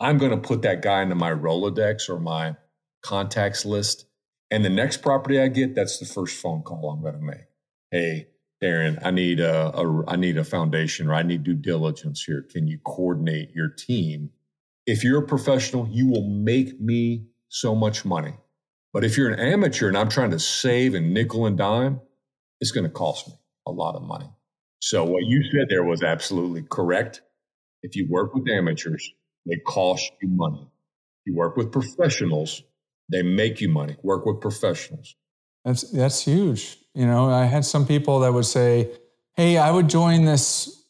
I'm 0.00 0.16
going 0.16 0.30
to 0.30 0.38
put 0.38 0.62
that 0.62 0.80
guy 0.80 1.02
into 1.02 1.14
my 1.14 1.30
Rolodex 1.30 2.08
or 2.08 2.18
my 2.18 2.56
contacts 3.02 3.66
list. 3.66 4.06
And 4.50 4.64
the 4.64 4.70
next 4.70 5.02
property 5.02 5.38
I 5.38 5.48
get, 5.48 5.74
that's 5.74 5.98
the 5.98 6.06
first 6.06 6.40
phone 6.40 6.62
call 6.62 6.90
I'm 6.90 7.02
going 7.02 7.14
to 7.14 7.20
make. 7.20 7.46
Hey, 7.90 8.28
Darin, 8.62 8.98
I 9.04 9.10
need 9.10 9.38
a, 9.38 9.76
a 9.76 10.10
I 10.10 10.16
need 10.16 10.38
a 10.38 10.44
foundation 10.44 11.08
or 11.08 11.14
I 11.14 11.22
need 11.22 11.44
due 11.44 11.54
diligence 11.54 12.24
here. 12.24 12.42
Can 12.50 12.66
you 12.66 12.78
coordinate 12.78 13.50
your 13.54 13.68
team? 13.68 14.30
If 14.86 15.04
you're 15.04 15.22
a 15.22 15.26
professional, 15.26 15.86
you 15.88 16.08
will 16.08 16.26
make 16.26 16.80
me 16.80 17.26
so 17.48 17.74
much 17.74 18.06
money. 18.06 18.32
But 18.94 19.04
if 19.04 19.18
you're 19.18 19.30
an 19.30 19.38
amateur 19.38 19.88
and 19.88 19.96
I'm 19.96 20.08
trying 20.08 20.30
to 20.30 20.38
save 20.38 20.94
and 20.94 21.12
nickel 21.12 21.44
and 21.44 21.58
dime, 21.58 22.00
it's 22.60 22.70
going 22.70 22.84
to 22.84 22.90
cost 22.90 23.28
me 23.28 23.34
a 23.70 23.72
lot 23.72 23.94
of 23.94 24.02
money. 24.02 24.28
So 24.80 25.04
what 25.04 25.24
you 25.24 25.42
said 25.52 25.68
there 25.68 25.84
was 25.84 26.02
absolutely 26.02 26.62
correct. 26.62 27.22
If 27.82 27.96
you 27.96 28.06
work 28.08 28.34
with 28.34 28.48
amateurs, 28.48 29.10
they 29.46 29.56
cost 29.66 30.10
you 30.22 30.28
money. 30.28 30.62
If 30.62 31.32
You 31.32 31.36
work 31.36 31.56
with 31.56 31.72
professionals, 31.72 32.62
they 33.10 33.22
make 33.22 33.60
you 33.60 33.68
money. 33.68 33.96
Work 34.02 34.26
with 34.26 34.40
professionals. 34.40 35.16
That's 35.64 35.90
that's 35.90 36.24
huge. 36.24 36.78
You 36.94 37.06
know, 37.06 37.30
I 37.30 37.44
had 37.44 37.64
some 37.64 37.86
people 37.86 38.20
that 38.20 38.32
would 38.32 38.46
say, 38.46 38.90
"Hey, 39.34 39.58
I 39.58 39.70
would 39.70 39.88
join 39.88 40.24
this 40.24 40.84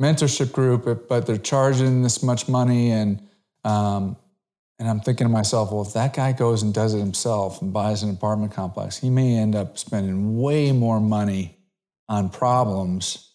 mentorship 0.00 0.52
group, 0.52 1.08
but 1.08 1.26
they're 1.26 1.36
charging 1.36 2.02
this 2.02 2.22
much 2.22 2.48
money," 2.48 2.90
and 2.90 3.22
um, 3.64 4.16
and 4.80 4.88
I'm 4.88 5.00
thinking 5.00 5.26
to 5.26 5.32
myself, 5.32 5.70
well, 5.70 5.82
if 5.82 5.92
that 5.92 6.14
guy 6.14 6.32
goes 6.32 6.62
and 6.62 6.72
does 6.72 6.94
it 6.94 6.98
himself 6.98 7.60
and 7.60 7.70
buys 7.70 8.02
an 8.02 8.10
apartment 8.10 8.52
complex, 8.52 8.96
he 8.96 9.10
may 9.10 9.36
end 9.36 9.54
up 9.54 9.76
spending 9.76 10.40
way 10.40 10.72
more 10.72 11.00
money 11.00 11.59
on 12.10 12.28
problems. 12.28 13.30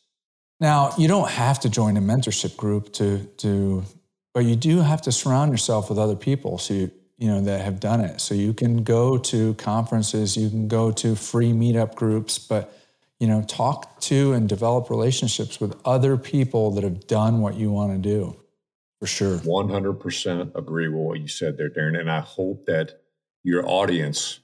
Now, 0.59 0.91
you 0.97 1.07
don't 1.07 1.30
have 1.30 1.61
to 1.61 1.69
join 1.69 1.97
a 1.97 2.01
mentorship 2.01 2.55
group 2.55 2.93
to 2.93 3.26
to 3.38 3.84
but 4.36 4.43
you 4.43 4.57
do 4.57 4.82
have 4.82 5.01
to 5.03 5.13
surround 5.13 5.51
yourself 5.51 5.89
with 5.89 5.97
other 5.97 6.15
people 6.15 6.57
so 6.57 6.73
you, 6.73 6.91
you 7.17 7.30
know 7.30 7.41
that 7.41 7.61
have 7.61 7.80
done 7.80 8.01
it 8.01 8.19
so 8.19 8.36
you 8.36 8.53
can 8.53 8.84
go 8.84 9.17
to 9.17 9.53
conferences 9.53 10.36
you 10.36 10.49
can 10.49 10.67
go 10.67 10.91
to 10.91 11.15
free 11.15 11.53
meetup 11.53 11.95
groups 11.95 12.38
but 12.38 12.78
you 13.19 13.28
know 13.28 13.41
talk 13.43 13.97
to 14.01 14.34
and 14.34 14.49
develop 14.49 14.89
relationships 14.89 15.61
with 15.61 15.80
other 15.86 16.17
people 16.17 16.71
that 16.71 16.84
have 16.84 17.07
done 17.07 17.39
what 17.39 17.55
you 17.55 17.71
want 17.71 17.93
to 17.93 17.97
do 17.97 18.36
for 18.99 19.07
sure 19.07 19.38
100% 19.38 20.55
agree 20.55 20.89
with 20.89 20.99
what 20.99 21.19
you 21.21 21.30
said 21.30 21.57
there 21.57 21.69
darin 21.69 21.95
and 21.95 22.11
i 22.11 22.19
hope 22.19 22.65
that 22.65 23.01
your 23.43 23.65
audience 23.65 24.41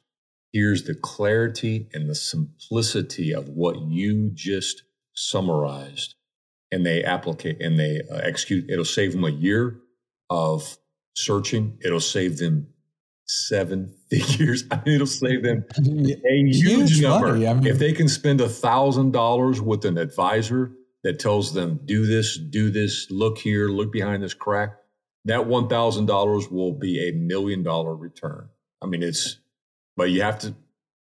hears 0.52 0.84
the 0.84 0.96
clarity 0.96 1.88
and 1.94 2.10
the 2.10 2.16
simplicity 2.16 3.34
of 3.34 3.50
what 3.50 3.82
you 3.82 4.32
just 4.34 4.84
summarized. 5.14 6.16
And 6.72 6.86
they 6.86 7.04
applicate 7.04 7.62
and 7.62 7.80
they 7.80 8.02
uh, 8.10 8.18
execute 8.18 8.70
it'll 8.70 8.86
save 8.86 9.12
them 9.12 9.26
a 9.26 9.30
year 9.30 9.80
of 10.30 10.78
searching. 11.16 11.78
It'll 11.84 12.00
save 12.00 12.38
them 12.38 12.68
seven 13.26 13.94
figures. 14.10 14.64
I 14.72 14.78
mean, 14.86 14.96
it'll 14.96 15.08
save 15.08 15.44
them 15.44 15.66
a 15.78 15.82
huge, 15.82 16.62
huge 16.62 17.02
number 17.02 17.36
I 17.36 17.54
mean, 17.54 17.68
if 17.68 17.80
they 17.80 17.94
can 17.94 18.08
spend 18.08 18.42
a 18.42 18.50
thousand 18.50 19.12
dollars 19.12 19.62
with 19.62 19.86
an 19.86 19.98
advisor 19.98 20.72
that 21.04 21.20
tells 21.20 21.54
them 21.54 21.80
do 21.86 22.06
this 22.06 22.38
do 22.38 22.70
this 22.70 23.08
look 23.10 23.38
here 23.38 23.68
look 23.68 23.92
behind 23.92 24.24
this 24.24 24.34
crack 24.34 24.76
that 25.26 25.42
$1000 25.42 26.52
will 26.52 26.74
be 26.74 27.08
a 27.08 27.12
million 27.12 27.64
dollar 27.64 27.96
return. 27.96 28.50
I 28.82 28.88
mean 28.88 29.04
it's 29.04 29.41
but 29.96 30.10
you 30.10 30.22
have 30.22 30.40
to 30.40 30.56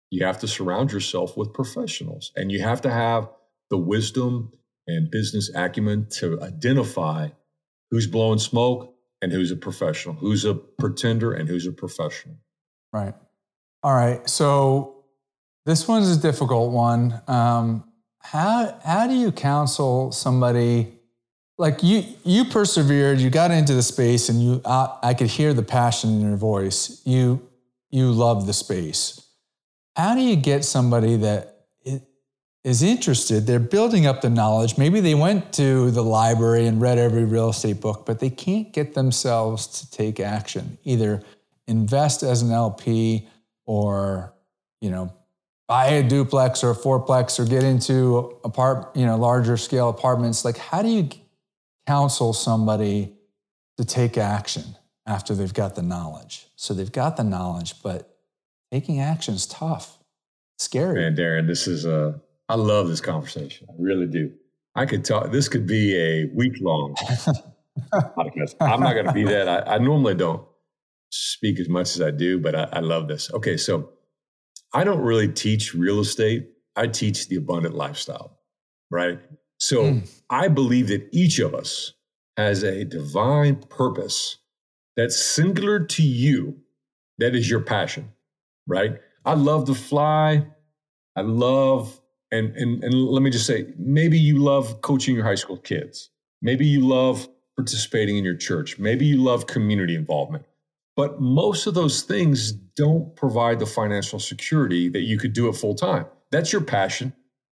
you 0.09 0.25
have 0.25 0.39
to 0.39 0.47
surround 0.47 0.91
yourself 0.91 1.35
with 1.35 1.53
professionals 1.53 2.31
and 2.35 2.51
you 2.51 2.61
have 2.61 2.81
to 2.81 2.91
have 2.91 3.27
the 3.71 3.77
wisdom 3.77 4.51
and 4.85 5.09
business 5.09 5.49
acumen 5.55 6.07
to 6.07 6.39
identify 6.41 7.29
who's 7.89 8.05
blowing 8.05 8.37
smoke 8.37 8.93
and 9.21 9.31
who's 9.31 9.51
a 9.51 9.55
professional, 9.55 10.13
who's 10.15 10.45
a 10.45 10.53
pretender 10.53 11.33
and 11.33 11.47
who's 11.47 11.65
a 11.65 11.71
professional. 11.71 12.35
Right. 12.91 13.15
All 13.81 13.93
right. 13.93 14.29
So 14.29 15.05
this 15.65 15.87
one's 15.87 16.15
a 16.15 16.21
difficult 16.21 16.71
one. 16.71 17.21
Um, 17.27 17.85
how 18.19 18.79
how 18.85 19.07
do 19.07 19.13
you 19.13 19.31
counsel 19.31 20.11
somebody 20.11 20.93
like 21.57 21.83
you 21.83 22.03
you 22.23 22.45
persevered, 22.45 23.19
you 23.19 23.29
got 23.29 23.51
into 23.51 23.73
the 23.73 23.83
space, 23.83 24.29
and 24.29 24.41
you 24.41 24.61
I 24.65 25.13
could 25.17 25.27
hear 25.27 25.53
the 25.53 25.63
passion 25.63 26.11
in 26.11 26.21
your 26.21 26.37
voice. 26.37 27.01
You 27.05 27.47
you 27.93 28.11
love 28.11 28.47
the 28.47 28.53
space. 28.53 29.23
How 29.95 30.15
do 30.15 30.21
you 30.21 30.35
get 30.35 30.65
somebody 30.65 31.15
that 31.17 31.53
is 32.63 32.81
interested, 32.81 33.45
they're 33.45 33.59
building 33.59 34.07
up 34.07 34.21
the 34.21 34.29
knowledge. 34.29 34.77
Maybe 34.77 34.99
they 34.99 35.15
went 35.15 35.53
to 35.53 35.91
the 35.91 36.01
library 36.01 36.65
and 36.65 36.81
read 36.81 36.97
every 36.97 37.25
real 37.25 37.49
estate 37.49 37.81
book, 37.81 38.05
but 38.05 38.19
they 38.19 38.29
can't 38.29 38.71
get 38.73 38.93
themselves 38.95 39.67
to 39.67 39.91
take 39.91 40.19
action. 40.19 40.77
Either 40.85 41.21
invest 41.67 42.23
as 42.23 42.41
an 42.41 42.51
LP 42.51 43.27
or, 43.65 44.33
you 44.81 44.89
know, 44.89 45.13
buy 45.67 45.87
a 45.87 46.07
duplex 46.07 46.63
or 46.63 46.71
a 46.71 46.75
fourplex 46.75 47.37
or 47.37 47.45
get 47.45 47.63
into 47.63 48.39
apart, 48.43 48.95
you 48.95 49.05
know, 49.05 49.17
larger 49.17 49.57
scale 49.57 49.89
apartments. 49.89 50.43
Like 50.43 50.57
how 50.57 50.81
do 50.81 50.87
you 50.87 51.09
counsel 51.85 52.33
somebody 52.33 53.13
to 53.77 53.85
take 53.85 54.17
action 54.17 54.63
after 55.05 55.35
they've 55.35 55.53
got 55.53 55.75
the 55.75 55.81
knowledge? 55.81 56.47
So 56.55 56.73
they've 56.73 56.91
got 56.91 57.17
the 57.17 57.23
knowledge, 57.23 57.81
but 57.81 58.17
taking 58.71 58.99
action 58.99 59.33
is 59.33 59.45
tough. 59.45 59.99
Scary. 60.57 61.01
Man, 61.01 61.15
Darin, 61.15 61.47
this 61.47 61.67
is 61.67 61.85
a 61.85 62.21
I 62.49 62.55
love 62.55 62.87
this 62.87 63.01
conversation. 63.01 63.67
I 63.69 63.73
really 63.79 64.07
do. 64.07 64.31
I 64.75 64.85
could 64.85 65.05
talk. 65.05 65.31
This 65.31 65.47
could 65.47 65.65
be 65.65 65.95
a 65.95 66.25
week 66.33 66.53
long 66.61 66.95
podcast. 67.93 68.55
I'm 68.59 68.79
not 68.79 68.93
going 68.93 69.05
to 69.05 69.13
be 69.13 69.23
that. 69.23 69.47
I, 69.47 69.75
I, 69.75 69.77
normally 69.77 70.15
don't 70.15 70.45
speak 71.09 71.59
as 71.59 71.69
much 71.69 71.95
as 71.95 72.01
I 72.01 72.11
do, 72.11 72.39
but 72.39 72.55
I, 72.55 72.67
I 72.73 72.79
love 72.79 73.07
this. 73.07 73.31
Okay, 73.33 73.57
so 73.57 73.89
I 74.73 74.83
don't 74.83 75.01
really 75.01 75.27
teach 75.27 75.73
real 75.73 75.99
estate. 75.99 76.49
I 76.75 76.87
teach 76.87 77.27
the 77.27 77.35
abundant 77.35 77.75
lifestyle, 77.75 78.39
right? 78.89 79.19
So 79.59 79.83
mm. 79.83 80.21
I 80.29 80.47
believe 80.47 80.87
that 80.87 81.07
each 81.11 81.39
of 81.39 81.53
us 81.53 81.93
has 82.35 82.63
a 82.63 82.83
divine 82.83 83.55
purpose 83.55 84.37
that's 84.95 85.19
singular 85.19 85.79
to 85.79 86.03
you. 86.03 86.59
That 87.19 87.35
is 87.35 87.49
your 87.49 87.61
passion, 87.61 88.11
right? 88.67 88.99
I 89.25 89.35
love 89.35 89.65
to 89.65 89.75
fly. 89.75 90.47
I 91.15 91.21
love 91.21 92.01
and, 92.33 92.55
and, 92.55 92.83
and 92.83 92.95
let 92.95 93.21
me 93.21 93.29
just 93.29 93.45
say, 93.45 93.67
maybe 93.77 94.17
you 94.17 94.39
love 94.39 94.81
coaching 94.81 95.13
your 95.13 95.23
high 95.23 95.35
school 95.35 95.57
kids. 95.57 96.09
Maybe 96.41 96.65
you 96.65 96.81
love 96.81 97.27
participating 97.55 98.17
in 98.17 98.25
your 98.25 98.35
church. 98.35 98.79
Maybe 98.79 99.05
you 99.05 99.17
love 99.17 99.45
community 99.45 99.93
involvement. 99.93 100.45
But 100.95 101.21
most 101.21 101.67
of 101.67 101.75
those 101.75 102.01
things 102.01 102.51
don't 102.51 103.15
provide 103.15 103.59
the 103.59 103.67
financial 103.67 104.19
security 104.19 104.89
that 104.89 105.01
you 105.01 105.19
could 105.19 105.33
do 105.33 105.47
it 105.47 105.53
full 105.53 105.75
time. 105.75 106.07
That's 106.31 106.51
your 106.51 106.63
passion, 106.63 107.13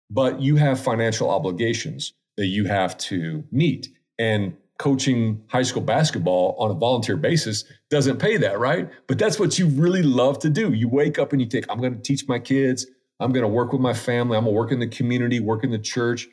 but 0.10 0.42
you 0.42 0.56
have 0.56 0.80
financial 0.80 1.30
obligations 1.30 2.14
that 2.38 2.48
you 2.48 2.66
have 2.66 2.98
to 2.98 3.44
meet. 3.52 3.90
And 4.18 4.58
coaching 4.80 5.44
high 5.48 5.64
school 5.64 5.82
basketball 5.82 6.56
on 6.58 6.72
a 6.72 6.74
volunteer 6.74 7.16
basis 7.16 7.64
doesn't 7.90 8.18
pay 8.18 8.38
that, 8.38 8.60
right? 8.60 8.90
But 9.08 9.20
that's 9.20 9.40
what 9.40 9.60
you 9.60 9.68
really 9.68 10.04
love 10.04 10.40
to 10.40 10.50
do. 10.50 10.74
You 10.74 10.90
wake 10.90 11.20
up 11.20 11.32
and 11.32 11.42
you 11.42 11.48
think, 11.48 11.66
I'm 11.70 11.80
going 11.80 11.96
to 11.96 12.02
teach 12.02 12.28
my 12.28 12.40
kids, 12.40 12.88
I'm 13.20 13.32
going 13.32 13.44
to 13.44 13.50
work 13.50 13.72
with 13.72 13.82
my 13.82 13.94
family, 13.94 14.38
I'm 14.38 14.44
going 14.44 14.54
to 14.54 14.60
work 14.60 14.72
in 14.72 14.80
the 14.80 14.88
community, 14.88 15.40
work 15.40 15.64
in 15.64 15.72
the 15.72 15.80
church, 15.80 16.28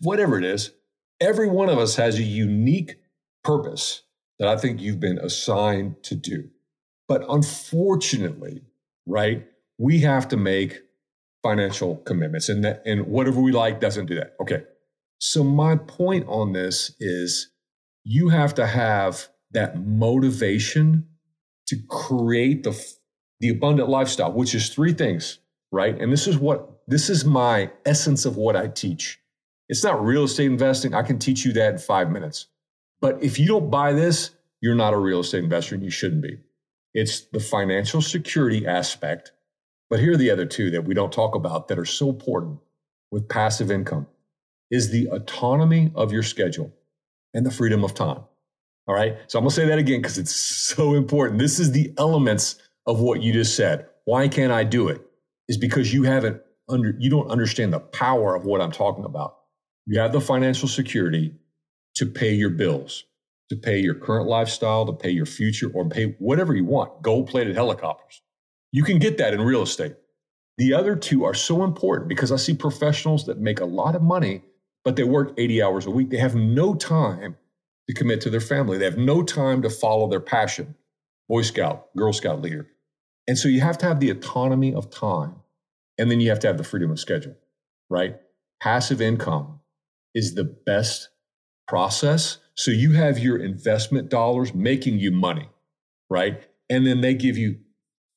whatever 0.00 0.38
it 0.38 0.44
is. 0.44 0.72
Every 1.20 1.48
one 1.48 1.68
of 1.68 1.78
us 1.78 1.96
has 1.96 2.18
a 2.18 2.22
unique 2.22 2.96
purpose 3.44 4.02
that 4.38 4.48
I 4.48 4.56
think 4.56 4.80
you've 4.80 5.00
been 5.00 5.18
assigned 5.18 6.02
to 6.04 6.14
do. 6.14 6.48
But 7.08 7.24
unfortunately, 7.28 8.62
right, 9.06 9.46
we 9.78 10.00
have 10.00 10.28
to 10.28 10.36
make 10.36 10.78
financial 11.42 11.96
commitments 11.96 12.48
and 12.48 12.64
that, 12.64 12.82
and 12.84 13.06
whatever 13.06 13.40
we 13.40 13.52
like 13.52 13.80
doesn't 13.80 14.06
do 14.06 14.14
that. 14.14 14.34
Okay. 14.40 14.62
So 15.18 15.42
my 15.42 15.76
point 15.76 16.26
on 16.28 16.52
this 16.52 16.94
is 17.00 17.50
you 18.04 18.28
have 18.28 18.54
to 18.54 18.66
have 18.66 19.28
that 19.52 19.84
motivation 19.84 21.06
to 21.66 21.76
create 21.88 22.62
the 22.62 22.94
the 23.40 23.48
abundant 23.48 23.88
lifestyle, 23.88 24.32
which 24.32 24.54
is 24.54 24.68
three 24.68 24.92
things, 24.92 25.38
right? 25.72 25.98
And 25.98 26.12
this 26.12 26.26
is 26.26 26.36
what 26.38 26.80
this 26.86 27.08
is 27.08 27.24
my 27.24 27.70
essence 27.86 28.24
of 28.24 28.36
what 28.36 28.56
I 28.56 28.68
teach. 28.68 29.18
It's 29.68 29.84
not 29.84 30.04
real 30.04 30.24
estate 30.24 30.46
investing. 30.46 30.94
I 30.94 31.02
can 31.02 31.18
teach 31.18 31.44
you 31.44 31.52
that 31.54 31.74
in 31.74 31.78
5 31.78 32.10
minutes. 32.10 32.46
But 33.00 33.22
if 33.22 33.38
you 33.38 33.46
don't 33.46 33.70
buy 33.70 33.92
this, 33.92 34.30
you're 34.60 34.74
not 34.74 34.92
a 34.92 34.98
real 34.98 35.20
estate 35.20 35.44
investor 35.44 35.76
and 35.76 35.84
you 35.84 35.90
shouldn't 35.90 36.22
be. 36.22 36.38
It's 36.92 37.20
the 37.20 37.40
financial 37.40 38.02
security 38.02 38.66
aspect. 38.66 39.32
But 39.88 40.00
here 40.00 40.12
are 40.12 40.16
the 40.16 40.30
other 40.30 40.44
two 40.44 40.70
that 40.72 40.84
we 40.84 40.94
don't 40.94 41.12
talk 41.12 41.34
about 41.34 41.68
that 41.68 41.78
are 41.78 41.84
so 41.84 42.10
important 42.10 42.58
with 43.10 43.28
passive 43.28 43.70
income 43.70 44.06
is 44.70 44.90
the 44.90 45.08
autonomy 45.08 45.92
of 45.94 46.12
your 46.12 46.22
schedule 46.22 46.72
and 47.34 47.44
the 47.46 47.50
freedom 47.50 47.84
of 47.84 47.94
time. 47.94 48.20
All 48.86 48.94
right. 48.94 49.18
So 49.28 49.38
I'm 49.38 49.44
going 49.44 49.50
to 49.50 49.54
say 49.54 49.66
that 49.66 49.78
again 49.78 50.00
because 50.00 50.18
it's 50.18 50.34
so 50.34 50.94
important. 50.94 51.38
This 51.38 51.60
is 51.60 51.72
the 51.72 51.92
elements 51.98 52.56
of 52.86 53.00
what 53.00 53.22
you 53.22 53.32
just 53.32 53.56
said. 53.56 53.86
Why 54.04 54.28
can't 54.28 54.52
I 54.52 54.64
do 54.64 54.88
it? 54.88 55.00
Is 55.48 55.56
because 55.56 55.92
you 55.92 56.04
haven't 56.04 56.40
under 56.68 56.94
you 56.98 57.10
don't 57.10 57.28
understand 57.30 57.72
the 57.72 57.80
power 57.80 58.34
of 58.34 58.44
what 58.44 58.60
I'm 58.60 58.72
talking 58.72 59.04
about. 59.04 59.36
You 59.86 60.00
have 60.00 60.12
the 60.12 60.20
financial 60.20 60.68
security 60.68 61.34
to 61.96 62.06
pay 62.06 62.32
your 62.32 62.50
bills, 62.50 63.04
to 63.50 63.56
pay 63.56 63.78
your 63.78 63.94
current 63.94 64.28
lifestyle, 64.28 64.86
to 64.86 64.92
pay 64.92 65.10
your 65.10 65.26
future, 65.26 65.70
or 65.74 65.88
pay 65.88 66.16
whatever 66.18 66.54
you 66.54 66.64
want. 66.64 67.02
Gold 67.02 67.28
plated 67.28 67.56
helicopters. 67.56 68.22
You 68.72 68.84
can 68.84 68.98
get 68.98 69.18
that 69.18 69.34
in 69.34 69.40
real 69.40 69.62
estate. 69.62 69.96
The 70.58 70.74
other 70.74 70.94
two 70.94 71.24
are 71.24 71.34
so 71.34 71.64
important 71.64 72.08
because 72.08 72.30
I 72.30 72.36
see 72.36 72.54
professionals 72.54 73.26
that 73.26 73.38
make 73.38 73.60
a 73.60 73.64
lot 73.64 73.96
of 73.96 74.02
money 74.02 74.42
but 74.84 74.96
they 74.96 75.04
work 75.04 75.32
80 75.36 75.62
hours 75.62 75.86
a 75.86 75.90
week. 75.90 76.10
They 76.10 76.18
have 76.18 76.34
no 76.34 76.74
time 76.74 77.36
to 77.88 77.94
commit 77.94 78.20
to 78.22 78.30
their 78.30 78.40
family. 78.40 78.78
They 78.78 78.84
have 78.84 78.98
no 78.98 79.22
time 79.22 79.62
to 79.62 79.70
follow 79.70 80.08
their 80.08 80.20
passion, 80.20 80.76
Boy 81.28 81.42
Scout, 81.42 81.94
Girl 81.96 82.12
Scout 82.12 82.40
leader. 82.40 82.66
And 83.28 83.38
so 83.38 83.48
you 83.48 83.60
have 83.60 83.78
to 83.78 83.86
have 83.86 84.00
the 84.00 84.10
autonomy 84.10 84.74
of 84.74 84.90
time. 84.90 85.36
And 85.98 86.10
then 86.10 86.20
you 86.20 86.30
have 86.30 86.40
to 86.40 86.46
have 86.46 86.56
the 86.56 86.64
freedom 86.64 86.90
of 86.90 86.98
schedule, 86.98 87.36
right? 87.90 88.16
Passive 88.60 89.00
income 89.00 89.60
is 90.14 90.34
the 90.34 90.44
best 90.44 91.10
process. 91.68 92.38
So 92.54 92.70
you 92.70 92.92
have 92.92 93.18
your 93.18 93.38
investment 93.38 94.08
dollars 94.08 94.54
making 94.54 94.98
you 94.98 95.12
money, 95.12 95.48
right? 96.08 96.42
And 96.70 96.86
then 96.86 97.02
they 97.02 97.14
give 97.14 97.36
you 97.36 97.58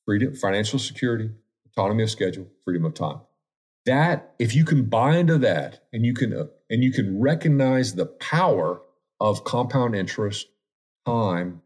freedom, 0.06 0.34
financial 0.34 0.78
security, 0.78 1.30
autonomy 1.66 2.04
of 2.04 2.10
schedule, 2.10 2.48
freedom 2.64 2.84
of 2.86 2.94
time 2.94 3.20
that 3.86 4.34
if 4.38 4.54
you 4.54 4.64
can 4.64 4.84
buy 4.84 5.16
into 5.16 5.38
that 5.38 5.84
and 5.92 6.04
you 6.04 6.14
can 6.14 6.32
uh, 6.32 6.46
and 6.70 6.82
you 6.82 6.92
can 6.92 7.20
recognize 7.20 7.94
the 7.94 8.06
power 8.06 8.80
of 9.20 9.44
compound 9.44 9.94
interest 9.94 10.46
time 11.06 11.60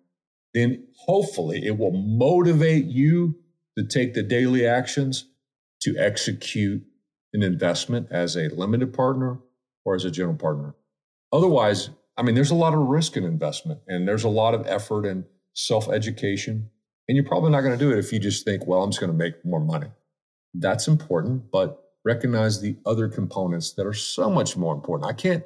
then 0.55 0.85
hopefully 1.07 1.65
it 1.65 1.79
will 1.79 1.93
motivate 1.93 2.87
you 2.87 3.37
to 3.77 3.85
take 3.85 4.15
the 4.15 4.23
daily 4.23 4.67
actions 4.67 5.27
to 5.81 5.95
execute 5.99 6.83
an 7.33 7.43
investment 7.43 8.09
as 8.11 8.35
a 8.35 8.49
limited 8.49 8.93
partner 8.93 9.39
or 9.85 9.95
as 9.95 10.05
a 10.05 10.11
general 10.11 10.37
partner. 10.37 10.75
Otherwise 11.33 11.91
i 12.17 12.23
mean 12.23 12.35
there's 12.35 12.51
a 12.51 12.55
lot 12.55 12.75
of 12.75 12.81
risk 12.81 13.17
in 13.17 13.25
investment 13.25 13.81
and 13.87 14.07
there's 14.07 14.25
a 14.25 14.29
lot 14.29 14.55
of 14.55 14.67
effort 14.67 15.07
and 15.07 15.25
self-education 15.55 16.69
and 17.09 17.17
you're 17.17 17.25
probably 17.25 17.51
not 17.51 17.63
going 17.63 17.77
to 17.77 17.79
do 17.79 17.91
it 17.91 17.99
if 17.99 18.13
you 18.13 18.19
just 18.19 18.45
think 18.45 18.67
well 18.67 18.83
i'm 18.83 18.91
just 18.91 19.01
going 19.01 19.13
to 19.13 19.17
make 19.17 19.45
more 19.45 19.61
money. 19.61 19.89
That's 20.55 20.89
important 20.89 21.51
but 21.51 21.88
recognize 22.09 22.59
the 22.63 22.75
other 22.87 23.07
components 23.07 23.73
that 23.75 23.87
are 23.87 23.93
so 23.93 24.31
much 24.31 24.57
more 24.57 24.75
important. 24.75 25.11
I 25.11 25.13
can't 25.13 25.45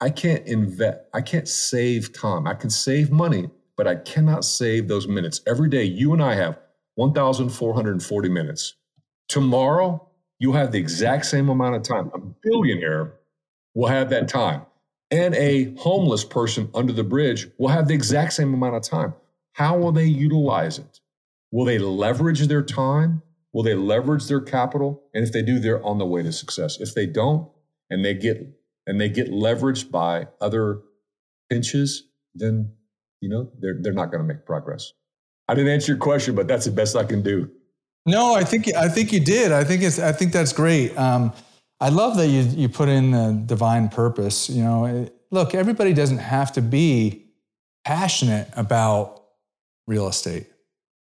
I 0.00 0.10
can't 0.10 0.46
invest 0.46 0.98
I 1.12 1.20
can't 1.20 1.48
save 1.48 2.12
time. 2.12 2.46
I 2.46 2.54
can 2.54 2.70
save 2.70 3.10
money, 3.10 3.50
but 3.76 3.88
I 3.88 3.96
cannot 3.96 4.44
save 4.44 4.86
those 4.86 5.08
minutes. 5.08 5.40
Every 5.46 5.68
day 5.68 5.82
you 5.82 6.12
and 6.12 6.22
I 6.22 6.34
have 6.36 6.58
1440 6.94 8.28
minutes. 8.28 8.74
Tomorrow 9.28 10.08
you'll 10.38 10.52
have 10.52 10.70
the 10.70 10.78
exact 10.78 11.26
same 11.26 11.48
amount 11.48 11.74
of 11.74 11.82
time. 11.82 12.10
A 12.14 12.18
billionaire 12.18 13.14
will 13.74 13.88
have 13.88 14.08
that 14.10 14.28
time. 14.28 14.62
And 15.10 15.34
a 15.34 15.74
homeless 15.76 16.24
person 16.24 16.70
under 16.72 16.92
the 16.92 17.04
bridge 17.04 17.48
will 17.58 17.68
have 17.68 17.88
the 17.88 17.94
exact 17.94 18.32
same 18.32 18.54
amount 18.54 18.76
of 18.76 18.82
time. 18.82 19.12
How 19.54 19.76
will 19.76 19.92
they 19.92 20.06
utilize 20.06 20.78
it? 20.78 21.00
Will 21.50 21.64
they 21.64 21.78
leverage 21.78 22.46
their 22.46 22.62
time 22.62 23.22
Will 23.56 23.62
they 23.62 23.74
leverage 23.74 24.26
their 24.26 24.42
capital? 24.42 25.02
And 25.14 25.24
if 25.24 25.32
they 25.32 25.40
do, 25.40 25.58
they're 25.58 25.82
on 25.82 25.96
the 25.96 26.04
way 26.04 26.22
to 26.22 26.30
success. 26.30 26.78
If 26.78 26.92
they 26.92 27.06
don't, 27.06 27.48
and 27.88 28.04
they 28.04 28.12
get 28.12 28.46
and 28.86 29.00
they 29.00 29.08
get 29.08 29.30
leveraged 29.30 29.90
by 29.90 30.28
other 30.42 30.82
pinches, 31.48 32.02
then 32.34 32.74
you 33.22 33.30
know 33.30 33.50
they're 33.58 33.78
they're 33.80 33.94
not 33.94 34.10
going 34.10 34.20
to 34.20 34.28
make 34.28 34.44
progress. 34.44 34.92
I 35.48 35.54
didn't 35.54 35.72
answer 35.72 35.92
your 35.92 35.98
question, 35.98 36.34
but 36.34 36.46
that's 36.46 36.66
the 36.66 36.70
best 36.70 36.96
I 36.96 37.04
can 37.04 37.22
do. 37.22 37.50
No, 38.04 38.34
I 38.34 38.44
think 38.44 38.74
I 38.74 38.90
think 38.90 39.10
you 39.10 39.20
did. 39.20 39.52
I 39.52 39.64
think 39.64 39.82
it's 39.82 39.98
I 39.98 40.12
think 40.12 40.34
that's 40.34 40.52
great. 40.52 40.94
Um, 40.98 41.32
I 41.80 41.88
love 41.88 42.18
that 42.18 42.26
you 42.26 42.42
you 42.42 42.68
put 42.68 42.90
in 42.90 43.12
the 43.12 43.42
divine 43.46 43.88
purpose. 43.88 44.50
You 44.50 44.64
know, 44.64 45.08
look, 45.30 45.54
everybody 45.54 45.94
doesn't 45.94 46.18
have 46.18 46.52
to 46.52 46.60
be 46.60 47.24
passionate 47.86 48.50
about 48.54 49.22
real 49.86 50.08
estate. 50.08 50.46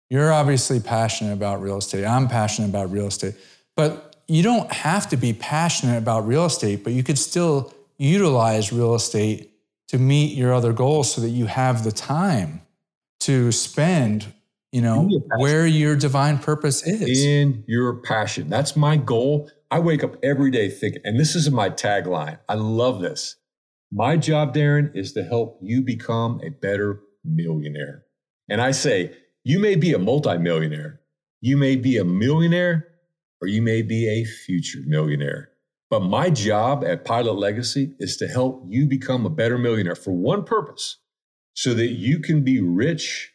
You're 0.09 0.31
obviously 0.31 0.79
passionate 0.79 1.33
about 1.33 1.61
real 1.61 1.77
estate. 1.77 2.05
I'm 2.05 2.27
passionate 2.27 2.69
about 2.69 2.91
real 2.91 3.07
estate. 3.07 3.35
But 3.75 4.15
you 4.27 4.43
don't 4.43 4.71
have 4.71 5.09
to 5.09 5.17
be 5.17 5.33
passionate 5.33 5.97
about 5.97 6.27
real 6.27 6.45
estate, 6.45 6.83
but 6.83 6.93
you 6.93 7.03
could 7.03 7.17
still 7.17 7.73
utilize 7.97 8.71
real 8.71 8.95
estate 8.95 9.51
to 9.87 9.97
meet 9.97 10.35
your 10.35 10.53
other 10.53 10.73
goals 10.73 11.13
so 11.13 11.21
that 11.21 11.29
you 11.29 11.45
have 11.45 11.83
the 11.83 11.91
time 11.91 12.61
to 13.21 13.51
spend, 13.51 14.33
you 14.71 14.81
know, 14.81 15.09
where 15.37 15.65
your 15.65 15.95
divine 15.95 16.37
purpose 16.37 16.85
is. 16.85 17.23
In 17.23 17.63
your 17.67 18.01
passion. 18.01 18.49
That's 18.49 18.75
my 18.75 18.97
goal. 18.97 19.49
I 19.71 19.79
wake 19.79 20.03
up 20.03 20.15
every 20.23 20.51
day 20.51 20.69
thinking, 20.69 21.01
and 21.03 21.19
this 21.19 21.35
is 21.35 21.49
my 21.51 21.69
tagline. 21.69 22.39
I 22.47 22.55
love 22.55 23.01
this. 23.01 23.35
My 23.91 24.17
job, 24.17 24.53
Darin, 24.53 24.91
is 24.93 25.13
to 25.13 25.23
help 25.23 25.59
you 25.61 25.81
become 25.81 26.41
a 26.43 26.49
better 26.49 27.01
millionaire. 27.23 28.03
And 28.49 28.61
I 28.61 28.71
say, 28.71 29.15
you 29.45 29.59
may 29.59 29.75
be 29.75 29.93
a 29.93 29.99
multimillionaire, 29.99 30.99
you 31.39 31.55
may 31.55 31.75
be 31.75 31.97
a 31.97 32.03
millionaire, 32.03 32.87
or 33.39 33.47
you 33.47 33.61
may 33.61 33.83
be 33.83 34.09
a 34.09 34.25
future 34.25 34.79
millionaire. 34.87 35.51
But 35.91 35.99
my 35.99 36.31
job 36.31 36.83
at 36.83 37.05
Pilot 37.05 37.33
Legacy 37.33 37.93
is 37.99 38.17
to 38.17 38.27
help 38.27 38.65
you 38.67 38.87
become 38.87 39.23
a 39.23 39.29
better 39.29 39.59
millionaire 39.59 39.95
for 39.95 40.11
one 40.11 40.43
purpose 40.43 40.97
so 41.53 41.75
that 41.75 41.89
you 41.89 42.19
can 42.19 42.43
be 42.43 42.59
rich 42.59 43.33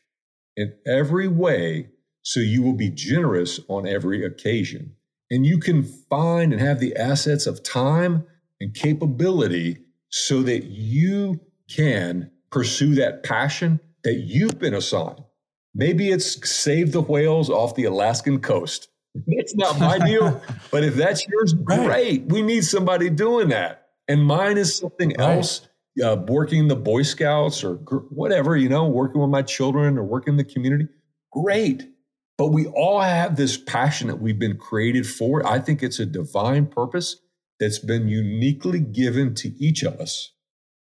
in 0.57 0.75
every 0.85 1.29
way, 1.29 1.91
so 2.23 2.41
you 2.41 2.61
will 2.61 2.75
be 2.75 2.91
generous 2.91 3.61
on 3.69 3.87
every 3.87 4.25
occasion. 4.25 4.97
And 5.31 5.47
you 5.47 5.59
can 5.59 5.85
find 5.85 6.53
and 6.53 6.61
have 6.61 6.81
the 6.81 6.97
assets 6.97 7.47
of 7.47 7.63
time 7.63 8.27
and 8.61 8.75
capability 8.75 9.79
so 10.09 10.43
that 10.43 10.65
you 10.65 11.41
can 11.69 12.33
pursue 12.51 12.97
that 12.97 13.23
passion 13.23 13.79
that 14.03 14.25
you've 14.27 14.59
been 14.59 14.75
assigned. 14.75 15.23
Maybe 15.75 16.11
it's 16.11 16.49
save 16.49 16.93
the 16.93 17.01
whales 17.01 17.49
off 17.49 17.75
the 17.75 17.85
Alaskan 17.85 18.41
coast. 18.41 18.89
It's 19.27 19.55
not 19.55 19.79
my 19.81 19.99
deal, 19.99 20.43
but 20.71 20.85
if 20.85 20.95
that's 20.95 21.27
yours, 21.27 21.55
right. 21.55 21.87
great. 21.87 22.27
We 22.27 22.43
need 22.43 22.65
somebody 22.65 23.11
doing 23.11 23.49
that. 23.49 23.89
And 24.09 24.25
mine 24.25 24.59
is 24.59 24.75
something 24.77 25.11
right. 25.11 25.21
else, 25.21 25.69
uh, 26.03 26.17
working 26.27 26.69
the 26.69 26.77
Boy 26.77 27.03
Scouts 27.03 27.63
or 27.63 27.75
whatever, 28.11 28.57
you 28.57 28.69
know, 28.69 28.87
working 28.87 29.21
with 29.21 29.31
my 29.31 29.43
children 29.43 29.99
or 29.99 30.05
working 30.05 30.35
in 30.35 30.39
the 30.39 30.45
community. 30.45 30.89
Great. 31.33 31.89
But 32.37 32.49
we 32.49 32.67
all 32.67 33.01
have 33.01 33.37
this 33.37 33.57
passion 33.57 34.09
that 34.09 34.21
we've 34.21 34.39
been 34.39 34.57
created 34.57 35.07
for. 35.07 35.47
I 35.47 35.59
think 35.59 35.83
it's 35.83 35.99
a 35.99 36.07
divine 36.07 36.67
purpose 36.67 37.17
that's 37.61 37.79
been 37.79 38.09
uniquely 38.09 38.81
given 38.81 39.35
to 39.37 39.49
each 39.59 39.83
of 39.83 40.01
us. 40.01 40.33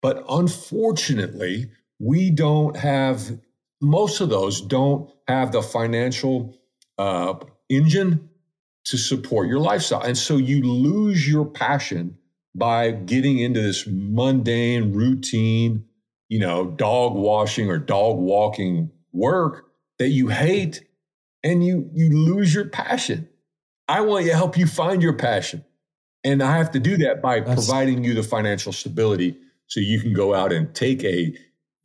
But 0.02 0.22
unfortunately, 0.28 1.70
we 1.98 2.30
don't 2.30 2.76
have 2.76 3.40
most 3.80 4.20
of 4.20 4.28
those 4.30 4.60
don't 4.60 5.10
have 5.28 5.52
the 5.52 5.62
financial 5.62 6.56
uh, 6.98 7.34
engine 7.68 8.28
to 8.86 8.96
support 8.96 9.48
your 9.48 9.58
lifestyle. 9.58 10.02
And 10.02 10.16
so 10.16 10.36
you 10.36 10.62
lose 10.62 11.28
your 11.28 11.44
passion 11.44 12.16
by 12.54 12.92
getting 12.92 13.38
into 13.38 13.60
this 13.60 13.86
mundane, 13.86 14.92
routine, 14.92 15.84
you 16.28 16.38
know, 16.38 16.66
dog 16.66 17.14
washing 17.14 17.68
or 17.68 17.78
dog 17.78 18.18
walking 18.18 18.90
work 19.12 19.66
that 19.98 20.08
you 20.08 20.28
hate 20.28 20.82
and 21.42 21.64
you 21.64 21.90
you 21.94 22.10
lose 22.10 22.54
your 22.54 22.68
passion. 22.68 23.28
I 23.88 24.00
want 24.00 24.26
to 24.26 24.34
help 24.34 24.56
you 24.56 24.66
find 24.66 25.02
your 25.02 25.12
passion. 25.12 25.64
And 26.24 26.42
I 26.42 26.56
have 26.56 26.72
to 26.72 26.80
do 26.80 26.96
that 26.98 27.22
by 27.22 27.40
That's, 27.40 27.54
providing 27.54 28.02
you 28.02 28.14
the 28.14 28.22
financial 28.22 28.72
stability 28.72 29.36
so 29.68 29.80
you 29.80 30.00
can 30.00 30.12
go 30.12 30.34
out 30.34 30.52
and 30.52 30.74
take 30.74 31.04
a 31.04 31.34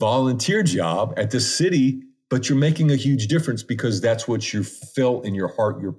volunteer 0.01 0.63
job 0.63 1.13
at 1.15 1.29
the 1.29 1.39
city, 1.39 2.01
but 2.27 2.49
you're 2.49 2.57
making 2.57 2.89
a 2.89 2.95
huge 2.95 3.27
difference 3.27 3.61
because 3.61 4.01
that's 4.01 4.27
what 4.27 4.51
you 4.51 4.63
felt 4.63 5.25
in 5.25 5.35
your 5.35 5.49
heart 5.55 5.79
your 5.79 5.95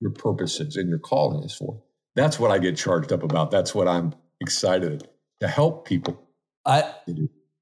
your 0.00 0.10
purpose 0.10 0.60
is 0.60 0.76
and 0.76 0.88
your 0.88 0.98
calling 0.98 1.44
is 1.44 1.54
for. 1.54 1.80
That's 2.16 2.38
what 2.38 2.50
I 2.50 2.58
get 2.58 2.76
charged 2.76 3.12
up 3.12 3.22
about. 3.22 3.52
That's 3.52 3.74
what 3.74 3.86
I'm 3.86 4.12
excited 4.40 5.08
to 5.40 5.46
help 5.46 5.86
people. 5.86 6.20
I 6.66 6.92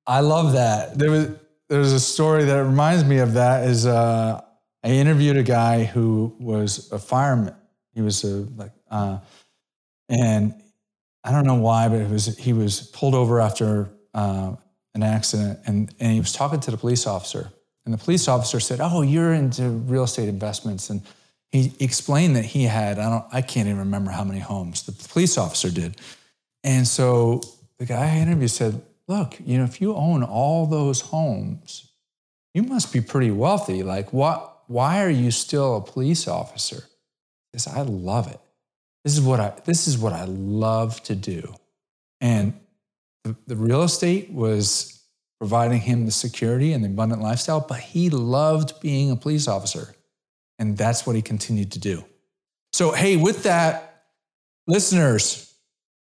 I 0.06 0.20
love 0.20 0.54
that. 0.54 0.98
There 0.98 1.10
was 1.10 1.28
there's 1.68 1.92
a 1.92 2.00
story 2.00 2.44
that 2.44 2.64
reminds 2.64 3.04
me 3.04 3.18
of 3.18 3.34
that 3.34 3.68
is 3.68 3.86
uh, 3.86 4.40
I 4.82 4.88
interviewed 4.88 5.36
a 5.36 5.42
guy 5.42 5.84
who 5.84 6.34
was 6.40 6.90
a 6.90 6.98
fireman. 6.98 7.54
He 7.94 8.00
was 8.00 8.24
a 8.24 8.48
like 8.56 8.72
uh, 8.90 9.18
and 10.08 10.54
I 11.22 11.32
don't 11.32 11.46
know 11.46 11.60
why, 11.68 11.88
but 11.88 12.00
it 12.00 12.08
was 12.08 12.34
he 12.38 12.54
was 12.54 12.80
pulled 12.94 13.14
over 13.14 13.40
after 13.40 13.92
uh, 14.14 14.56
an 14.94 15.02
accident, 15.02 15.58
and 15.66 15.94
and 16.00 16.12
he 16.12 16.20
was 16.20 16.32
talking 16.32 16.60
to 16.60 16.70
the 16.70 16.76
police 16.76 17.06
officer, 17.06 17.52
and 17.84 17.94
the 17.94 17.98
police 17.98 18.28
officer 18.28 18.60
said, 18.60 18.80
"Oh, 18.80 19.02
you're 19.02 19.32
into 19.32 19.68
real 19.68 20.04
estate 20.04 20.28
investments," 20.28 20.90
and 20.90 21.02
he 21.50 21.72
explained 21.80 22.36
that 22.36 22.44
he 22.44 22.64
had 22.64 22.98
I 22.98 23.10
don't 23.10 23.24
I 23.32 23.42
can't 23.42 23.68
even 23.68 23.78
remember 23.78 24.10
how 24.10 24.24
many 24.24 24.40
homes 24.40 24.82
the 24.82 24.92
police 24.92 25.38
officer 25.38 25.70
did, 25.70 26.00
and 26.64 26.86
so 26.86 27.40
the 27.78 27.86
guy 27.86 28.14
I 28.14 28.18
interviewed 28.18 28.50
said, 28.50 28.82
"Look, 29.08 29.38
you 29.44 29.58
know, 29.58 29.64
if 29.64 29.80
you 29.80 29.94
own 29.94 30.22
all 30.22 30.66
those 30.66 31.00
homes, 31.00 31.90
you 32.54 32.62
must 32.62 32.92
be 32.92 33.00
pretty 33.00 33.30
wealthy. 33.30 33.82
Like, 33.82 34.12
what? 34.12 34.48
Why 34.68 35.02
are 35.02 35.10
you 35.10 35.30
still 35.30 35.76
a 35.76 35.80
police 35.80 36.28
officer?" 36.28 36.84
He 37.52 37.58
says, 37.58 37.72
"I 37.74 37.82
love 37.82 38.28
it." 38.28 38.40
This 39.04 39.14
is 39.14 39.20
what 39.20 39.40
I 39.40 39.52
this 39.64 39.88
is 39.88 39.98
what 39.98 40.12
I 40.12 40.24
love 40.24 41.02
to 41.04 41.14
do. 41.14 41.54
And 42.20 42.54
the, 43.24 43.36
the 43.46 43.56
real 43.56 43.82
estate 43.82 44.30
was 44.30 45.02
providing 45.38 45.80
him 45.80 46.06
the 46.06 46.12
security 46.12 46.72
and 46.72 46.84
the 46.84 46.88
abundant 46.88 47.20
lifestyle, 47.20 47.64
but 47.68 47.80
he 47.80 48.10
loved 48.10 48.80
being 48.80 49.10
a 49.10 49.16
police 49.16 49.48
officer. 49.48 49.94
And 50.58 50.76
that's 50.76 51.06
what 51.06 51.16
he 51.16 51.22
continued 51.22 51.72
to 51.72 51.78
do. 51.78 52.04
So, 52.72 52.92
hey, 52.92 53.16
with 53.16 53.42
that, 53.42 54.04
listeners, 54.66 55.52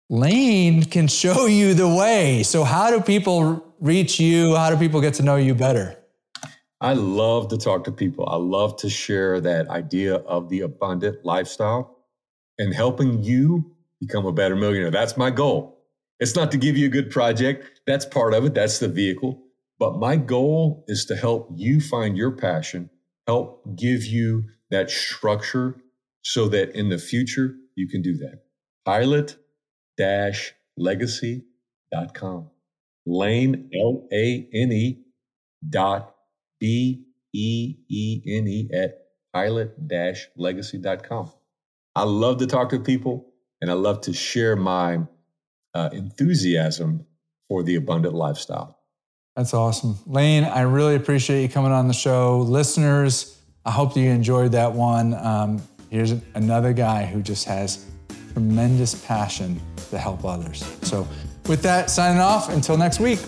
Lane 0.09 0.83
can 0.83 1.07
show 1.07 1.45
you 1.45 1.73
the 1.73 1.87
way. 1.87 2.43
So, 2.43 2.63
how 2.63 2.91
do 2.91 2.99
people 2.99 3.65
reach 3.79 4.19
you? 4.19 4.55
How 4.55 4.69
do 4.69 4.77
people 4.77 4.99
get 4.99 5.13
to 5.15 5.23
know 5.23 5.37
you 5.37 5.55
better? 5.55 5.97
I 6.81 6.93
love 6.93 7.47
to 7.49 7.57
talk 7.57 7.83
to 7.85 7.91
people. 7.91 8.27
I 8.27 8.35
love 8.35 8.75
to 8.77 8.89
share 8.89 9.39
that 9.41 9.69
idea 9.69 10.15
of 10.15 10.49
the 10.49 10.61
abundant 10.61 11.23
lifestyle 11.23 11.99
and 12.59 12.73
helping 12.73 13.23
you 13.23 13.75
become 13.99 14.25
a 14.25 14.31
better 14.31 14.55
millionaire. 14.55 14.91
That's 14.91 15.15
my 15.15 15.29
goal. 15.29 15.80
It's 16.21 16.35
not 16.35 16.51
to 16.51 16.57
give 16.57 16.77
you 16.77 16.85
a 16.85 16.89
good 16.89 17.09
project. 17.09 17.81
That's 17.87 18.05
part 18.05 18.35
of 18.35 18.45
it. 18.45 18.53
That's 18.53 18.77
the 18.77 18.87
vehicle. 18.87 19.41
But 19.79 19.97
my 19.97 20.15
goal 20.15 20.85
is 20.87 21.03
to 21.05 21.15
help 21.15 21.49
you 21.55 21.81
find 21.81 22.15
your 22.15 22.31
passion, 22.31 22.91
help 23.25 23.63
give 23.75 24.05
you 24.05 24.43
that 24.69 24.91
structure 24.91 25.77
so 26.21 26.47
that 26.49 26.75
in 26.75 26.89
the 26.89 26.99
future 26.99 27.55
you 27.75 27.87
can 27.89 28.03
do 28.03 28.15
that. 28.17 28.43
Pilot 28.85 29.37
legacy.com. 30.77 32.49
Lane, 33.07 33.69
L 33.79 34.07
A 34.13 34.47
N 34.53 34.71
E 34.71 35.03
dot 35.67 36.15
B 36.59 37.05
E 37.33 37.75
E 37.89 38.21
N 38.27 38.47
E 38.47 38.69
at 38.73 38.99
pilot 39.33 39.75
legacy.com. 40.37 41.31
I 41.95 42.03
love 42.03 42.37
to 42.37 42.47
talk 42.47 42.69
to 42.69 42.79
people 42.79 43.33
and 43.59 43.71
I 43.71 43.73
love 43.73 44.01
to 44.01 44.13
share 44.13 44.55
my 44.55 44.99
uh, 45.73 45.89
enthusiasm 45.91 47.05
for 47.47 47.63
the 47.63 47.75
abundant 47.75 48.13
lifestyle. 48.13 48.77
That's 49.35 49.53
awesome. 49.53 49.97
Lane, 50.05 50.43
I 50.43 50.61
really 50.61 50.95
appreciate 50.95 51.41
you 51.41 51.49
coming 51.49 51.71
on 51.71 51.87
the 51.87 51.93
show. 51.93 52.39
Listeners, 52.39 53.41
I 53.65 53.71
hope 53.71 53.95
you 53.95 54.09
enjoyed 54.09 54.51
that 54.51 54.73
one. 54.73 55.13
Um, 55.13 55.61
here's 55.89 56.11
another 56.35 56.73
guy 56.73 57.05
who 57.05 57.21
just 57.21 57.45
has 57.45 57.85
tremendous 58.33 58.95
passion 59.05 59.61
to 59.89 59.97
help 59.97 60.25
others. 60.25 60.63
So, 60.83 61.07
with 61.47 61.61
that, 61.63 61.89
signing 61.89 62.21
off 62.21 62.49
until 62.49 62.77
next 62.77 62.99
week. 62.99 63.19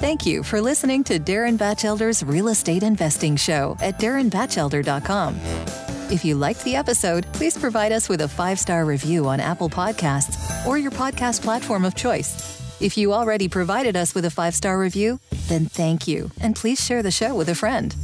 Thank 0.00 0.26
you 0.26 0.42
for 0.42 0.60
listening 0.60 1.04
to 1.04 1.20
Darin 1.20 1.56
Batchelder's 1.56 2.24
Real 2.24 2.48
Estate 2.48 2.82
Investing 2.82 3.36
Show 3.36 3.76
at 3.80 4.00
darinbatchelder.com. 4.00 5.81
If 6.12 6.26
you 6.26 6.34
liked 6.34 6.62
the 6.64 6.76
episode, 6.76 7.26
please 7.32 7.56
provide 7.56 7.90
us 7.90 8.06
with 8.06 8.20
a 8.20 8.28
five 8.28 8.60
star 8.60 8.84
review 8.84 9.26
on 9.26 9.40
Apple 9.40 9.70
Podcasts 9.70 10.66
or 10.66 10.76
your 10.76 10.90
podcast 10.90 11.40
platform 11.40 11.86
of 11.86 11.94
choice. 11.94 12.60
If 12.82 12.98
you 12.98 13.14
already 13.14 13.48
provided 13.48 13.96
us 13.96 14.14
with 14.14 14.26
a 14.26 14.30
five 14.30 14.54
star 14.54 14.78
review, 14.78 15.20
then 15.48 15.64
thank 15.64 16.06
you, 16.06 16.30
and 16.42 16.54
please 16.54 16.84
share 16.84 17.02
the 17.02 17.10
show 17.10 17.34
with 17.34 17.48
a 17.48 17.54
friend. 17.54 17.96